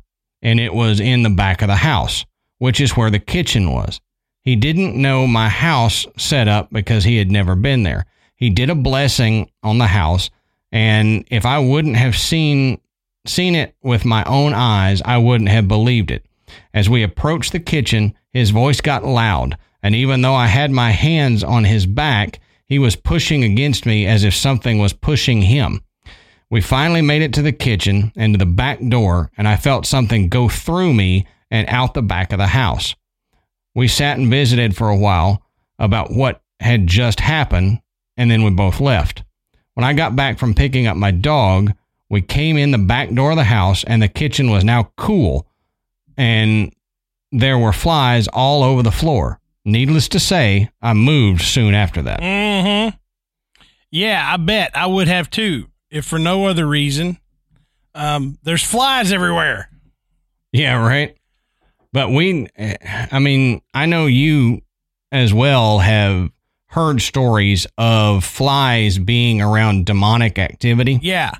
[0.41, 2.25] and it was in the back of the house,
[2.57, 3.99] which is where the kitchen was.
[4.43, 8.05] He didn't know my house set up because he had never been there.
[8.35, 10.29] He did a blessing on the house
[10.71, 12.79] and if I wouldn't have seen
[13.25, 16.25] seen it with my own eyes, I wouldn't have believed it.
[16.73, 20.91] As we approached the kitchen, his voice got loud, and even though I had my
[20.91, 25.81] hands on his back, he was pushing against me as if something was pushing him.
[26.49, 29.85] We finally made it to the kitchen and to the back door, and I felt
[29.85, 32.95] something go through me and out the back of the house.
[33.73, 35.43] We sat and visited for a while
[35.79, 37.81] about what had just happened,
[38.17, 39.23] and then we both left.
[39.73, 41.73] When I got back from picking up my dog,
[42.09, 45.47] we came in the back door of the house, and the kitchen was now cool,
[46.17, 46.73] and
[47.31, 49.39] there were flies all over the floor.
[49.63, 52.19] Needless to say, I moved soon after that.
[52.19, 52.97] Mm-hmm.
[53.91, 57.17] Yeah, I bet I would have too, if for no other reason.
[57.93, 59.69] Um, there's flies everywhere.
[60.51, 61.15] Yeah, right.
[61.93, 64.61] But we, I mean, I know you
[65.11, 66.31] as well have
[66.67, 71.31] heard stories of flies being around demonic activity Yeah.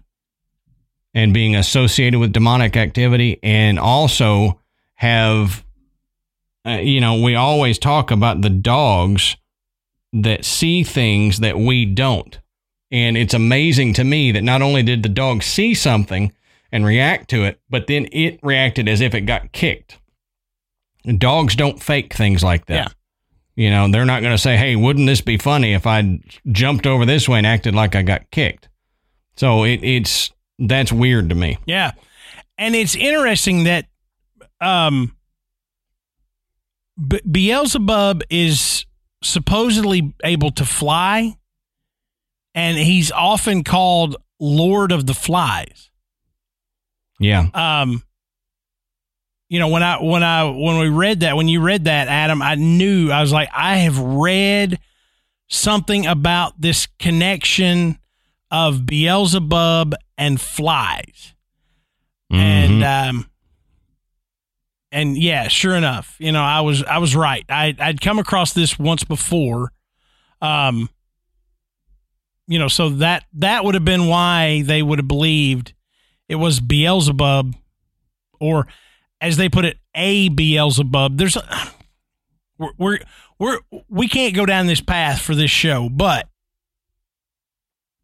[1.14, 4.60] and being associated with demonic activity, and also
[4.96, 5.64] have,
[6.66, 9.36] uh, you know, we always talk about the dogs
[10.14, 12.40] that see things that we don't.
[12.92, 16.34] And it's amazing to me that not only did the dog see something
[16.72, 19.98] and react to it, but then it reacted as if it got kicked.
[21.06, 22.74] And dogs don't fake things like that.
[22.74, 22.88] Yeah.
[23.56, 26.20] You know, they're not going to say, hey, wouldn't this be funny if I
[26.52, 28.70] jumped over this way and acted like I got kicked?
[29.36, 31.58] So it, it's that's weird to me.
[31.66, 31.92] Yeah.
[32.58, 33.88] and it's interesting that
[34.60, 35.16] um
[37.08, 38.86] Be- Beelzebub is
[39.24, 41.36] supposedly able to fly
[42.54, 45.90] and he's often called Lord of the Flies.
[47.20, 47.48] Yeah.
[47.54, 48.04] Um
[49.50, 52.42] you know when I when I when we read that when you read that Adam
[52.42, 54.80] I knew I was like I have read
[55.50, 57.98] something about this connection
[58.50, 61.34] of Beelzebub and flies
[62.30, 63.10] and Mhm.
[63.10, 63.31] um
[64.92, 68.54] and yeah sure enough you know i was i was right i i'd come across
[68.54, 69.72] this once before
[70.42, 70.90] um
[72.48, 75.74] you know so that that would have been why they would have believed
[76.28, 77.56] it was beelzebub
[78.40, 78.68] or
[79.22, 81.38] as they put it a beelzebub there's
[82.58, 83.00] we're, we're
[83.40, 83.60] we're
[83.90, 86.28] we can't go down this path for this show but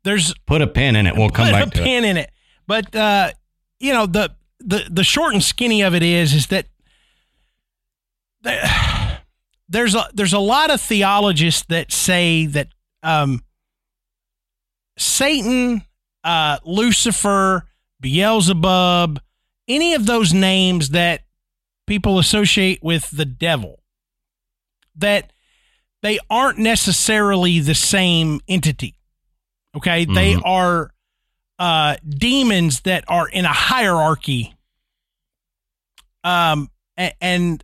[0.03, 1.15] there's Put a pin in it.
[1.17, 1.83] We'll come put back a to it.
[1.83, 2.31] pin in it.
[2.65, 3.31] But uh,
[3.79, 6.67] you know the the the short and skinny of it is is that
[9.69, 12.69] there's a there's a lot of theologists that say that
[13.03, 13.41] um,
[14.97, 15.83] Satan,
[16.23, 17.65] uh, Lucifer,
[17.99, 19.19] Beelzebub,
[19.67, 21.21] any of those names that
[21.85, 23.79] people associate with the devil,
[24.95, 25.31] that
[26.01, 28.95] they aren't necessarily the same entity.
[29.75, 30.41] Okay, they Mhm.
[30.45, 30.91] are
[31.59, 34.55] uh, demons that are in a hierarchy,
[36.23, 36.69] um,
[36.99, 37.63] a- and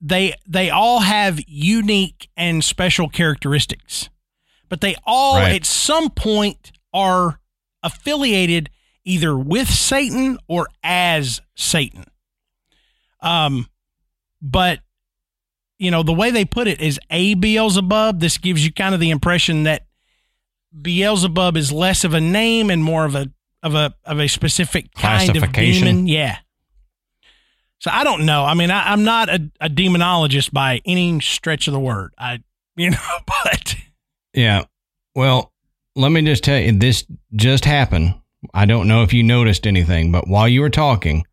[0.00, 4.08] they they all have unique and special characteristics,
[4.68, 5.54] but they all Right.
[5.56, 7.40] at some point are
[7.82, 8.70] affiliated
[9.04, 12.04] either with Satan or as Satan.
[13.20, 13.68] Um,
[14.42, 14.80] but
[15.78, 18.20] you know the way they put it is a Beelzebub.
[18.20, 19.86] This gives you kind of the impression that
[20.80, 23.30] Beelzebub is less of a name and more of a
[23.62, 26.06] of a of a specific kind of demon.
[26.06, 26.38] Yeah.
[27.86, 28.44] So I don't know.
[28.44, 32.12] I mean, I, I'm not a, a demonologist by any stretch of the word.
[32.18, 32.42] I,
[32.76, 33.76] you know, but
[34.34, 34.64] Yeah.
[35.14, 35.52] Well,
[35.94, 38.14] let me just tell you, this just happened.
[38.52, 41.24] I don't know if you noticed anything, but while you were talking,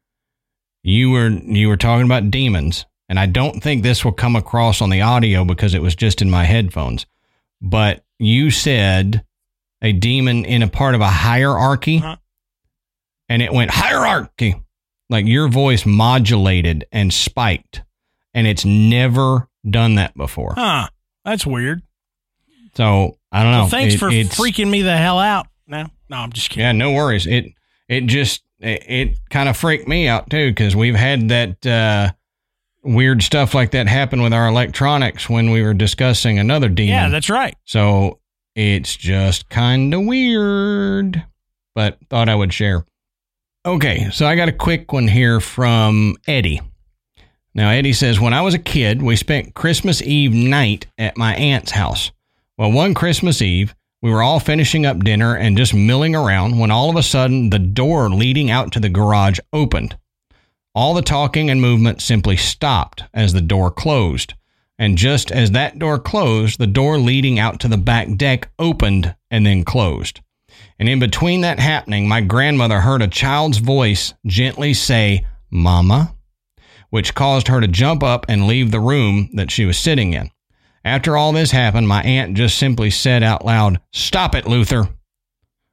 [0.83, 4.81] you were you were talking about demons, and I don't think this will come across
[4.81, 7.05] on the audio because it was just in my headphones.
[7.61, 9.25] But you said
[9.81, 12.15] a demon in a part of a hierarchy, Uh-huh.
[13.27, 14.55] and it went hierarchy,
[15.13, 17.83] like your voice modulated and spiked,
[18.33, 20.53] and it's never done that before.
[20.57, 20.89] huh?
[21.23, 21.81] That's weird.
[22.75, 23.59] So I don't know.
[23.59, 25.47] Well, thanks It- for freaking me the hell out.
[25.67, 26.63] No, no, I'm just kidding.
[26.65, 27.25] Yeah, no worries.
[27.27, 27.45] It
[27.87, 32.11] it just it, it kind of freaked me out too because we've had that uh,
[32.83, 36.93] weird stuff like that happen with our electronics when we were discussing another demon.
[36.95, 37.55] Yeah, that's right.
[37.63, 38.19] so
[38.55, 41.23] it's just kind of weird,
[41.73, 42.85] but thought I would share.
[43.65, 46.59] Okay, so I got a quick one here from Eddie.
[47.55, 51.33] Now, Eddie says, When I was a kid, we spent Christmas Eve night at my
[51.35, 52.11] aunt's house.
[52.57, 56.71] Well, one Christmas Eve, we were all finishing up dinner and just milling around when
[56.71, 59.97] all of a sudden the door leading out to the garage opened.
[60.75, 64.33] All the talking and movement simply stopped as the door closed.
[64.77, 69.15] And just as that door closed, the door leading out to the back deck opened
[69.31, 70.19] and then closed.
[70.79, 76.15] And in between that happening, my grandmother heard a child's voice gently say, Mama,
[76.89, 80.29] which caused her to jump up and leave the room that she was sitting in.
[80.85, 84.89] After all this happened, my aunt just simply said out loud, Stop it, Luther.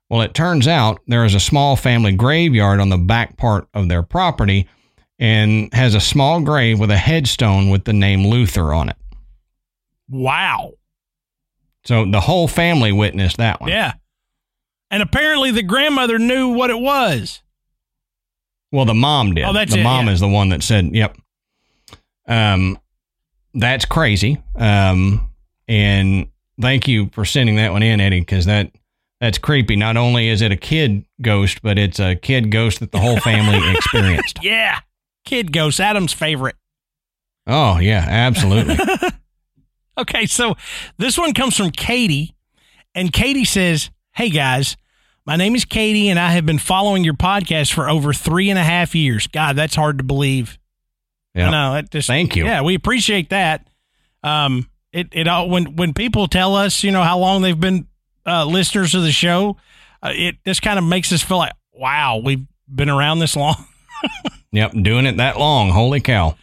[0.08, 3.88] Well, it turns out there is a small family graveyard on the back part of
[3.88, 4.68] their property
[5.18, 8.96] and has a small grave with a headstone with the name Luther on it.
[10.08, 10.72] Wow.
[11.84, 13.70] So the whole family witnessed that one.
[13.70, 13.92] Yeah.
[14.90, 17.42] And apparently the grandmother knew what it was.
[18.72, 19.44] Well, the mom did.
[19.44, 20.12] Oh, that's the it, mom yeah.
[20.12, 21.16] is the one that said, "Yep."
[22.26, 22.78] Um,
[23.54, 24.42] that's crazy.
[24.54, 25.30] Um,
[25.66, 26.28] and
[26.60, 28.72] thank you for sending that one in, Eddie, because that
[29.20, 29.76] that's creepy.
[29.76, 33.18] Not only is it a kid ghost, but it's a kid ghost that the whole
[33.18, 34.38] family experienced.
[34.42, 34.80] Yeah.
[35.24, 36.56] Kid ghost, Adam's favorite.
[37.46, 38.76] Oh yeah, absolutely.
[40.00, 40.54] Okay, so
[40.96, 42.34] this one comes from Katie,
[42.94, 44.76] and Katie says, Hey guys,
[45.30, 48.58] my name is Katie, and I have been following your podcast for over three and
[48.58, 49.28] a half years.
[49.28, 50.58] God, that's hard to believe.
[51.36, 51.50] Yeah.
[51.50, 51.76] know.
[51.76, 52.44] It just, Thank you.
[52.46, 53.64] Yeah, we appreciate that.
[54.24, 57.86] Um, it it all when when people tell us, you know, how long they've been
[58.26, 59.56] uh, listeners of the show,
[60.02, 63.54] uh, it just kind of makes us feel like, wow, we've been around this long.
[64.52, 65.70] Yep, doing it that long.
[65.70, 66.36] Holy cow.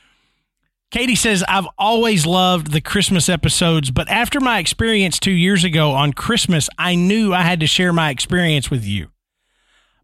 [0.89, 5.91] Katie says, I've always loved the Christmas episodes, but after my experience two years ago
[5.91, 9.09] on Christmas, I knew I had to share my experience with you.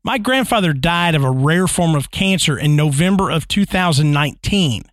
[0.04, 4.84] My grandfather died of a rare form of cancer in November of 2019.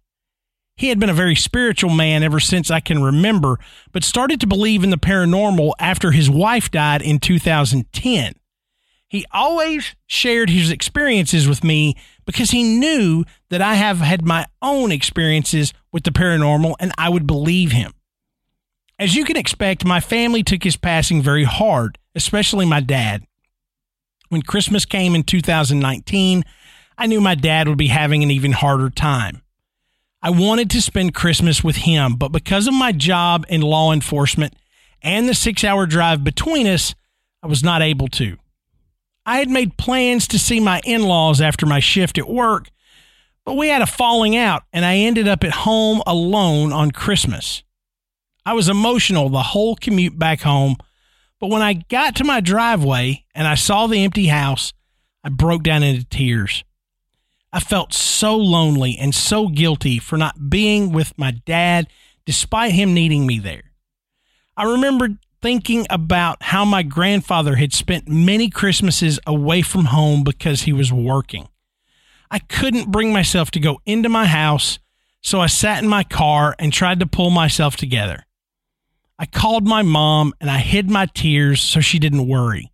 [0.77, 3.59] He had been a very spiritual man ever since I can remember,
[3.91, 8.35] but started to believe in the paranormal after his wife died in 2010.
[9.09, 14.47] He always shared his experiences with me because he knew that I have had my
[14.63, 17.93] own experiences with the paranormal and I would believe him.
[18.99, 23.25] As you can expect, my family took his passing very hard, especially my dad.
[24.29, 26.45] When Christmas came in 2019,
[26.99, 29.43] I knew my dad would be having an even harder time.
[30.23, 34.55] I wanted to spend Christmas with him, but because of my job in law enforcement
[35.03, 36.95] and the six hour drive between us,
[37.43, 38.37] I was not able to.
[39.25, 42.69] I had made plans to see my in laws after my shift at work,
[43.45, 47.63] but we had a falling out and I ended up at home alone on Christmas.
[48.45, 50.77] I was emotional the whole commute back home,
[51.39, 54.73] but when I got to my driveway and I saw the empty house,
[55.23, 56.65] I broke down into tears.
[57.53, 61.89] I felt so lonely and so guilty for not being with my dad
[62.25, 63.73] despite him needing me there.
[64.57, 70.63] I remembered thinking about how my grandfather had spent many Christmases away from home because
[70.63, 71.49] he was working.
[72.31, 74.79] I couldn't bring myself to go into my house,
[75.21, 78.27] so I sat in my car and tried to pull myself together.
[79.19, 82.73] I called my mom and I hid my tears so she didn't worry.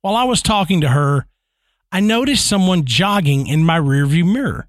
[0.00, 1.26] While I was talking to her,
[1.92, 4.68] I noticed someone jogging in my rearview mirror.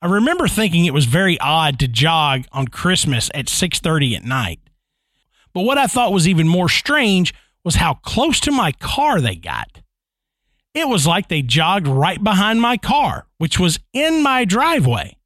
[0.00, 4.60] I remember thinking it was very odd to jog on Christmas at 6:30 at night.
[5.52, 9.34] But what I thought was even more strange was how close to my car they
[9.34, 9.79] got.
[10.74, 15.16] It was like they jogged right behind my car, which was in my driveway.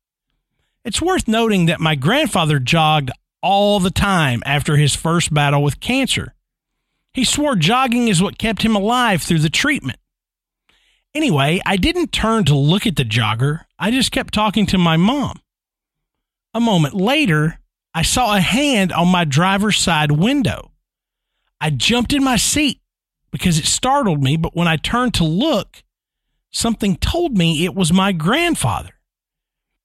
[0.85, 3.11] It's worth noting that my grandfather jogged
[3.43, 6.35] all the time after his first battle with cancer.
[7.13, 9.99] He swore jogging is what kept him alive through the treatment.
[11.15, 13.61] Anyway, I didn't turn to look at the jogger.
[13.79, 15.41] I just kept talking to my mom.
[16.55, 17.61] A moment later,
[17.95, 20.73] I saw a hand on my driver's side window.
[21.61, 22.81] I jumped in my seat
[23.35, 25.83] because it startled me, but when I turned to look,
[26.53, 28.95] something told me it was my grandfather.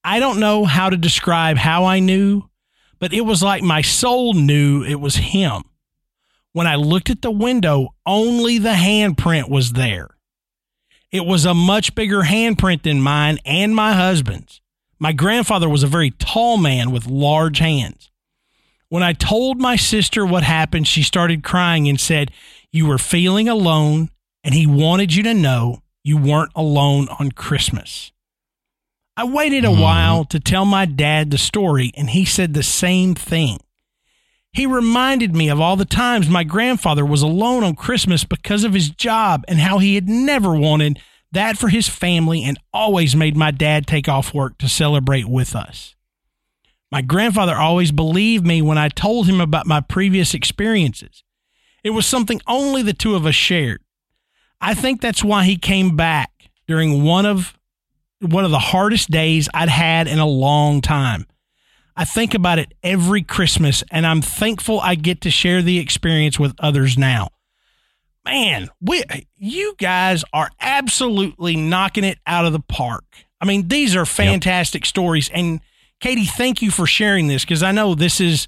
[0.04, 2.44] I don't know how to describe how I knew,
[3.00, 5.64] but it was like my soul knew it was him.
[6.52, 10.12] When I looked at the window, only the handprint was there.
[11.12, 14.62] It was a much bigger handprint than mine and my husband's.
[15.00, 18.12] My grandfather was a very tall man with large hands.
[18.90, 22.32] When I told my sister what happened, she started crying and said,
[22.72, 24.10] You were feeling alone,
[24.44, 28.12] and he wanted you to know you weren't alone on Christmas.
[29.18, 29.82] I waited a mm.
[29.82, 33.60] while to tell my dad the story, and he said the same thing.
[34.54, 38.74] He reminded me of all the times my grandfather was alone on Christmas because of
[38.74, 41.00] his job and how he had never wanted
[41.32, 45.56] that for his family and always made my dad take off work to celebrate with
[45.56, 45.96] us.
[46.92, 51.24] My grandfather always believed me when I told him about my previous experiences.
[51.84, 53.82] It was something only the two of us shared.
[54.62, 56.32] I think that's why he came back
[56.68, 57.58] during one of
[58.22, 61.26] one of the hardest days I'd had in a long time.
[61.96, 66.38] I think about it every Christmas and I'm thankful I get to share the experience
[66.38, 67.30] with others now.
[68.26, 69.04] Man, we
[69.38, 73.06] you guys are absolutely knocking it out of the park.
[73.42, 74.88] I mean, these are fantastic yep.
[74.88, 75.62] stories and
[76.00, 78.48] Katie, thank you for sharing this because I know this is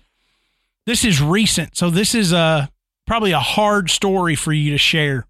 [0.86, 1.78] this is recent.
[1.78, 2.70] So this is a
[3.06, 5.28] probably a hard story for you to share.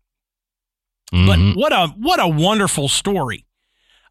[1.13, 1.53] Mm-hmm.
[1.53, 3.45] But what a what a wonderful story.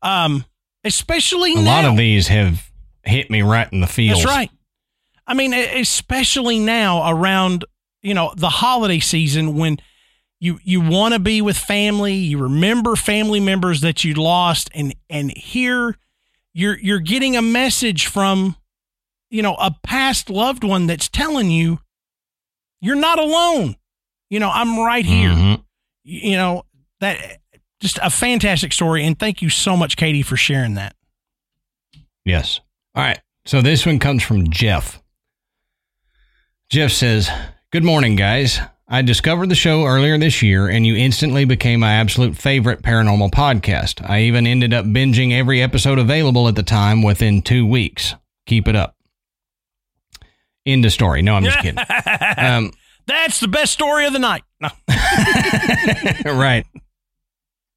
[0.02, 0.44] Um
[0.84, 1.82] especially a now.
[1.82, 2.70] lot of these have
[3.04, 4.22] hit me right in the feels.
[4.22, 4.50] That's right.
[5.26, 7.64] I mean, especially now around
[8.02, 9.78] you know the holiday season when
[10.40, 14.94] you you want to be with family, you remember family members that you lost, and
[15.08, 15.96] and here
[16.52, 18.56] you're you're getting a message from
[19.30, 21.80] you know a past loved one that's telling you
[22.80, 23.76] you're not alone.
[24.28, 25.30] You know, I'm right here.
[25.30, 25.62] Mm-hmm.
[26.04, 26.62] You know
[27.00, 27.38] that
[27.80, 30.94] just a fantastic story, and thank you so much, Katie, for sharing that.
[32.24, 32.60] Yes.
[32.94, 33.20] All right.
[33.46, 35.02] So this one comes from Jeff.
[36.68, 37.28] Jeff says,
[37.72, 38.60] Good morning, guys.
[38.86, 43.30] I discovered the show earlier this year, and you instantly became my absolute favorite paranormal
[43.30, 44.08] podcast.
[44.08, 48.14] I even ended up binging every episode available at the time within two weeks.
[48.46, 48.96] Keep it up.
[50.66, 51.22] End of story.
[51.22, 51.84] No, I'm just kidding.
[52.36, 52.72] Um,
[53.06, 54.42] That's the best story of the night.
[54.60, 54.68] No.
[56.32, 56.64] right.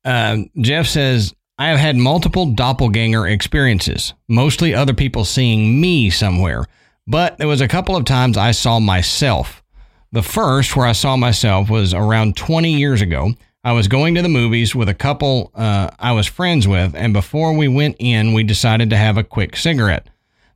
[0.06, 6.66] Um, Jeff says, I have had multiple doppelganger experiences, mostly other people seeing me somewhere,
[7.08, 9.64] but there was a couple of times I saw myself.
[10.12, 13.34] The first where I saw myself was around 20 years ago.
[13.64, 17.14] I was going to the movies with a couple uh, I was friends with, and
[17.14, 20.08] before we went in, we decided to have a quick cigarette.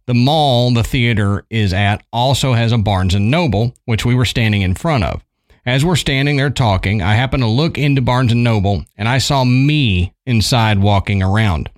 [0.08, 4.24] The mall the theater is at also has a Barnes and Noble, which we were
[4.24, 5.22] standing in front of.
[5.66, 9.18] As we're standing there talking, I happened to look into Barnes and Noble and I
[9.18, 11.70] saw me inside walking around.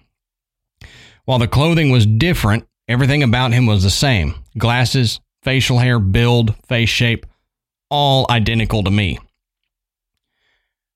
[1.25, 4.35] While the clothing was different, everything about him was the same.
[4.59, 7.25] Glasses, facial hair, build, face shape,
[7.89, 9.17] all identical to me.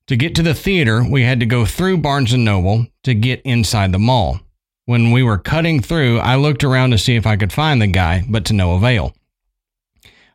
[0.06, 3.42] To get to the theater, we had to go through Barnes and Noble to get
[3.42, 4.38] inside the mall.
[4.86, 7.86] When we were cutting through, I looked around to see if I could find the
[7.86, 9.14] guy, but to no avail.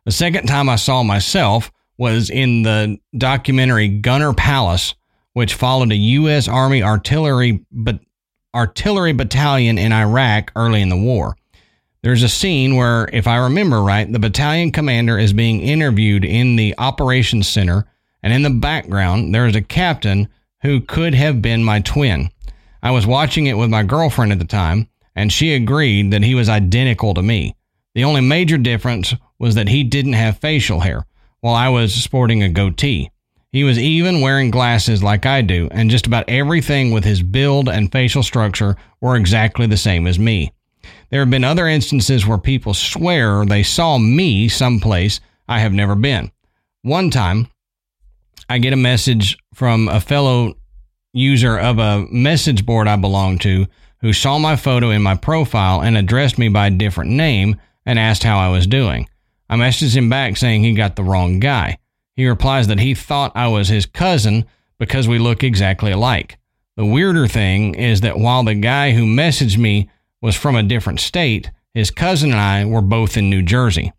[0.04, 4.94] The second time I saw myself was in the documentary Gunner Palace,
[5.34, 6.48] which followed a U.S.
[6.48, 8.00] Army artillery but
[8.54, 11.36] artillery battalion in Iraq early in the war.
[12.02, 16.56] There's a scene where, if I remember right, the battalion commander is being interviewed in
[16.56, 17.86] the operations center,
[18.22, 20.28] and in the background, there is a captain
[20.62, 22.30] who could have been my twin.
[22.82, 26.34] I was watching it with my girlfriend at the time, and she agreed that he
[26.34, 27.54] was identical to me.
[27.94, 31.06] The only major difference was that he didn't have facial hair,
[31.40, 33.10] while I was sporting a goatee.
[33.52, 37.68] He was even wearing glasses like I do, and just about everything with his build
[37.68, 40.52] and facial structure were exactly the same as me.
[41.10, 45.96] There have been other instances where people swear they saw me someplace I have never
[45.96, 46.30] been.
[46.82, 47.48] One time,
[48.48, 50.54] I get a message from a fellow
[51.12, 53.66] user of a message board I belong to
[54.00, 57.98] who saw my photo in my profile and addressed me by a different name and
[57.98, 59.08] asked how I was doing.
[59.48, 61.78] I messaged him back saying he got the wrong guy.
[62.16, 64.44] He replies that he thought I was his cousin
[64.78, 66.38] because we look exactly alike.
[66.76, 69.90] The weirder thing is that while the guy who messaged me
[70.22, 73.92] was from a different state, his cousin and I were both in New Jersey.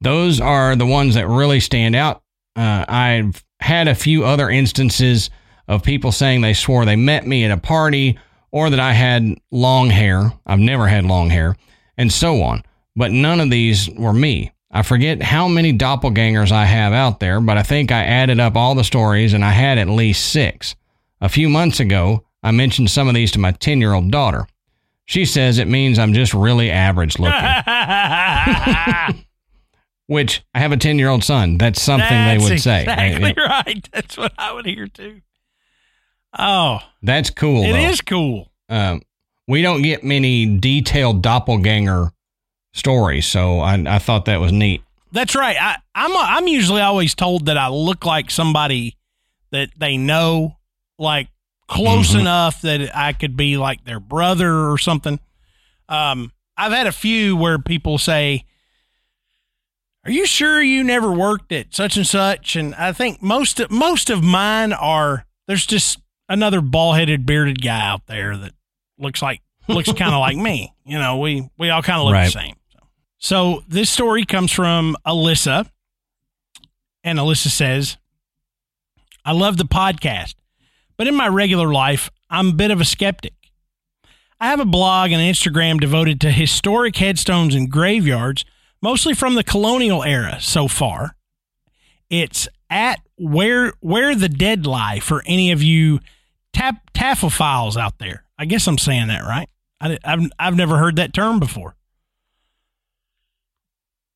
[0.00, 2.22] Those are the ones that really stand out.
[2.56, 5.30] Uh, I've had a few other instances
[5.72, 8.18] of people saying they swore they met me at a party
[8.50, 10.32] or that I had long hair.
[10.46, 11.56] I've never had long hair,
[11.96, 12.62] and so on.
[12.94, 14.52] But none of these were me.
[14.70, 18.56] I forget how many doppelgangers I have out there, but I think I added up
[18.56, 20.74] all the stories and I had at least six.
[21.20, 24.46] A few months ago, I mentioned some of these to my 10 year old daughter.
[25.04, 27.34] She says it means I'm just really average looking.
[30.06, 31.58] Which I have a 10 year old son.
[31.58, 32.82] That's something That's they would say.
[32.82, 33.88] Exactly right.
[33.92, 35.20] That's what I would hear too.
[36.38, 37.62] Oh, That's cool.
[37.64, 37.78] it though.
[37.90, 38.50] is cool.
[38.68, 39.02] Um,
[39.46, 42.10] we don't get many detailed doppelganger
[42.72, 44.82] stories, so I, I thought that was neat.
[45.10, 45.56] That's right.
[45.60, 48.96] I, I'm I'm usually always told that I look like somebody
[49.50, 50.56] that they know,
[50.98, 51.28] like
[51.68, 52.20] close Mhm.
[52.20, 55.20] enough that I could be like their brother or something.
[55.90, 58.46] Um, I've had a few where people say,
[60.06, 63.70] "Are you sure you never worked at such and such?" And I think most of,
[63.70, 65.98] most of mine are there's just
[66.32, 68.52] another bald-headed bearded guy out there that
[68.98, 70.72] looks like looks kind of like me.
[70.84, 72.24] You know, we we all kind of look Right.
[72.26, 72.54] the same.
[73.18, 75.68] So this story comes from Alyssa,
[77.04, 77.96] and Alyssa says,
[79.24, 80.34] "I love the podcast,
[80.96, 83.34] but in my regular life, I'm a bit of a skeptic.
[84.40, 88.44] I have a blog and Instagram devoted to historic headstones and graveyards,
[88.80, 91.14] mostly from the colonial era so far.
[92.10, 96.00] It's at where where the dead lie for any of you
[96.52, 98.24] tap taphophiles out there.
[98.38, 99.48] I guess I'm saying that right.
[99.80, 101.76] I, have I've never heard that term before.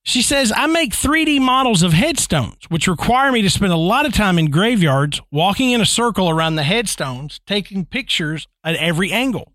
[0.06, 4.06] She says, I make 3D models of headstones, which require me to spend a lot
[4.06, 9.10] of time in graveyards, walking in a circle around the headstones, taking pictures at every
[9.10, 9.52] angle.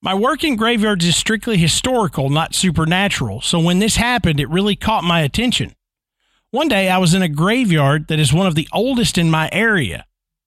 [0.00, 4.74] My work in graveyards is strictly historical, not supernatural, so when this happened, it really
[4.74, 5.74] caught my attention.
[6.50, 9.50] One day, I was in a graveyard that is one of the oldest in my
[9.52, 10.06] area,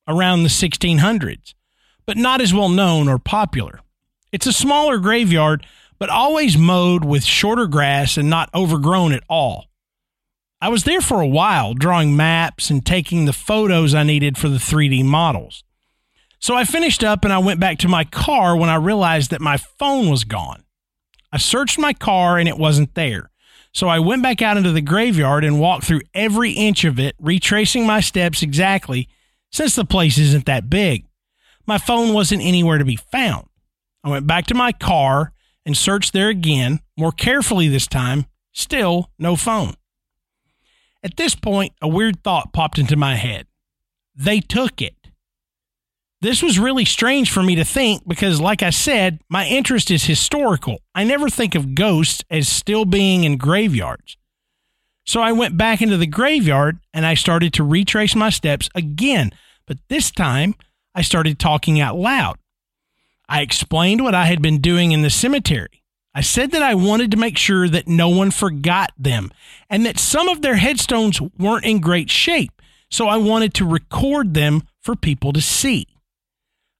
[0.09, 1.53] around the 1600s,
[2.05, 3.79] but not as well known or popular.
[4.31, 5.65] It's a smaller graveyard,
[5.97, 9.65] but always mowed with shorter grass and not overgrown at all.
[10.61, 14.49] I was there for a while, drawing maps and taking the photos I needed for
[14.49, 15.63] the 3D models.
[16.39, 19.41] So I finished up and I went back to my car when I realized that
[19.41, 20.63] my phone was gone.
[21.31, 23.29] I searched my car and it wasn't there.
[23.71, 27.15] So I went back out into the graveyard and walked through every inch of it,
[27.19, 29.07] retracing my steps exactly,
[29.51, 31.05] since the place isn't that big.
[31.65, 33.47] My phone wasn't anywhere to be found.
[34.03, 35.33] I went back to my car
[35.65, 38.25] and searched there again, more carefully this time.
[38.51, 39.75] Still, no phone.
[41.03, 43.47] At this point, a weird thought popped into my head.
[44.15, 44.95] They took it.
[46.21, 50.03] This was really strange for me to think because, like I said, my interest is
[50.03, 50.79] historical.
[50.93, 54.17] I never think of ghosts as still being in graveyards.
[55.09, 59.31] So I went back into the graveyard and I started to retrace my steps again,
[59.65, 60.53] but this time
[60.93, 62.37] I started talking out loud.
[63.27, 65.81] I explained what I had been doing in the cemetery.
[66.13, 69.31] I said that I wanted to make sure that no one forgot them
[69.67, 72.61] and that some of their headstones weren't in great shape,
[72.91, 75.87] so I wanted to record them for people to see.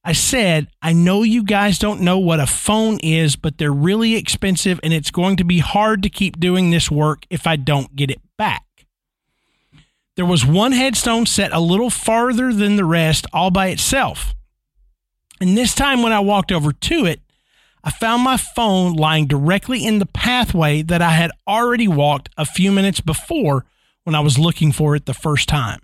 [0.03, 4.15] I said, I know you guys don't know what a phone is, but they're really
[4.15, 7.95] expensive and it's going to be hard to keep doing this work if I don't
[7.95, 8.63] get it back.
[10.15, 14.35] There was one headstone set a little farther than the rest all by itself.
[15.41, 17.21] And this time when I walked over to it,
[17.83, 22.45] I found my phone lying directly in the pathway that I had already walked a
[22.45, 23.65] few minutes before
[24.03, 25.79] when I was looking for it the first time.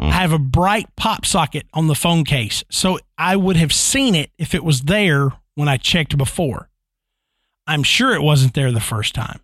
[0.00, 0.08] Mm.
[0.08, 4.14] I have a bright pop socket on the phone case, so I would have seen
[4.14, 6.68] it if it was there when I checked before.
[7.66, 9.40] I'm sure it wasn't there the first time.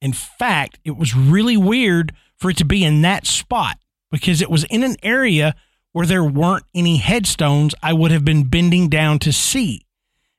[0.00, 3.78] In fact, it was really weird for it to be in that spot
[4.10, 5.54] because it was in an area
[5.92, 9.82] where there weren't any headstones I would have been bending down to see.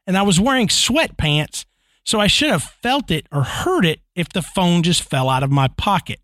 [0.08, 1.66] And I was wearing sweatpants,
[2.04, 5.44] so I should have felt it or heard it if the phone just fell out
[5.44, 6.20] of my pocket.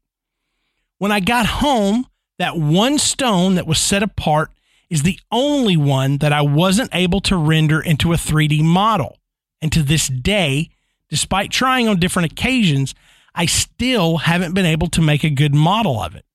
[0.97, 2.07] When I got home,
[2.37, 4.51] that one stone that was set apart
[4.89, 9.17] is the only one that I wasn't able to render into a 3D model.
[9.61, 10.69] And to this day,
[11.09, 12.95] despite trying on different occasions,
[13.35, 16.25] I still haven't been able to make a good model of it.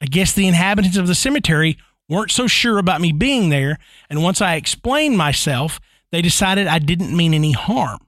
[0.00, 1.76] I guess the inhabitants of the cemetery
[2.08, 3.78] weren't so sure about me being there,
[4.08, 5.78] and once I explained myself,
[6.10, 7.98] they decided I didn't mean any harm.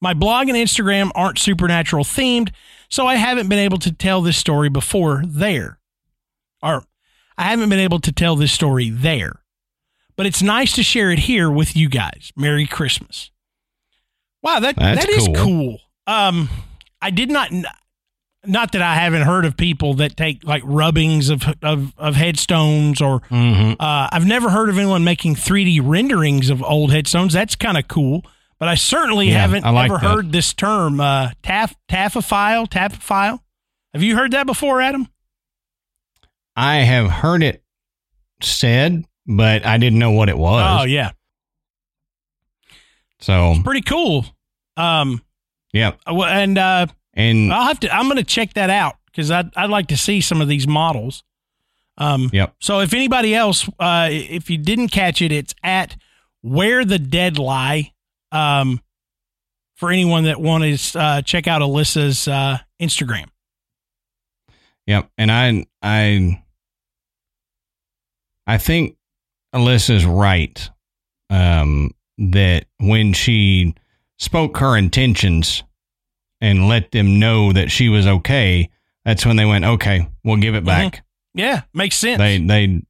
[0.00, 2.52] My blog and Instagram aren't supernatural themed,
[2.88, 5.78] so I haven't been able to tell this story before there.
[6.62, 6.84] Or
[7.36, 9.40] I haven't been able to tell this story there.
[10.16, 12.32] But it's nice to share it here with you guys.
[12.36, 13.30] Merry Christmas.
[14.42, 15.34] Wow, that That's that is cool.
[15.36, 15.78] cool.
[16.06, 16.48] Um
[17.00, 17.50] I did not
[18.46, 23.00] not that I haven't heard of people that take like rubbings of of, of headstones
[23.00, 23.72] or Mm-hmm.
[23.80, 27.32] uh, I've never heard of anyone making 3D renderings of old headstones.
[27.32, 28.24] That's kind of cool.
[28.58, 30.06] But I certainly Yeah, haven't I like ever that.
[30.14, 33.40] heard this term, uh, taf, taffophile, tapophile.
[33.94, 35.08] Have you heard that before, Adam?
[36.60, 37.62] I have heard it
[38.42, 40.80] said, but I didn't know what it was.
[40.80, 41.12] Oh, yeah.
[43.20, 44.24] So, Pretty cool.
[44.76, 45.22] Um,
[45.72, 45.92] yeah.
[46.06, 49.56] well, and uh, And I'll have to, I'm going to check that out because I'd,
[49.56, 51.22] I'd like to see some of these models.
[51.96, 52.56] Um, Yep.
[52.60, 55.96] So if anybody else, uh, if you didn't catch it, it's at
[56.42, 57.92] Where the Dead Lie.
[58.32, 58.80] Um,
[59.76, 63.26] for anyone that wants to uh, check out Alyssa's uh, Instagram.
[64.88, 66.42] Yep, and I I
[68.48, 68.96] I think
[69.54, 70.70] Alyssa's right
[71.30, 73.74] um, that when she
[74.18, 75.62] spoke her intentions
[76.40, 78.70] and let them know that she was okay,
[79.04, 81.04] that's when they went, okay, we'll give it back.
[81.34, 82.18] Yeah, makes sense.
[82.18, 82.82] They they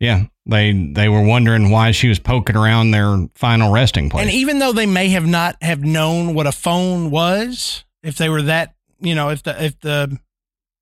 [0.00, 4.24] yeah they they were wondering why she was poking around their final resting place.
[4.24, 8.28] and even though they may have not have known what a phone was, if they
[8.28, 10.18] were that, you know, if the if the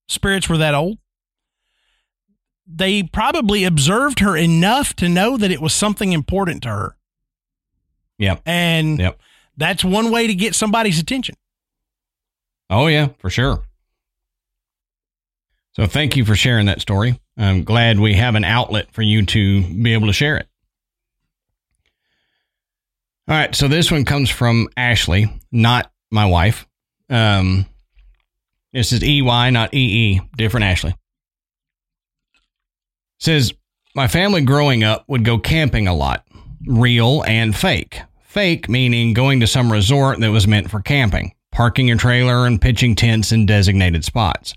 [0.08, 0.98] spirits were that old,
[2.66, 6.96] they probably observed her enough to know that it was something important to her.
[8.18, 8.40] yep.
[8.46, 9.20] And Yep.
[9.56, 11.34] that's one way to get somebody's attention.
[12.70, 13.62] Oh yeah, for sure.
[15.74, 17.18] So thank you for sharing that story.
[17.36, 20.46] I'm glad we have an outlet for you to be able to share it.
[23.28, 26.66] All right, so this one comes from Ashley, not my wife.
[27.08, 27.66] Um,
[28.72, 30.94] this is EY, not EE, different Ashley.
[33.22, 33.54] Says,
[33.94, 36.26] My family growing up would go camping a lot,
[36.66, 38.00] real and fake.
[38.24, 42.60] Fake meaning going to some resort that was meant for camping, parking your trailer and
[42.60, 44.54] pitching tents in designated spots.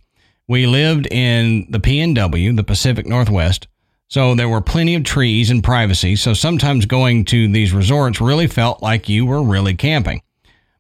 [0.48, 3.68] We lived in the PNW, the Pacific Northwest,
[4.08, 8.48] so there were plenty of trees and privacy, so sometimes going to these resorts really
[8.48, 10.24] felt like you were really camping.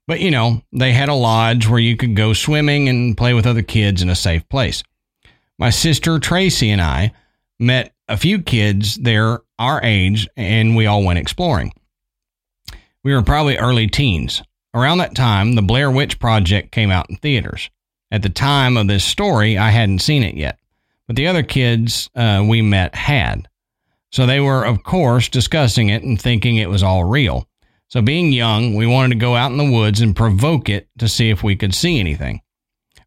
[0.07, 3.45] But you know, they had a lodge where you could go swimming and play with
[3.45, 4.81] other kids in a safe place.
[5.59, 7.11] My sister Tracy and I
[7.59, 11.71] met a few kids there our age, and we all went exploring.
[13.03, 14.43] We were probably early teens.
[14.73, 17.69] Around that time, the Blair Witch Project came out in theaters.
[18.11, 20.59] At the time of this story, I hadn't seen it yet,
[21.07, 23.47] but the other kids uh, we met had.
[24.11, 27.47] So they were, of course, discussing it and thinking it was all real.
[27.87, 31.07] So, being young, we wanted to go out in the woods and provoke it to
[31.07, 32.41] see if we could see anything.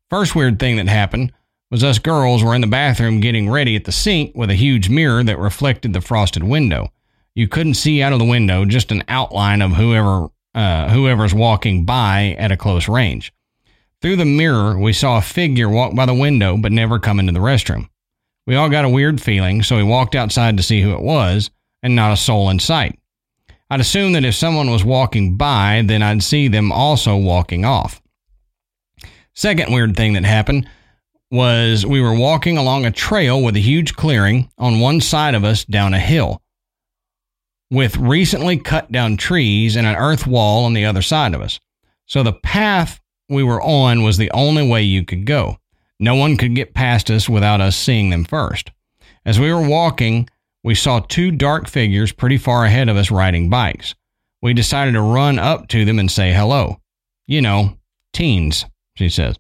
[0.09, 1.33] First weird thing that happened
[1.71, 4.89] was us girls were in the bathroom getting ready at the sink with a huge
[4.89, 6.91] mirror that reflected the frosted window.
[7.35, 11.85] You couldn't see out of the window, just an outline of whoever uh, whoever's walking
[11.85, 13.33] by at a close range.
[14.01, 17.33] Through the mirror, we saw a figure walk by the window but never come into
[17.33, 17.89] the restroom.
[18.47, 21.51] We all got a weird feeling, so we walked outside to see who it was,
[21.83, 22.99] and not a soul in sight.
[23.71, 28.01] I'd assume that if someone was walking by, then I'd see them also walking off.
[29.35, 30.69] Second weird thing that happened
[31.31, 35.45] was we were walking along a trail with a huge clearing on one side of
[35.45, 36.43] us down a hill
[37.71, 41.61] with recently cut down trees and an earth wall on the other side of us.
[42.07, 45.59] So the path we were on was the only way you could go.
[46.01, 48.71] No one could get past us without us seeing them first.
[49.27, 50.29] As we were walking,
[50.65, 53.95] we saw two dark figures pretty far ahead of us riding bikes.
[54.41, 56.81] We decided to run up to them and say hello.
[57.27, 57.77] You know,
[58.13, 58.65] teens,
[58.97, 59.37] she says.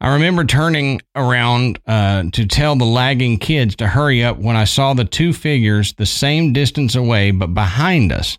[0.00, 4.64] I remember turning around uh, to tell the lagging kids to hurry up when I
[4.64, 8.36] saw the two figures the same distance away but behind us,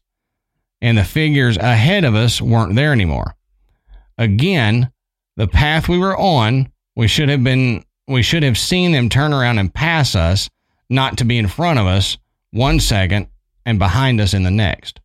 [0.81, 3.35] and the figures ahead of us weren't there anymore.
[4.17, 4.91] Again,
[5.37, 9.33] the path we were on, we should have been we should have seen them turn
[9.33, 10.49] around and pass us,
[10.89, 12.17] not to be in front of us
[12.51, 13.27] one second
[13.65, 14.99] and behind us in the next.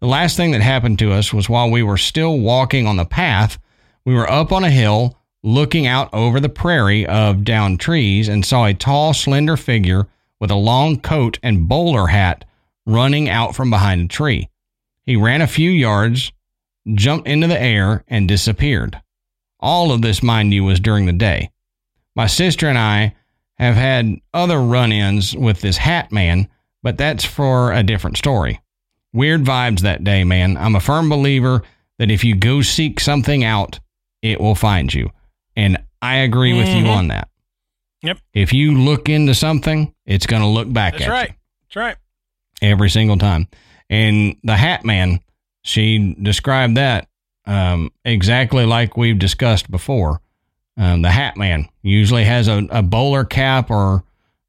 [0.00, 3.04] The last thing that happened to us was while we were still walking on the
[3.04, 3.58] path,
[4.04, 8.44] we were up on a hill looking out over the prairie of downed trees and
[8.44, 10.08] saw a tall, slender figure
[10.40, 12.46] with a long coat and bowler hat
[12.86, 14.48] running out from behind a tree.
[15.04, 16.32] He ran a few yards,
[16.94, 18.98] jumped into the air, and disappeared.
[19.60, 21.50] All of this, mind you, was during the day.
[22.16, 23.14] My sister and I
[23.58, 26.48] have had other run ins with this hat man,
[26.82, 28.60] but that's for a different story.
[29.12, 30.56] Weird vibes that day, man.
[30.56, 31.62] I'm a firm believer
[31.98, 33.78] that if you go seek something out,
[34.22, 35.10] it will find you.
[35.56, 36.96] And I agree with you Mhm.
[36.96, 37.28] on that.
[38.02, 38.18] Yep.
[38.34, 41.28] If you look into something, it's going to look back That's at right.
[41.30, 41.34] you
[41.68, 41.96] That's right.
[42.60, 43.48] every single time.
[43.88, 45.20] And the Hat Man,
[45.62, 47.08] she described that
[47.46, 50.20] um, exactly like we've discussed before.
[50.78, 54.02] Um, the Hat Man usually has a, a bowler cap or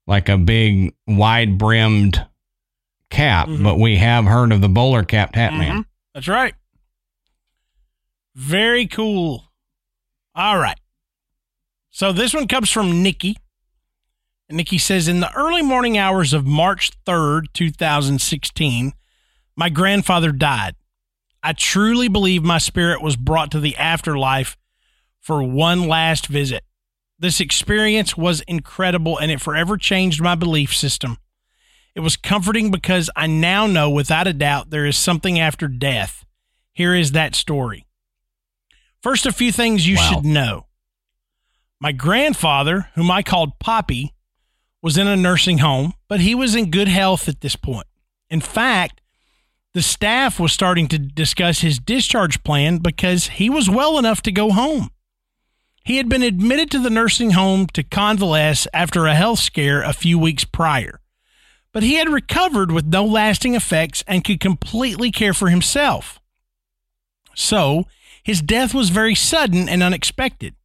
[0.07, 2.25] like a big wide brimmed
[3.09, 3.63] cap, Mhm.
[3.63, 5.79] but we have heard of the bowler capped Hat Man.
[5.83, 5.85] Mhm.
[6.13, 6.55] That's right.
[8.35, 9.51] Very cool.
[10.33, 10.79] All right.
[11.95, 13.37] So this one comes from Nikki.
[14.49, 18.91] And Nikki says In the early morning hours of March 3rd, 2016,
[19.55, 20.75] my grandfather died.
[21.41, 24.57] I truly believe my spirit was brought to the afterlife
[25.21, 26.65] for one last visit.
[27.17, 31.15] This experience was incredible and it forever changed my belief system.
[31.95, 36.25] It was comforting because I now know without a doubt there is something after death.
[36.73, 37.87] Here is that story.
[39.01, 40.09] First, a few things you Wow.
[40.09, 40.64] should know.
[41.79, 44.13] My grandfather, whom I called Poppy,
[44.81, 47.87] was in a nursing home, but he was in good health at this point.
[48.29, 49.01] In fact,
[49.73, 54.31] the staff was starting to discuss his discharge plan because he was well enough to
[54.31, 54.89] go home.
[55.83, 59.93] He had been admitted to the nursing home to convalesce after a health scare a
[59.93, 61.01] few weeks prior
[61.75, 66.21] but he had recovered with no lasting effects and could completely care for himself.
[67.35, 67.83] So,
[68.23, 70.55] his death was very sudden and unexpected.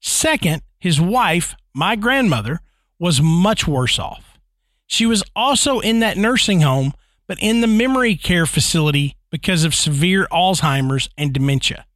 [0.00, 2.60] Second, his wife, my grandmother,
[2.98, 4.38] was much worse off.
[4.86, 6.92] She was also in that nursing home,
[7.26, 11.86] but in the memory care facility because of severe Alzheimer's and dementia.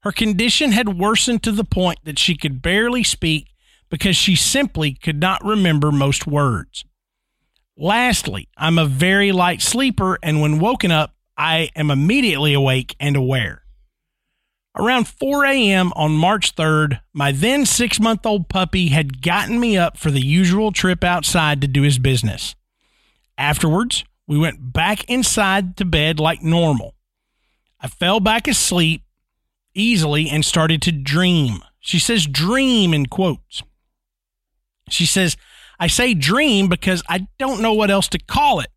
[0.00, 3.54] Her condition had worsened to the point that she could barely speak
[3.88, 6.84] because she simply could not remember most words.
[7.76, 13.16] Lastly, I'm a very light sleeper, and when woken up, I am immediately awake and
[13.16, 13.61] aware.
[14.74, 15.92] Around 4 a.m.
[15.94, 20.24] on March 3rd, my then six month old puppy had gotten me up for the
[20.24, 22.54] usual trip outside to do his business.
[23.36, 26.94] Afterwards, we went back inside to bed like normal.
[27.80, 29.02] I fell back asleep
[29.74, 31.58] easily and started to dream.
[31.80, 33.62] She says dream in quotes.
[34.88, 35.36] She says,
[35.78, 38.68] I say dream because I don't know what else to call it,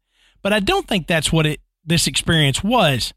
[0.42, 3.14] but I don't think that's what it this experience was.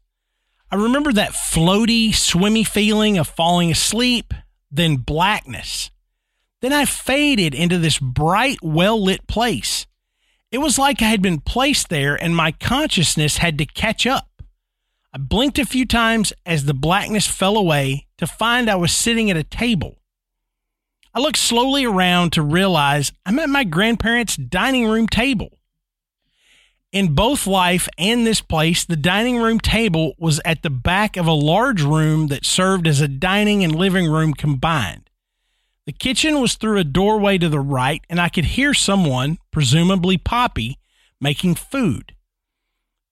[0.71, 4.33] I remember that floaty, swimmy feeling of falling asleep,
[4.69, 5.89] then blackness.
[6.61, 9.87] Then I faded into this bright, well lit place.
[10.51, 14.27] It was like I had been placed there and my consciousness had to catch up.
[15.11, 19.31] I blinked a few times as the blackness fell away to find I was sitting
[19.31, 19.99] at a table.
[21.15, 25.58] I looked slowly around to realize I'm at my grandparents' dining room table.
[26.91, 31.27] In both life and this place, the dining room table was at the back of
[31.27, 35.07] a large room that served as a dining and living room combined.
[35.85, 40.17] The kitchen was through a doorway to the right, and I could hear someone, presumably
[40.17, 40.79] Poppy,
[41.21, 42.15] making food.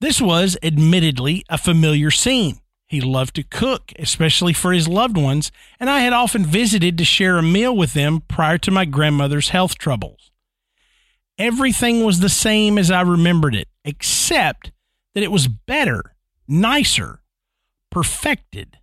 [0.01, 2.61] This was, admittedly, a familiar scene.
[2.87, 7.05] He loved to cook, especially for his loved ones, and I had often visited to
[7.05, 10.31] share a meal with them prior to my grandmother's health troubles.
[11.37, 14.71] Everything was the same as I remembered it, except
[15.13, 16.15] that it was better,
[16.47, 17.21] nicer,
[17.91, 18.77] perfected.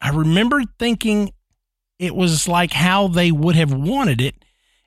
[0.00, 1.32] I remembered thinking
[1.98, 4.36] it was like how they would have wanted it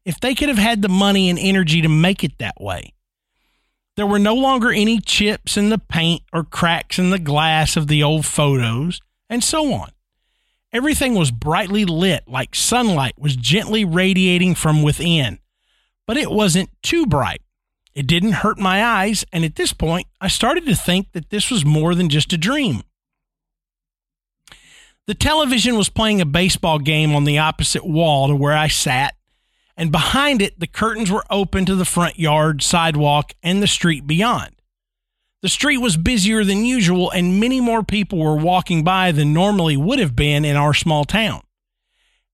[0.06, 2.94] if they could have had the money and energy to make it that way.
[3.96, 7.88] There were no longer any chips in the paint or cracks in the glass of
[7.88, 9.90] the old photos, and so on.
[10.72, 15.40] Everything was brightly lit, like sunlight was gently radiating from within,
[16.10, 17.44] but it wasn't too bright.
[17.94, 21.52] It didn't hurt my eyes, and at this point, I started to think that this
[21.52, 22.82] was more than just a dream.
[25.06, 29.18] The television was playing a baseball game on the opposite wall to where I sat,
[29.78, 34.08] and behind it, the curtains were open to the front yard, sidewalk, and the street
[34.08, 34.56] beyond.
[35.44, 39.78] The street was busier than usual, and many more people were walking by than normally
[39.78, 41.44] would have been in our small town.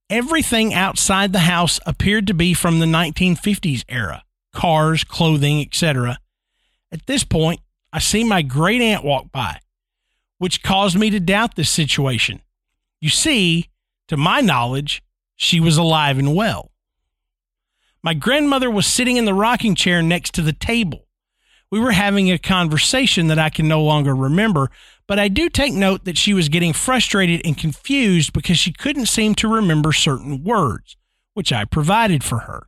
[0.09, 4.23] Everything outside the house appeared to be from the 1950s era
[4.53, 6.17] cars, clothing, etc.
[6.91, 7.59] At this point,
[7.91, 9.59] I see my great aunt walk by,
[10.37, 12.41] which caused me to doubt this situation.
[13.01, 13.69] You see,
[14.07, 15.03] to my knowledge,
[15.35, 16.71] she was alive and well.
[18.01, 21.04] My grandmother was sitting in the rocking chair next to the table.
[21.71, 24.69] We were having a conversation that I can no longer remember,
[25.07, 29.07] but I do take note that she was getting frustrated and confused because she couldn't
[29.07, 30.95] seem to remember certain words,
[31.33, 32.67] which I provided for her.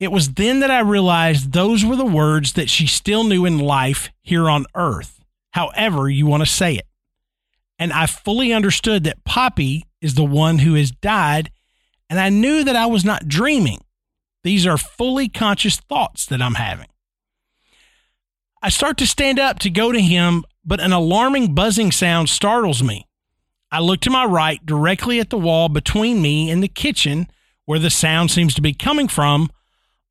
[0.00, 3.58] It was then that I realized those were the words that she still knew in
[3.58, 5.22] life here on earth,
[5.52, 6.86] however you want to say it
[7.82, 11.50] and I fully understood that Poppy is the one who has died,
[12.08, 13.82] and I knew that I was not dreaming.
[14.44, 16.86] These are fully conscious thoughts that I'm having.
[18.64, 22.80] I start to stand up to go to him, but an alarming buzzing sound startles
[22.80, 23.08] me.
[23.72, 27.26] I look to my right, directly at the wall between me and the kitchen,
[27.64, 29.50] where the sound seems to be coming from,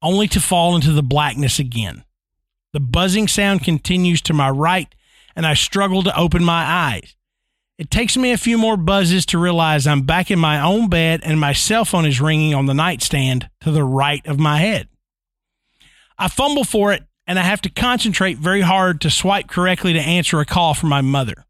[0.01, 2.03] only to fall into the blackness again.
[2.73, 4.93] The buzzing sound continues to my right,
[5.33, 7.15] and I struggle to open my eyes.
[7.77, 11.21] It takes me a few more buzzes to realize I'm back in my own bed
[11.23, 14.87] and my cell phone is ringing on the nightstand to the right of my head.
[16.17, 19.99] I fumble for it and I have to concentrate very hard to swipe correctly to
[20.01, 21.45] answer a call from my mother.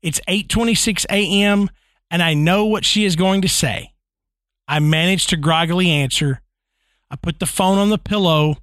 [0.00, 1.68] It's 8:26 a.m.
[2.10, 3.92] and I know what she is going to say.
[4.66, 6.40] I manage to groggily answer.
[7.10, 8.56] I put the phone on the pillow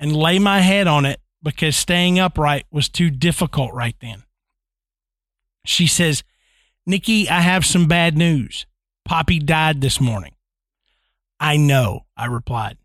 [0.00, 4.24] and lay my head on it because staying upright was too difficult right then.
[5.64, 6.24] She says,
[6.86, 8.66] Nikki, I have some bad news.
[9.04, 10.34] Poppy died this morning.
[11.38, 12.78] I know, I replied.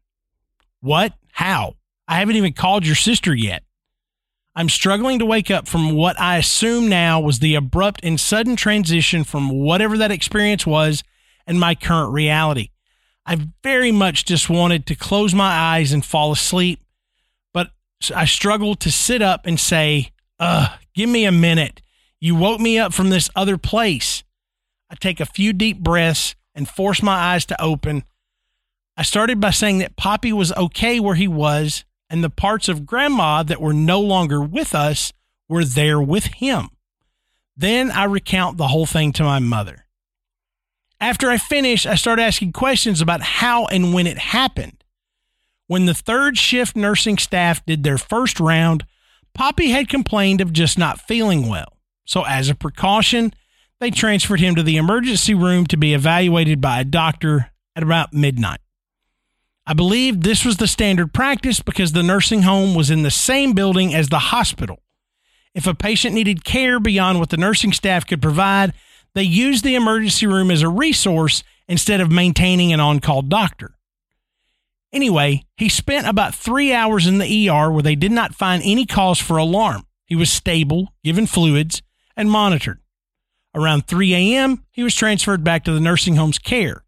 [0.80, 1.14] What?
[1.32, 1.74] How?
[2.08, 3.64] I haven't even called your sister yet.
[4.56, 8.56] I'm struggling to wake up from what I assume now was the abrupt and sudden
[8.56, 11.04] transition from whatever that experience was
[11.46, 12.70] and my current reality.
[13.26, 16.80] I very much just wanted to close my eyes and fall asleep,
[17.54, 17.72] but
[18.16, 21.82] I struggled to sit up and say, Ugh, give me a minute.
[22.22, 24.24] You woke me up from this other place.
[24.90, 28.04] I take a few deep breaths and force my eyes to open.
[28.96, 32.86] I started by saying that Poppy was okay where he was, and the parts of
[32.86, 35.12] Grandma that were no longer with us
[35.48, 36.70] were there with him.
[37.58, 39.86] Then I recount the whole thing to my mother.
[41.00, 44.84] After I finish, I start asking questions about how and when it happened.
[45.68, 48.86] When the third shift nursing staff did their first round,
[49.34, 51.78] Poppy had complained of just not feeling well.
[52.06, 53.34] So, as a precaution,
[53.80, 58.14] they transferred him to the emergency room to be evaluated by a doctor at about
[58.14, 58.60] midnight.
[59.68, 63.54] I believe this was the standard practice because the nursing home was in the same
[63.54, 64.84] building as the hospital.
[65.56, 68.74] If a patient needed care beyond what the nursing staff could provide,
[69.16, 73.76] they used the emergency room as a resource instead of maintaining an on call doctor.
[74.94, 78.86] Anyway, he spent about three hours in the ER where they did not find any
[78.86, 79.86] cause for alarm.
[80.06, 81.82] He was stable, given fluids,
[82.16, 82.80] and monitored.
[83.56, 86.85] Around 3 a.m., he was transferred back to the nursing home's care.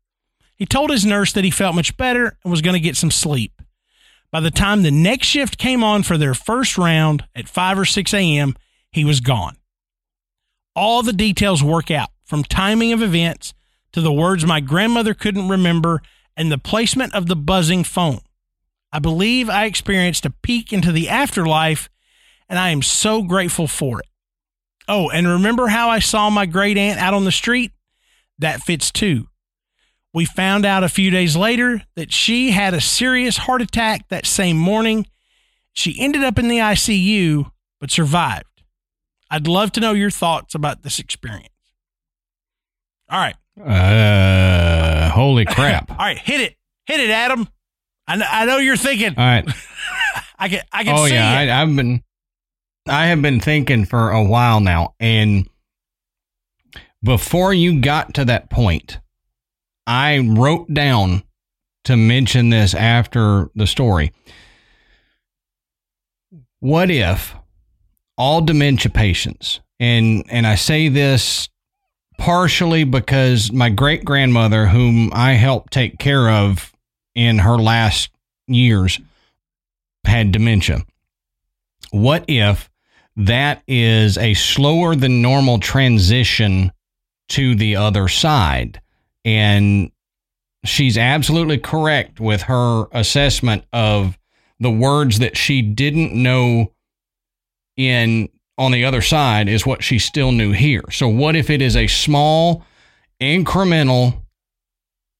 [0.57, 3.11] He told his nurse that he felt much better and was going to get some
[3.11, 3.61] sleep.
[4.31, 7.85] By the time the next shift came on for their first round at 5 or
[7.85, 8.55] 6 a.m.,
[8.91, 9.57] he was gone.
[10.75, 13.53] All the details work out from timing of events
[13.93, 16.01] to the words my grandmother couldn't remember
[16.35, 18.19] and the placement of the buzzing phone.
[18.91, 21.89] I believe I experienced a peek into the afterlife,
[22.49, 24.05] and I am so grateful for it.
[24.87, 27.71] Oh, and remember how I saw my great aunt out on the street?
[28.39, 29.27] That fits too.
[30.17, 34.25] We found out a few days later that she had a serious heart attack that
[34.25, 35.05] same morning.
[35.73, 38.63] She ended up in the ICU, but survived.
[39.29, 41.53] I'd love to know your thoughts about this experience.
[43.11, 43.35] All right.
[43.63, 45.91] Uh, holy crap.
[45.91, 46.55] All right, hit it.
[46.87, 47.47] Hit it, Adam.
[48.07, 49.13] I know, I know you're thinking.
[49.15, 49.47] All right.
[50.39, 51.49] I can I can oh see yeah, it.
[51.51, 52.01] I, I've been,
[52.87, 55.47] I have been thinking for a while now, and
[57.03, 58.97] before you got to that point,
[59.87, 61.23] I wrote down
[61.85, 64.11] to mention this after the story.
[66.59, 67.33] What if
[68.17, 71.49] all dementia patients, and and I say this
[72.17, 76.73] partially because my great grandmother, whom I helped take care of
[77.15, 78.09] in her last
[78.47, 78.99] years,
[80.03, 80.83] had dementia.
[81.91, 82.69] What if
[83.15, 86.71] that is a slower than normal transition
[87.29, 88.81] to the other side?
[89.27, 89.91] And
[90.63, 94.17] she's absolutely correct with her assessment of
[94.57, 96.71] the words that she didn't know
[97.75, 100.85] in on the other side is what she still knew here.
[100.91, 102.63] So what if it is a small
[103.21, 104.23] incremental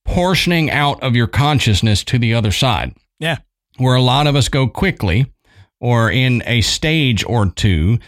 [0.05, 2.95] portioning out of your consciousness to the other side?
[3.19, 3.39] Yeah.
[3.75, 5.34] Where a lot of us go quickly
[5.81, 7.99] or in a stage or two,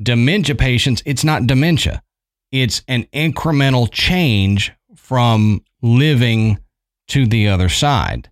[0.00, 2.04] dementia patients, it's not dementia.
[2.52, 4.72] It's an incremental change
[5.10, 6.56] from living
[7.08, 8.30] to the other side.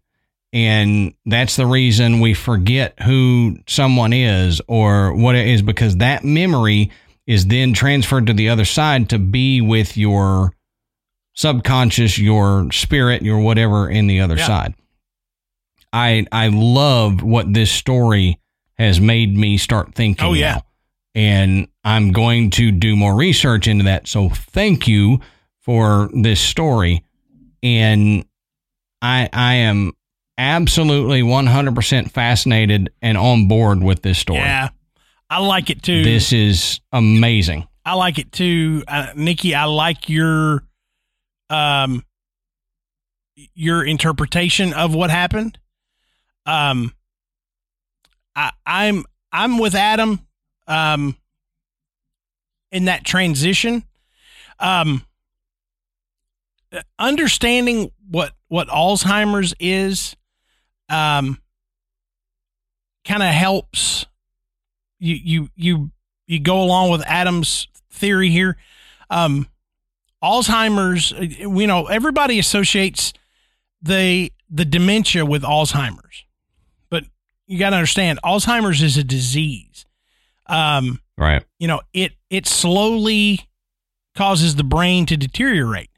[0.52, 6.22] And that's the reason we forget who someone is or what it is because that
[6.22, 6.92] memory
[7.26, 10.52] is then transferred to the other side to be with your
[11.34, 14.46] subconscious, your spirit, your whatever in the other Yeah.
[14.46, 14.74] side.
[15.92, 18.38] I I love what this story
[18.78, 20.24] has made me start thinking.
[20.24, 20.52] Oh, yeah.
[20.54, 20.62] now.
[21.16, 24.06] And I'm going to do more research into that.
[24.06, 25.18] So thank you
[25.68, 27.04] for this story.
[27.62, 28.24] And
[29.02, 29.92] I I am
[30.38, 34.38] absolutely 100% fascinated and on board with this story.
[34.38, 34.70] Yeah.
[35.28, 36.02] I like it too.
[36.04, 37.68] This is amazing.
[37.84, 38.82] I like it too.
[38.88, 40.64] Uh, Nikki, I like your
[41.50, 42.02] um
[43.54, 45.58] your interpretation of what happened.
[46.46, 46.94] Um
[48.34, 50.20] I I'm I'm with Adam
[50.66, 51.14] um
[52.72, 53.84] in that transition.
[54.58, 55.04] Um
[56.98, 60.14] understanding what what Alzheimer's is
[60.88, 61.38] um
[63.06, 64.06] kind of helps
[64.98, 65.90] you you you
[66.26, 68.56] you go along with Adam's theory here.
[69.10, 69.48] Um,
[70.22, 73.12] Alzheimer's, uh, you know, everybody associates
[73.80, 76.24] the the dementia with Alzheimer's,
[76.90, 77.04] but
[77.46, 79.86] you got to understand, Alzheimer's is a disease.
[80.46, 81.44] Um, Right.
[81.58, 83.48] you know, it it slowly
[84.14, 85.90] causes the brain to deteriorate.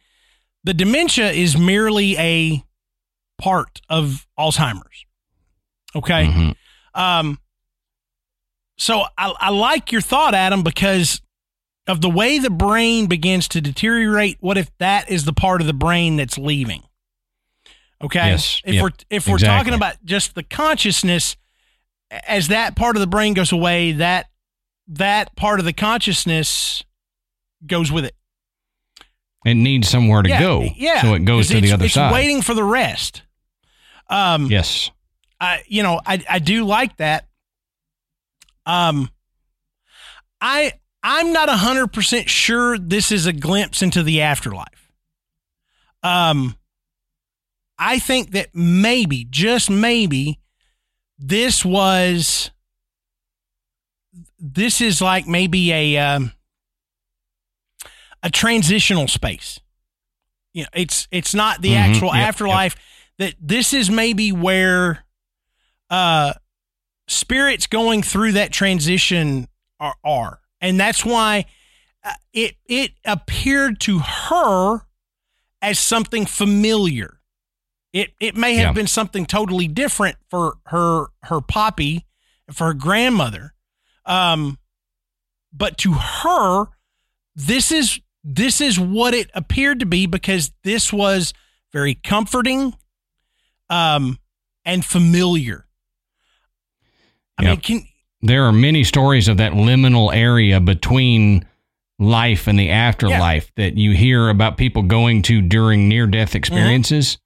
[0.65, 2.63] The dementia is merely a
[3.41, 5.05] part of Alzheimer's.
[5.97, 6.27] Okay.
[6.27, 6.55] Mhm.
[6.95, 7.39] Um,
[8.79, 11.21] so I, I like your thought, Adam, because
[11.87, 14.37] of the way the brain begins to deteriorate.
[14.41, 16.83] What if that is the part of the brain that's leaving?
[18.03, 18.31] Okay.
[18.31, 18.61] Yes.
[18.65, 18.83] If Yep.
[18.83, 19.59] we're if we're Exactly.
[19.59, 21.37] talking about just the consciousness,
[22.11, 24.27] as that part of the brain goes away, that
[24.89, 26.83] that part of the consciousness
[27.67, 28.15] goes with it.
[29.45, 30.65] It needs somewhere to yeah, go.
[30.77, 31.03] Yeah.
[31.03, 32.13] So it goes to the other it's side.
[32.13, 33.23] waiting for the rest.
[34.09, 34.91] Um, Yes.
[35.41, 37.27] I you know I I do like that.
[38.67, 39.09] Um,
[40.41, 44.93] I I'm not a hundred percent sure this is a glimpse into the afterlife.
[46.03, 46.57] Um,
[47.79, 50.39] I think that maybe just maybe
[51.19, 52.51] this was
[54.39, 56.33] this is like maybe a um,
[58.23, 59.61] a transitional space.
[60.53, 61.77] You know, it's it's not the Mhm.
[61.77, 62.29] actual Yep, yep.
[62.29, 62.77] afterlife.
[63.19, 65.05] That this is maybe where
[65.91, 66.35] uh
[67.09, 69.49] spirits going through that transition
[69.79, 70.41] are, are.
[70.61, 71.47] and that's why
[72.05, 74.81] uh, it it appeared to her
[75.63, 77.21] as something familiar.
[77.93, 78.73] It it may have Yeah.
[78.73, 82.07] been something totally different for her her poppy
[82.53, 83.55] for her grandmother,
[84.07, 84.59] um,
[85.53, 86.67] but to her,
[87.35, 91.33] this is this is what it appeared to be because this was
[91.73, 92.75] very comforting,
[93.69, 94.19] um,
[94.65, 95.67] and familiar.
[97.39, 97.51] I Yeah.
[97.51, 97.87] mean, can
[98.23, 101.47] There are many stories of that liminal area between
[101.99, 107.17] life and the afterlife that you hear about people going to during near death experiences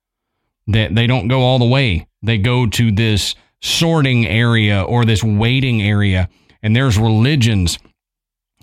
[0.69, 2.07] that they don't go all the way.
[2.23, 6.29] They go to this sorting area or this waiting area.
[6.63, 7.79] And there's religions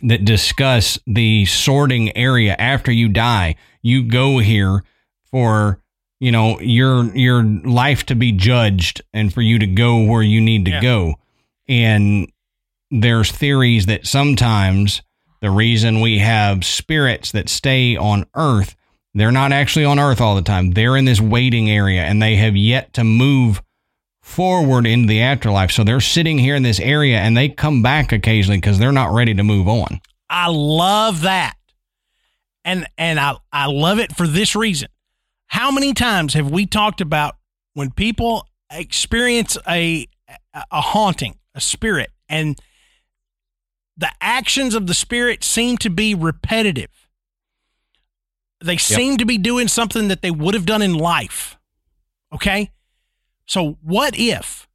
[0.03, 3.55] that discuss the sorting area after you die.
[3.81, 4.83] You go here
[5.31, 5.79] for
[6.19, 10.39] you know your your life to be judged and for you to go where you
[10.41, 10.81] need to Yeah.
[10.81, 11.15] go.
[11.67, 12.31] And
[12.91, 15.01] there's theories that sometimes
[15.41, 18.75] The reason we have spirits that stay on Earth,
[19.15, 20.69] they're not actually on Earth all the time.
[20.73, 23.63] They're in this waiting area and they have yet to move
[24.31, 25.71] forward into the afterlife.
[25.71, 29.13] So they're sitting here in this area and they come back occasionally because they're not
[29.13, 30.01] ready to move on.
[30.29, 31.55] I love that.
[32.63, 34.89] And and I, I love it for this reason.
[35.47, 37.35] How many times have we talked about
[37.73, 40.07] when people experience a
[40.71, 42.59] a haunting, a spirit, and
[43.97, 47.07] the actions of the spirit seem to be repetitive.
[48.63, 51.57] They seem to be doing something that they would have done in life.
[52.33, 52.71] Okay?
[53.51, 54.65] So what if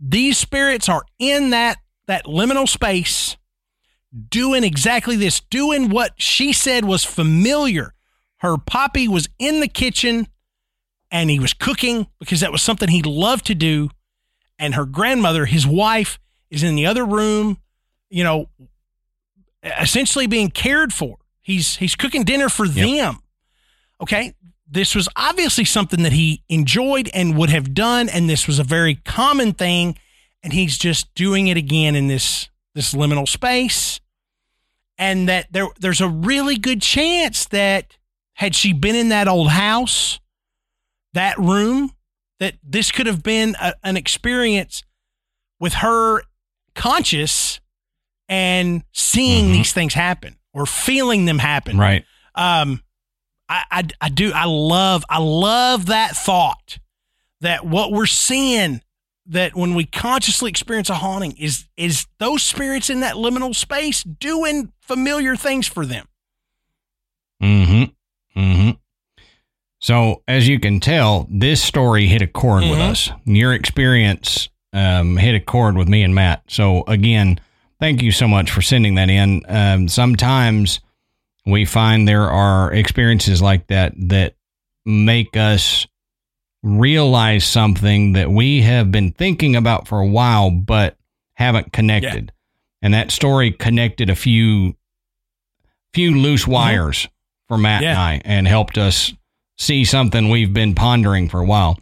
[0.00, 3.36] these spirits are in that that liminal space
[4.30, 7.92] doing exactly this, doing what she said was familiar.
[8.38, 10.28] Her poppy was in the kitchen
[11.10, 13.90] and he was cooking because that was something he loved to do.
[14.58, 17.58] And her grandmother, his wife, is in the other room,
[18.08, 18.48] you know,
[19.62, 21.18] essentially being cared for.
[21.42, 22.74] He's he's cooking dinner for yep.
[22.76, 23.18] them.
[24.00, 24.32] Okay.
[24.66, 28.64] This was obviously something that he enjoyed and would have done, and this was a
[28.64, 29.98] very common thing,
[30.42, 34.00] and he's just doing it again in this this liminal space
[34.98, 37.96] and that there there's a really good chance that
[38.34, 40.18] had she been in that old house,
[41.12, 41.92] that room,
[42.40, 44.82] that this could have been a, an experience
[45.60, 46.22] with her
[46.74, 47.60] conscious
[48.28, 49.52] and seeing mm-hmm.
[49.52, 51.78] these things happen or feeling them happen.
[51.78, 52.04] Right.
[52.34, 52.82] Um,
[53.48, 54.32] I, I, I do.
[54.32, 56.78] I love, I love that thought
[57.40, 58.80] that what we're seeing
[59.26, 64.02] that when we consciously experience a haunting is is those spirits in that liminal space
[64.02, 66.06] doing familiar things for them.
[67.42, 68.40] Mm-hmm.
[68.40, 68.70] Mm-hmm.
[69.80, 72.70] So as you can tell, this story hit a chord mm-hmm.
[72.70, 73.10] with us.
[73.24, 76.42] Your experience um, hit a chord with me and Matt.
[76.48, 77.40] So again,
[77.80, 79.42] thank you so much for sending that in.
[79.48, 80.80] Um, sometimes
[81.46, 84.34] we find there are experiences like that that
[84.84, 85.86] make us
[86.62, 90.96] realize something that we have been thinking about for a while, but
[91.34, 92.32] haven't connected.
[92.32, 92.86] Yeah.
[92.86, 94.76] And that story connected a few
[95.92, 96.52] few loose mm-hmm.
[96.52, 97.54] wires mm-hmm.
[97.54, 97.90] for Matt yeah.
[97.90, 99.12] and I and helped us
[99.56, 101.78] see something we've been pondering for a while.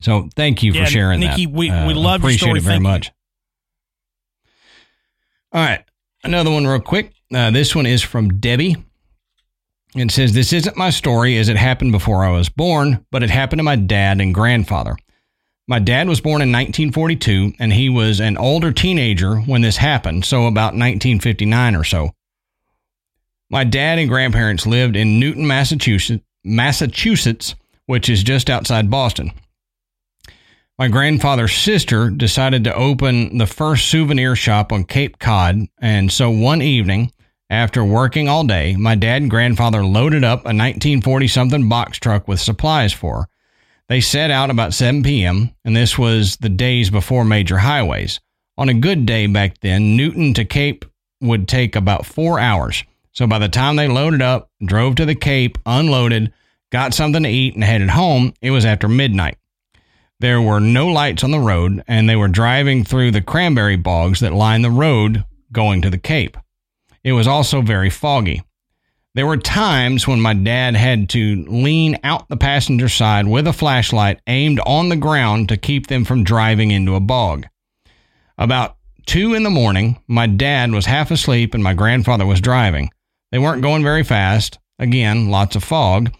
[0.00, 1.30] So thank you yeah, for sharing that.
[1.30, 1.54] Nikki, that.
[1.54, 2.58] we, uh, we love appreciate story.
[2.58, 3.12] it very much.
[5.52, 5.84] All right.
[6.24, 7.12] Another one real quick.
[7.32, 8.76] Uh, this one is from Debbie.
[9.94, 13.30] and says, This isn't my story as it happened before I was born, but it
[13.30, 14.96] happened to my dad and grandfather.
[15.66, 20.24] My dad was born in 1942, and he was an older teenager when this happened,
[20.24, 22.10] so about 1959 or so.
[23.48, 27.54] My dad and grandparents lived in Newton, Massachusetts, Massachusetts,
[27.86, 29.32] which is just outside Boston.
[30.78, 36.30] My grandfather's sister decided to open the first souvenir shop on Cape Cod, and so
[36.30, 37.12] one evening,
[37.50, 42.28] after working all day, my dad and grandfather loaded up a 1940 something box truck
[42.28, 43.28] with supplies for.
[43.88, 48.20] They set out about 7 p.m., and this was the days before major highways.
[48.56, 50.84] On a good day back then, Newton to Cape
[51.20, 52.84] would take about four hours.
[53.10, 56.32] So by the time they loaded up, drove to the Cape, unloaded,
[56.70, 59.38] got something to eat, and headed home, it was after midnight.
[60.20, 64.20] There were no lights on the road, and they were driving through the cranberry bogs
[64.20, 66.36] that line the road going to the Cape.
[67.02, 68.42] It was also very foggy.
[69.14, 73.52] There were times when my dad had to lean out the passenger side with a
[73.52, 77.46] flashlight aimed on the ground to keep them from driving into a bog.
[78.38, 82.90] About two in the morning, my dad was half asleep and my grandfather was driving.
[83.32, 84.58] They weren't going very fast.
[84.78, 86.12] Again, lots of fog,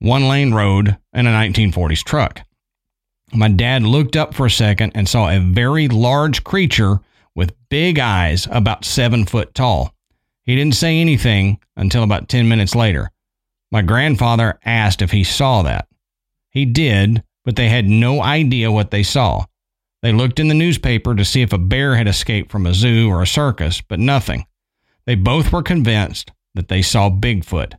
[0.00, 2.42] one lane road, and a 1940s truck.
[3.32, 7.00] My dad looked up for a second and saw a very large creature
[7.34, 9.93] with big eyes about seven foot tall.
[10.44, 13.10] He didn't say anything until about 10 minutes later.
[13.70, 15.88] My grandfather asked if he saw that.
[16.50, 19.46] He did, but they had no idea what they saw.
[20.02, 23.08] They looked in the newspaper to see if a bear had escaped from a zoo
[23.08, 24.46] or a circus, but nothing.
[25.06, 27.74] They both were convinced that they saw Bigfoot.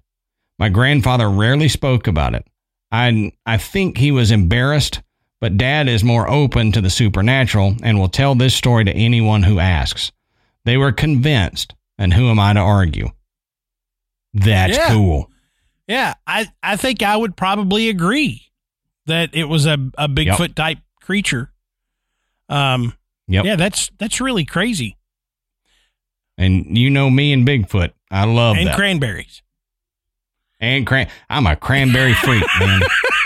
[0.57, 2.47] My grandfather rarely spoke about it.
[2.91, 5.01] I, I think he was embarrassed,
[5.39, 9.43] but dad is more open to the supernatural and will tell this story to anyone
[9.43, 10.11] who asks.
[10.63, 13.09] They were convinced and who am I to argue?
[14.33, 14.89] That's yeah.
[14.89, 15.29] cool.
[15.87, 18.41] Yeah, I, I think I would probably agree
[19.05, 20.55] that it was a, a Bigfoot yep.
[20.55, 21.51] type creature.
[22.49, 22.93] Um,
[23.27, 23.45] yep.
[23.45, 24.97] yeah, that's that's really crazy.
[26.37, 27.93] And you know me and Bigfoot.
[28.11, 28.75] I love and that.
[28.75, 29.41] cranberries.
[30.59, 32.81] And cran I'm a cranberry freak, man.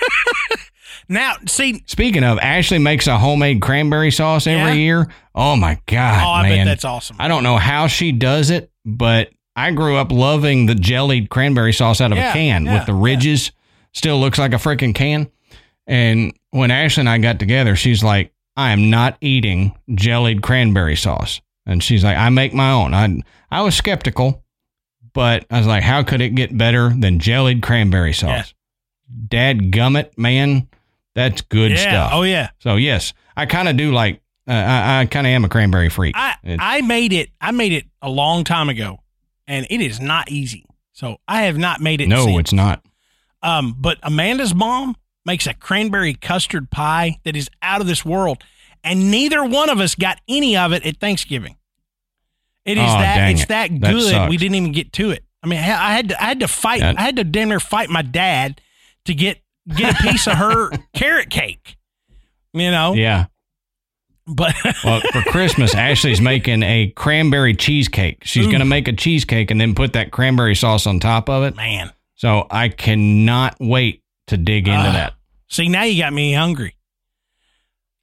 [1.10, 1.84] Now, see.
[1.88, 4.86] Speaking of, Ashley makes a homemade cranberry sauce every yeah?
[4.86, 5.07] year.
[5.34, 7.15] Oh my god, oh, I man, bet that's awesome.
[7.19, 11.73] I don't know how she does it, but I grew up loving the jellied cranberry
[11.73, 13.52] sauce out of Yeah, a can yeah, with the ridges.
[13.91, 15.30] Still looks like a freaking can.
[15.88, 20.95] And when Ashley and I got together, she's like, I am not eating jellied cranberry
[20.95, 21.41] sauce.
[21.65, 22.94] And she's like, I make my own.
[22.94, 24.44] I I was skeptical,
[25.14, 28.53] but I was like, how could it get better than jellied cranberry sauce?
[29.27, 30.68] Dad gummit, man,
[31.15, 31.77] that's good yeah.
[31.77, 32.11] stuff.
[32.14, 32.49] Oh yeah.
[32.60, 34.22] So yes, I kind of do like.
[34.48, 36.15] Uh, I, I kind of am a cranberry freak.
[36.18, 37.30] I It's- I made it.
[37.40, 38.99] I made it a long time ago,
[39.48, 40.65] and it is not easy.
[40.91, 42.07] So I have not made it.
[42.07, 42.40] no, since.
[42.40, 42.84] it's not.
[43.44, 48.44] Um, but Amanda's mom makes a cranberry custard pie that is out of this world,
[48.84, 51.56] and neither one of us got any of it at Thanksgiving.
[52.65, 53.48] It is Oh, that it's it.
[53.49, 54.10] that That good.
[54.10, 54.30] sucks.
[54.30, 55.23] we didn't even get to it.
[55.44, 56.80] I mean, I had to I had to fight.
[56.81, 58.60] That- I had to damn near fight my dad
[59.06, 59.40] to get
[59.76, 61.78] get a piece of her carrot cake.
[62.54, 63.26] You know, Yeah.
[64.28, 68.24] but Well, for Christmas, Ashley's making a cranberry cheesecake.
[68.24, 71.44] She's going to make a cheesecake and then put that cranberry sauce on top of
[71.44, 71.56] it.
[71.56, 74.91] man, So I cannot wait to dig into Ah.
[74.94, 75.14] that.
[75.48, 76.76] see now you got me hungry.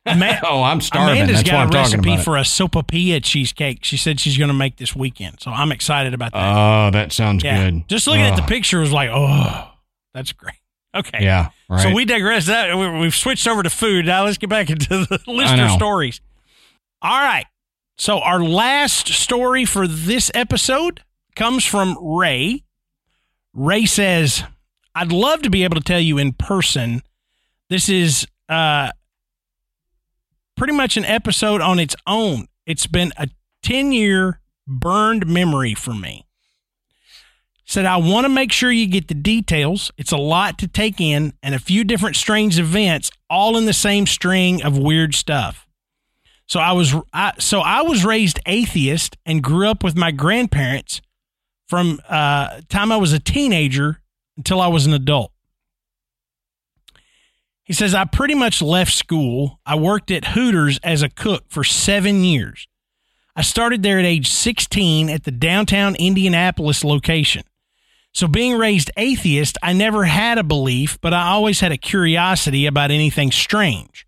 [0.04, 1.14] Ama- oh, I'm starving.
[1.16, 3.84] Amanda's That's got a recipe for a sopapilla cheesecake.
[3.84, 6.38] She said she's going to make this weekend, so I'm excited about that.
[6.56, 7.88] Oh, that sounds yeah, good.
[7.88, 9.68] just looking at the picture was like, oh,
[10.14, 10.54] that's great.
[10.98, 11.82] Okay, Yeah, right.
[11.82, 12.46] So we digress.
[12.46, 14.06] That we- we've switched over to food.
[14.06, 15.76] Now let's get back into the listener know.
[15.76, 16.20] stories.
[17.02, 17.46] All right.
[17.98, 21.02] So our last story for this episode
[21.34, 22.64] comes from Ray.
[23.54, 24.44] Ray says,
[24.94, 27.02] "I'd love to be able to tell you in person.
[27.70, 28.90] This is uh,
[30.56, 32.46] pretty much an episode on its own.
[32.66, 33.28] It's been a
[33.62, 36.25] ten year burned memory for me."
[37.66, 39.90] Said, I want to make sure you get the details.
[39.98, 43.72] It's a lot to take in and a few different strange events all in the
[43.72, 45.66] same string of weird stuff.
[46.46, 51.02] So I was I, so I was raised atheist and grew up with my grandparents
[51.66, 54.00] from uh time I was a teenager
[54.36, 55.32] until I was an adult.
[57.64, 59.58] He says I pretty much left school.
[59.66, 62.68] I worked at Hooters as a cook for 7 years.
[63.34, 67.42] I started there at age 16 at the downtown Indianapolis location.
[68.16, 72.64] So, being raised atheist, I never had a belief, but I always had a curiosity
[72.64, 74.06] about anything strange.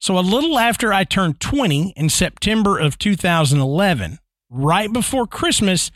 [0.00, 4.18] So, a little after I turned 20 in September of 2011,
[4.50, 5.92] right before Christmas,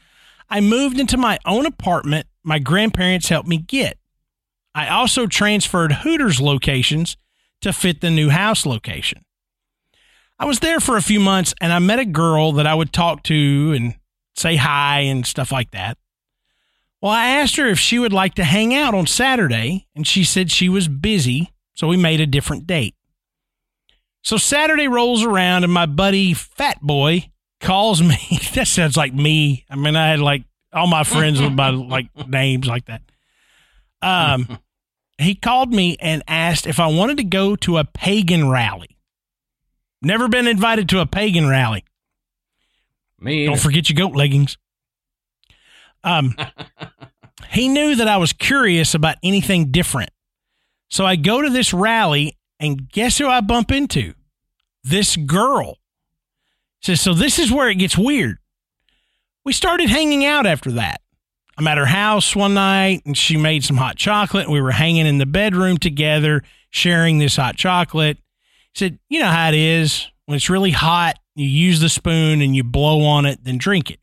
[0.49, 3.99] I moved into my own apartment my grandparents helped me get.
[4.73, 7.17] I also transferred Hooters locations
[7.63, 9.25] to fit the new house location.
[10.39, 12.93] I was there for a few months and I met a girl that I would
[12.93, 13.97] talk to and
[14.37, 15.99] say hi and stuff like that.
[17.01, 20.25] Well, I asked her if she would like to hang out on Saturday, and she
[20.25, 22.95] said she was busy, so we made a different date.
[24.23, 28.41] So Saturday rolls around, and my buddy Fat Boy calls me.
[28.55, 29.65] that sounds like me.
[29.71, 33.03] I mean, I had like all my friends with my like names like that.
[34.03, 34.59] Um,
[35.19, 38.97] he called me and asked if I wanted to go to a pagan rally.
[40.01, 41.85] Never been invited to a pagan rally.
[43.21, 44.57] Me Don't forget your goat leggings.
[46.05, 46.35] Um,
[47.51, 50.11] he knew that I was curious about anything different.
[50.91, 54.15] So I go to this rally, and guess who I bump into?
[54.83, 55.79] This girl.
[56.81, 58.39] Says, so this is where it gets weird.
[59.45, 61.01] We started hanging out after that.
[61.59, 64.45] I'm at her house one night, and she made some hot chocolate.
[64.45, 68.19] And we were hanging in the bedroom together, sharing this hot chocolate.
[68.75, 70.07] He said, You know how it is.
[70.27, 73.91] When it's really hot, you use the spoon and you blow on it, then drink
[73.91, 73.99] it.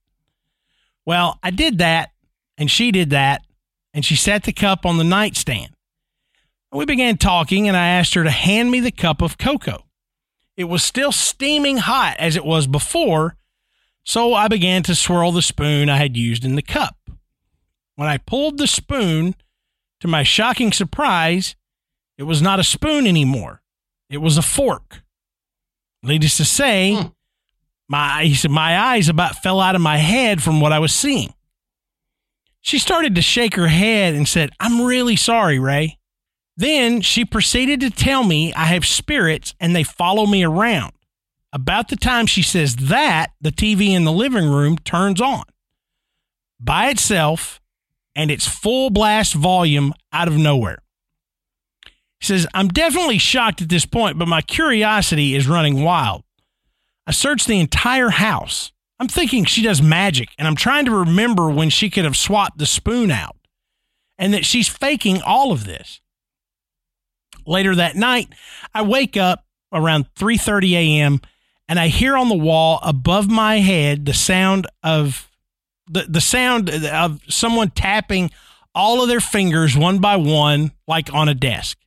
[1.05, 2.11] Well, I did that,
[2.57, 3.41] and she did that,
[3.93, 5.71] and she set the cup on the nightstand.
[6.71, 9.85] We began talking, and I asked her to hand me the cup of cocoa.
[10.57, 13.37] It was still steaming hot as it was before,
[14.03, 16.97] so I began to swirl the spoon I had used in the cup.
[17.95, 19.35] When I pulled the spoon,
[20.01, 21.55] to my shocking surprise,
[22.17, 23.61] it was not a spoon anymore.
[24.09, 25.03] It was a fork.
[26.03, 27.07] Needless to say, Hmm.
[27.87, 30.93] My he said my eyes about fell out of my head from what I was
[30.93, 31.33] seeing.
[32.61, 35.97] She started to shake her head and said, "I'm really sorry, Ray."
[36.57, 40.93] Then she proceeded to tell me I have spirits and they follow me around.
[41.51, 45.43] About the time she says that, the TV in the living room turns on
[46.59, 47.61] by itself
[48.15, 50.79] and its full blast volume out of nowhere.
[52.19, 56.23] He says, I'm definitely shocked at this point, but my curiosity is running wild.
[57.07, 58.71] I searched the entire house.
[58.99, 62.57] I'm thinking she does magic, and I'm trying to remember when she could have swapped
[62.57, 63.35] the spoon out
[64.17, 66.01] and that she's faking all of this.
[67.45, 68.29] Later that night,
[68.73, 71.21] I wake up around 3:30 a.m.
[71.67, 75.29] and I hear on the wall above my head the sound of
[75.87, 78.31] the, the sound of someone tapping
[78.73, 81.77] all of their fingers one by one, like on a desk.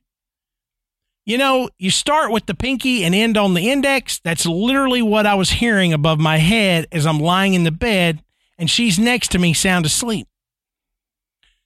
[1.29, 4.17] You know, you start with the pinky and end on the index.
[4.17, 8.23] That's literally what I was hearing above my head as I'm lying in the bed
[8.57, 10.27] and she's next to me sound asleep.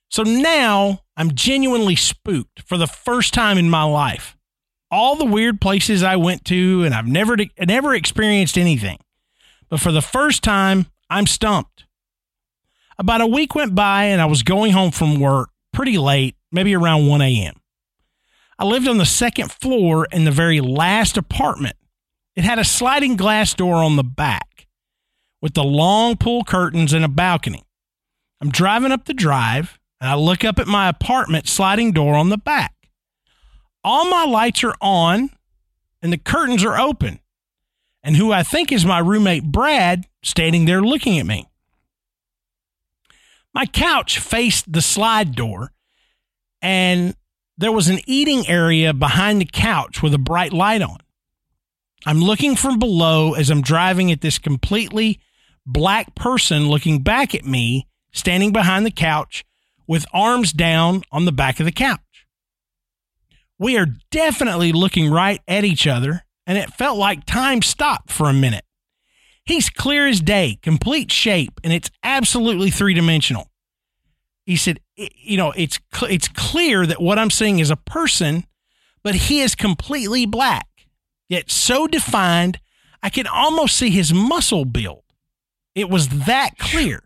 [0.10, 4.36] So now I'm genuinely spooked for the first time in my life.
[4.92, 8.98] All the weird places I went to and I've never never experienced anything.
[9.70, 11.86] But for the first time, I'm stumped.
[13.00, 16.76] About a week went by and I was going home from work pretty late, maybe
[16.76, 17.54] around 1 a.m.
[18.64, 21.76] I lived on the second floor in the very last apartment.
[22.34, 24.68] It had a sliding glass door on the back
[25.42, 27.66] with the long pull curtains and a balcony.
[28.40, 32.30] I'm driving up the drive and I look up at my apartment sliding door on
[32.30, 32.74] the back.
[33.84, 35.32] All my lights are on
[36.02, 37.20] and the curtains are open.
[38.02, 41.50] And who I think is my roommate Brad standing there looking at me.
[43.54, 45.74] My couch faced the slide door,
[46.62, 47.14] and
[47.64, 50.98] there was an eating area behind the couch with a bright light on.
[52.06, 55.20] I'm looking from below as I'm driving at this completely
[55.66, 59.46] black person looking back at me, standing behind the couch
[59.88, 62.28] with arms down on the back of the couch.
[63.58, 68.30] We are definitely looking right at each other, and it felt like time stopped for
[68.30, 68.66] a minute.
[69.46, 73.50] He's clear as day, complete shape, and it's absolutely three dimensional.
[74.46, 78.46] He said, you know, it's it's clear that what I'm seeing is a person,
[79.04, 80.68] but he is completely black,
[81.30, 82.60] yet so defined,
[83.02, 85.04] I can almost see his muscle build.
[85.76, 87.04] It was that clear.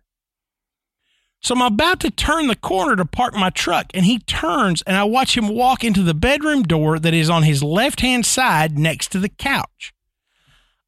[1.40, 4.98] So I'm about to turn the corner to park my truck, and he turns, and
[4.98, 8.78] I watch him walk into the bedroom door that is on his left hand side
[8.78, 9.94] next to the couch.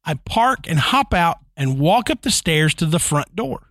[0.04, 3.68] I park and hop out and walk up the stairs to the front door.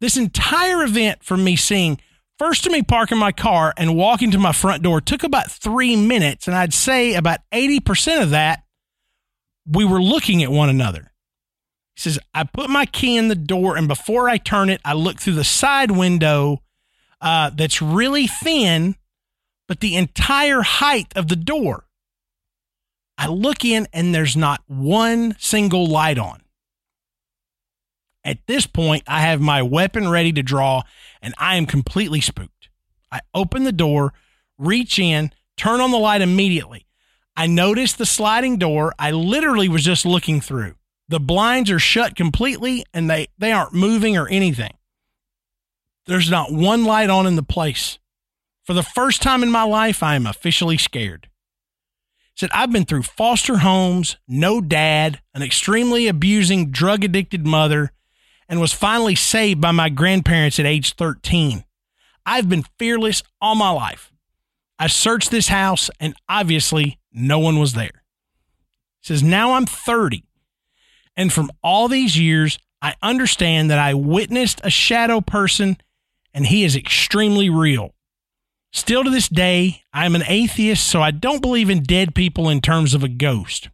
[0.00, 2.00] This entire event from me seeing
[2.38, 5.96] first to me parking my car and walking to my front door took about three
[5.96, 6.46] minutes.
[6.46, 8.62] And I'd say about 80% of that,
[9.66, 11.12] we were looking at one another.
[11.96, 14.92] He says, I put my key in the door, and before I turn it, I
[14.92, 16.62] look through the side window
[17.20, 18.94] uh, that's really thin,
[19.66, 21.86] but the entire height of the door.
[23.18, 26.40] I look in, and there's not one single light on.
[28.24, 30.82] At this point, I have my weapon ready to draw,
[31.22, 32.68] and I am completely spooked.
[33.10, 34.12] I open the door,
[34.58, 36.86] reach in, turn on the light immediately.
[37.36, 40.74] I notice the sliding door I literally was just looking through.
[41.08, 44.74] The blinds are shut completely and they, they aren't moving or anything.
[46.06, 47.98] There's not one light on in the place.
[48.64, 51.28] For the first time in my life, I am officially scared.
[52.34, 57.92] Said, I've been through foster homes, no dad, an extremely abusing, drug addicted mother,
[58.48, 61.64] and was finally saved by my grandparents at age 13.
[62.24, 64.12] I've been fearless all my life.
[64.78, 68.02] I searched this house and obviously no one was there.
[69.02, 70.24] says, now I'm 30
[71.18, 75.76] and from all these years, I understand that I witnessed a shadow person
[76.32, 77.92] and he is extremely real.
[78.72, 82.48] Still to this day, I am an atheist, so I don't believe in dead people
[82.48, 83.68] in terms of a ghost.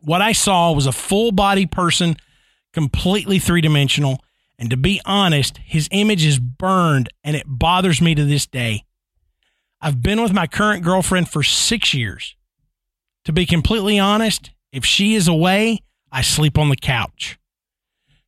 [0.00, 2.16] What I saw was a full body person,
[2.72, 4.22] completely three dimensional.
[4.58, 8.84] And to be honest, his image is burned and it bothers me to this day.
[9.80, 12.36] I've been with my current girlfriend for six years.
[13.24, 15.82] To be completely honest, if she is away,
[16.12, 17.38] I sleep on the couch.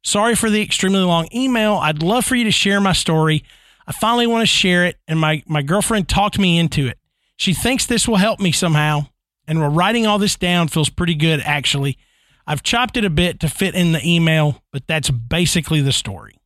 [0.04, 1.74] Sorry for the extremely long email.
[1.74, 3.44] I'd love for you to share my story.
[3.86, 6.98] I finally want to share it, and my, my girlfriend talked me into it.
[7.36, 9.06] She thinks this will help me somehow,
[9.46, 11.98] and writing all this down feels pretty good, actually.
[12.46, 16.36] I've chopped it a bit to fit in the email, but that's basically the story.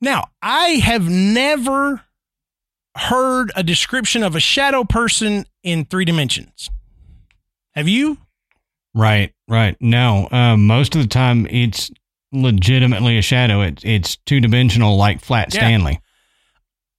[0.00, 2.02] Now, I have never
[2.96, 6.70] heard a description of a shadow person in three dimensions.
[7.72, 8.18] Have you?
[8.94, 9.76] Right, right.
[9.80, 11.90] No, um, most of the time it's
[12.32, 13.62] legitimately a shadow.
[13.62, 15.60] It's it's two dimensional, like Flat yeah.
[15.60, 16.00] Stanley.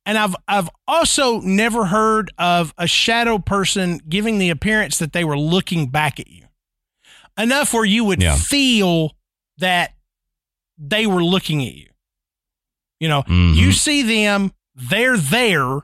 [0.05, 5.23] And I've I've also never heard of a shadow person giving the appearance that they
[5.23, 6.45] were looking back at you,
[7.37, 8.35] enough where you would yeah.
[8.35, 9.15] feel
[9.59, 9.93] that
[10.77, 11.89] they were looking at you.
[12.99, 13.53] You know, mm-hmm.
[13.53, 15.81] you see them, they're there.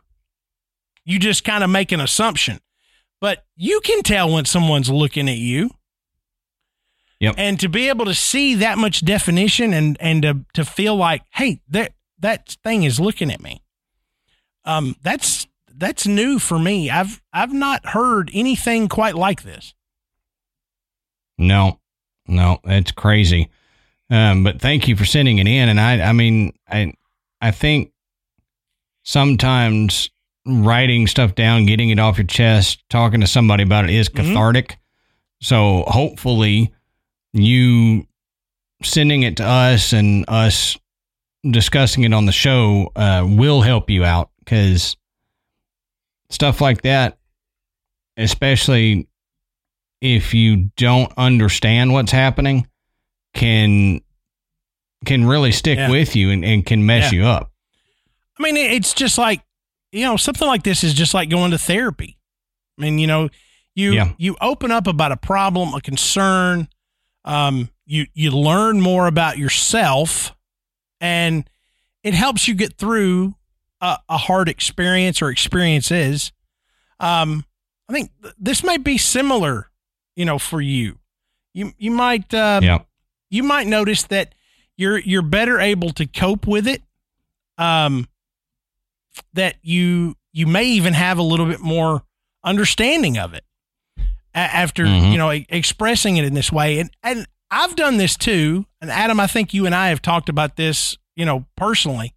[1.03, 2.59] You just kind of make an assumption,
[3.21, 5.69] but you can tell when someone's looking at you.
[7.19, 7.35] Yep.
[7.37, 11.21] And to be able to see that much definition and and to, to feel like,
[11.31, 13.61] hey, that that thing is looking at me.
[14.65, 16.89] Um, that's that's new for me.
[16.89, 19.73] I've I've not heard anything quite like this.
[21.37, 21.79] No,
[22.27, 23.49] no, it's crazy.
[24.09, 25.67] Um, but thank you for sending it in.
[25.69, 26.93] And I, I mean, I,
[27.41, 27.91] I think
[29.03, 30.09] sometimes
[30.45, 34.15] writing stuff down, getting it off your chest, talking to somebody about it is Mhm.
[34.27, 34.77] cathartic.
[35.41, 36.71] So hopefully
[37.33, 38.07] you
[38.83, 40.77] sending it to us and us
[41.49, 44.95] discussing it on the show uh, will help you out because
[46.30, 47.17] stuff like that,
[48.17, 49.07] especially
[50.01, 52.67] if you don't understand what's happening,
[53.33, 54.01] can
[55.06, 55.90] can really stick Yeah.
[55.91, 57.19] with you and, and can mess Yeah.
[57.19, 57.51] you up.
[58.40, 59.41] I mean, it's just like
[59.91, 62.17] you know, something like this is just like going to therapy.
[62.77, 63.30] I mean, you know,
[63.75, 64.11] you Yeah.
[64.17, 66.67] you open up about a problem, a concern.
[67.24, 70.35] Um, you you learn more about yourself,
[70.99, 71.49] and
[72.03, 73.35] it helps you get through
[73.81, 76.31] a, a hard experience or experiences.
[76.99, 77.45] Um,
[77.89, 79.69] I think th- this might be similar,
[80.15, 80.99] you know, for you.
[81.53, 82.79] You you might uh, yeah.
[83.29, 84.33] you might notice that
[84.77, 86.81] you're you're better able to cope with it.
[87.57, 88.07] Um,
[89.33, 92.03] that you you may even have a little bit more
[92.43, 93.43] understanding of it
[94.33, 95.11] a- after Mhm.
[95.11, 96.79] you know expressing it in this way.
[96.79, 98.65] And and I've done this too.
[98.81, 102.13] And Adam, I think you and I have talked about this, you know, personally.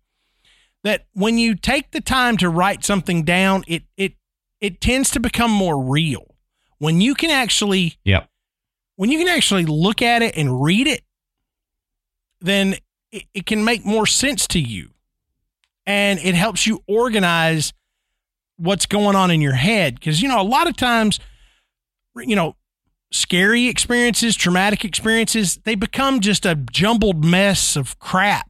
[0.84, 4.15] That when you take the time to write something down, it it
[4.60, 6.34] it tends to become more real.
[6.78, 8.28] When you can actually Yep.
[8.97, 11.02] when you can actually look at it and read it,
[12.40, 12.76] then
[13.10, 14.90] it, it can make more sense to you.
[15.86, 17.73] And it helps you organize
[18.57, 19.94] what's going on in your head.
[19.94, 21.18] Because, you know, a lot of times,
[22.16, 22.57] you know,
[23.10, 28.47] scary experiences, traumatic experiences, they become just a jumbled mess of crap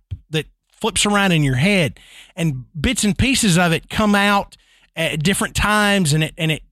[0.80, 1.98] flips around in your head.
[2.36, 4.56] And bits and pieces of it come out
[4.96, 6.62] at different times and it, and it,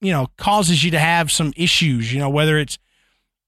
[0.00, 2.78] you know, causes you to have some issues, you know, whether it's,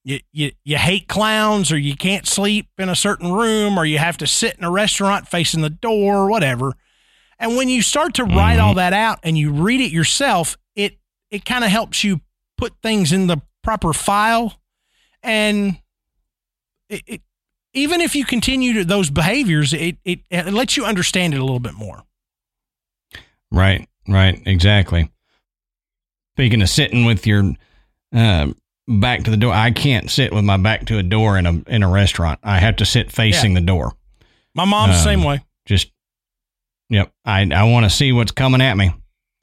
[0.05, 3.99] you, you, you hate clowns or you can't sleep in a certain room or you
[3.99, 6.74] have to sit in a restaurant facing the door or whatever.
[7.39, 8.78] And when you start to write all mm-hmm.
[8.78, 10.99] that out and you read it yourself, it
[11.31, 12.20] it kind of helps you
[12.57, 14.55] put things in the proper file
[15.23, 15.78] and
[16.89, 17.23] it, it
[17.74, 21.44] even if you continue to those behaviors, it, it it lets you understand it a
[21.44, 22.02] little bit more.
[23.50, 25.10] Right, right, exactly.
[26.36, 27.52] Speaking of sitting with your
[28.12, 28.48] uh,
[28.88, 31.52] back to the door, I can't sit with my back to a door in a
[31.68, 32.40] in a restaurant.
[32.42, 33.92] I have to sit facing the door.
[34.54, 35.40] My mom's the Um, same way.
[35.66, 35.90] Just,
[36.88, 37.12] yep.
[37.24, 38.92] I I want to see what's coming at me,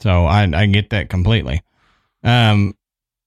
[0.01, 1.61] so I I get that completely.
[2.23, 2.75] Um,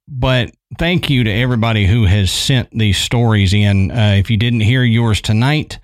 [0.07, 3.91] but thank you to everybody who has sent these stories in.
[3.91, 5.78] Uh, if you didn't hear yours tonight,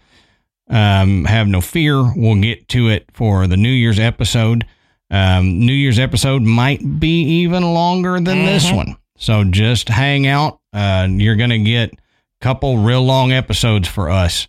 [0.69, 2.03] um, have no fear.
[2.15, 4.67] We'll get to it for the New Year's episode.
[5.11, 8.77] Um, New Year's episode might be even longer than this Mhm.
[8.77, 8.97] one.
[9.19, 10.61] So just hang out.
[10.73, 11.97] Uh, you're going to get a
[12.41, 14.47] couple real long episodes for us.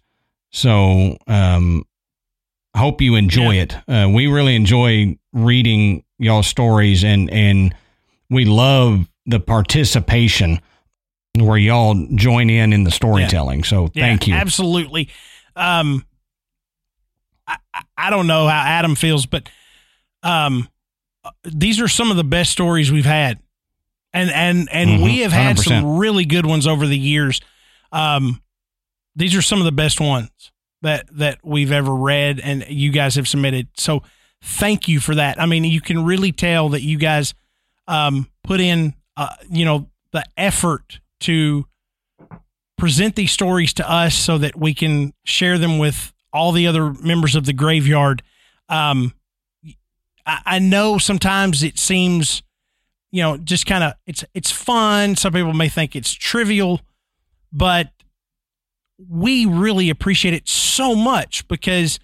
[0.51, 1.83] So um,
[2.75, 3.75] hope you enjoy it.
[3.87, 7.73] Uh, we really enjoy reading y'all stories and, and
[8.29, 10.61] we love the participation
[11.37, 13.63] where y'all join in in the storytelling.
[13.63, 14.35] So Yeah, thank you.
[14.35, 15.09] Absolutely.
[15.55, 16.05] Um,
[17.47, 17.57] I,
[17.97, 19.49] I- don't know how Adam feels, but
[20.23, 20.67] um,
[21.43, 23.39] these are some of the best stories we've had,
[24.13, 25.63] and and and Mhm, we have had 100%.
[25.63, 27.41] some really good ones over the years.
[27.91, 28.41] Um,
[29.15, 30.29] these are some of the best ones
[30.81, 33.67] that that we've ever read, and you guys have submitted.
[33.77, 34.03] So
[34.43, 35.39] thank you for that.
[35.39, 37.33] I mean, you can really tell that you guys
[37.87, 41.65] um, put in, uh, you know, the effort to
[42.77, 46.93] present these stories to us so that we can share them with all the other
[46.93, 48.23] members of the graveyard.
[48.69, 49.13] Um,
[50.25, 52.41] I, I know sometimes it seems,
[53.11, 55.15] you know, just kind of it's it's fun.
[55.15, 56.81] Some people may think it's trivial,
[57.51, 57.91] but
[59.09, 61.99] we really appreciate it so much because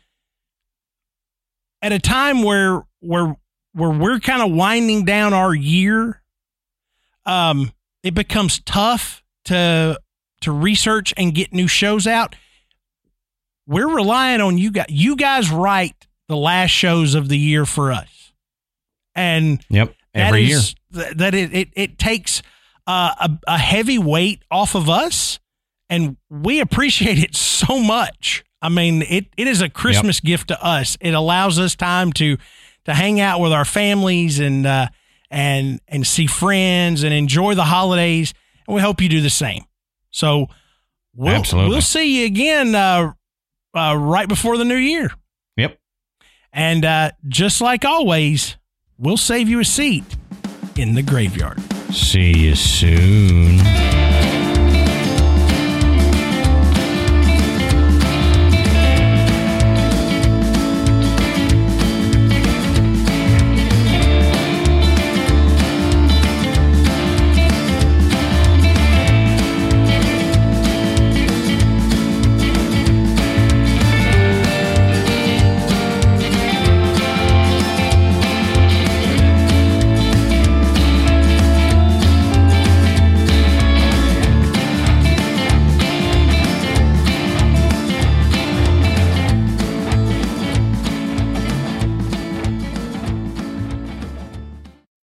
[1.81, 3.35] at a time where where
[3.73, 6.21] where we're kind of winding down our year,
[7.27, 7.71] um,
[8.03, 9.99] it becomes tough to
[10.41, 12.35] to research and get new shows out.
[13.67, 14.85] We're relying on you guys.
[14.89, 18.31] You guys write the last shows of the year for us,
[19.15, 19.93] and Yep.
[20.13, 20.59] that Every year.
[20.93, 22.41] th- that it it, it takes
[22.85, 25.39] uh, a, a heavy weight off of us,
[25.89, 28.43] and we appreciate it so much.
[28.61, 30.97] I mean, it, it is a Christmas gift to us.
[30.99, 32.37] It allows us time to
[32.85, 34.87] to hang out with our families and uh,
[35.29, 38.33] and and see friends and enjoy the holidays.
[38.67, 39.63] And we hope you do the same.
[40.11, 40.47] So
[41.15, 41.69] we'll Absolutely.
[41.69, 43.13] we'll see you again uh,
[43.73, 45.11] uh, right before the new year.
[45.57, 45.77] Yep.
[46.53, 48.57] And uh, just like always,
[48.97, 50.03] we'll save you a seat
[50.75, 51.59] in the graveyard.
[51.91, 53.57] See you soon.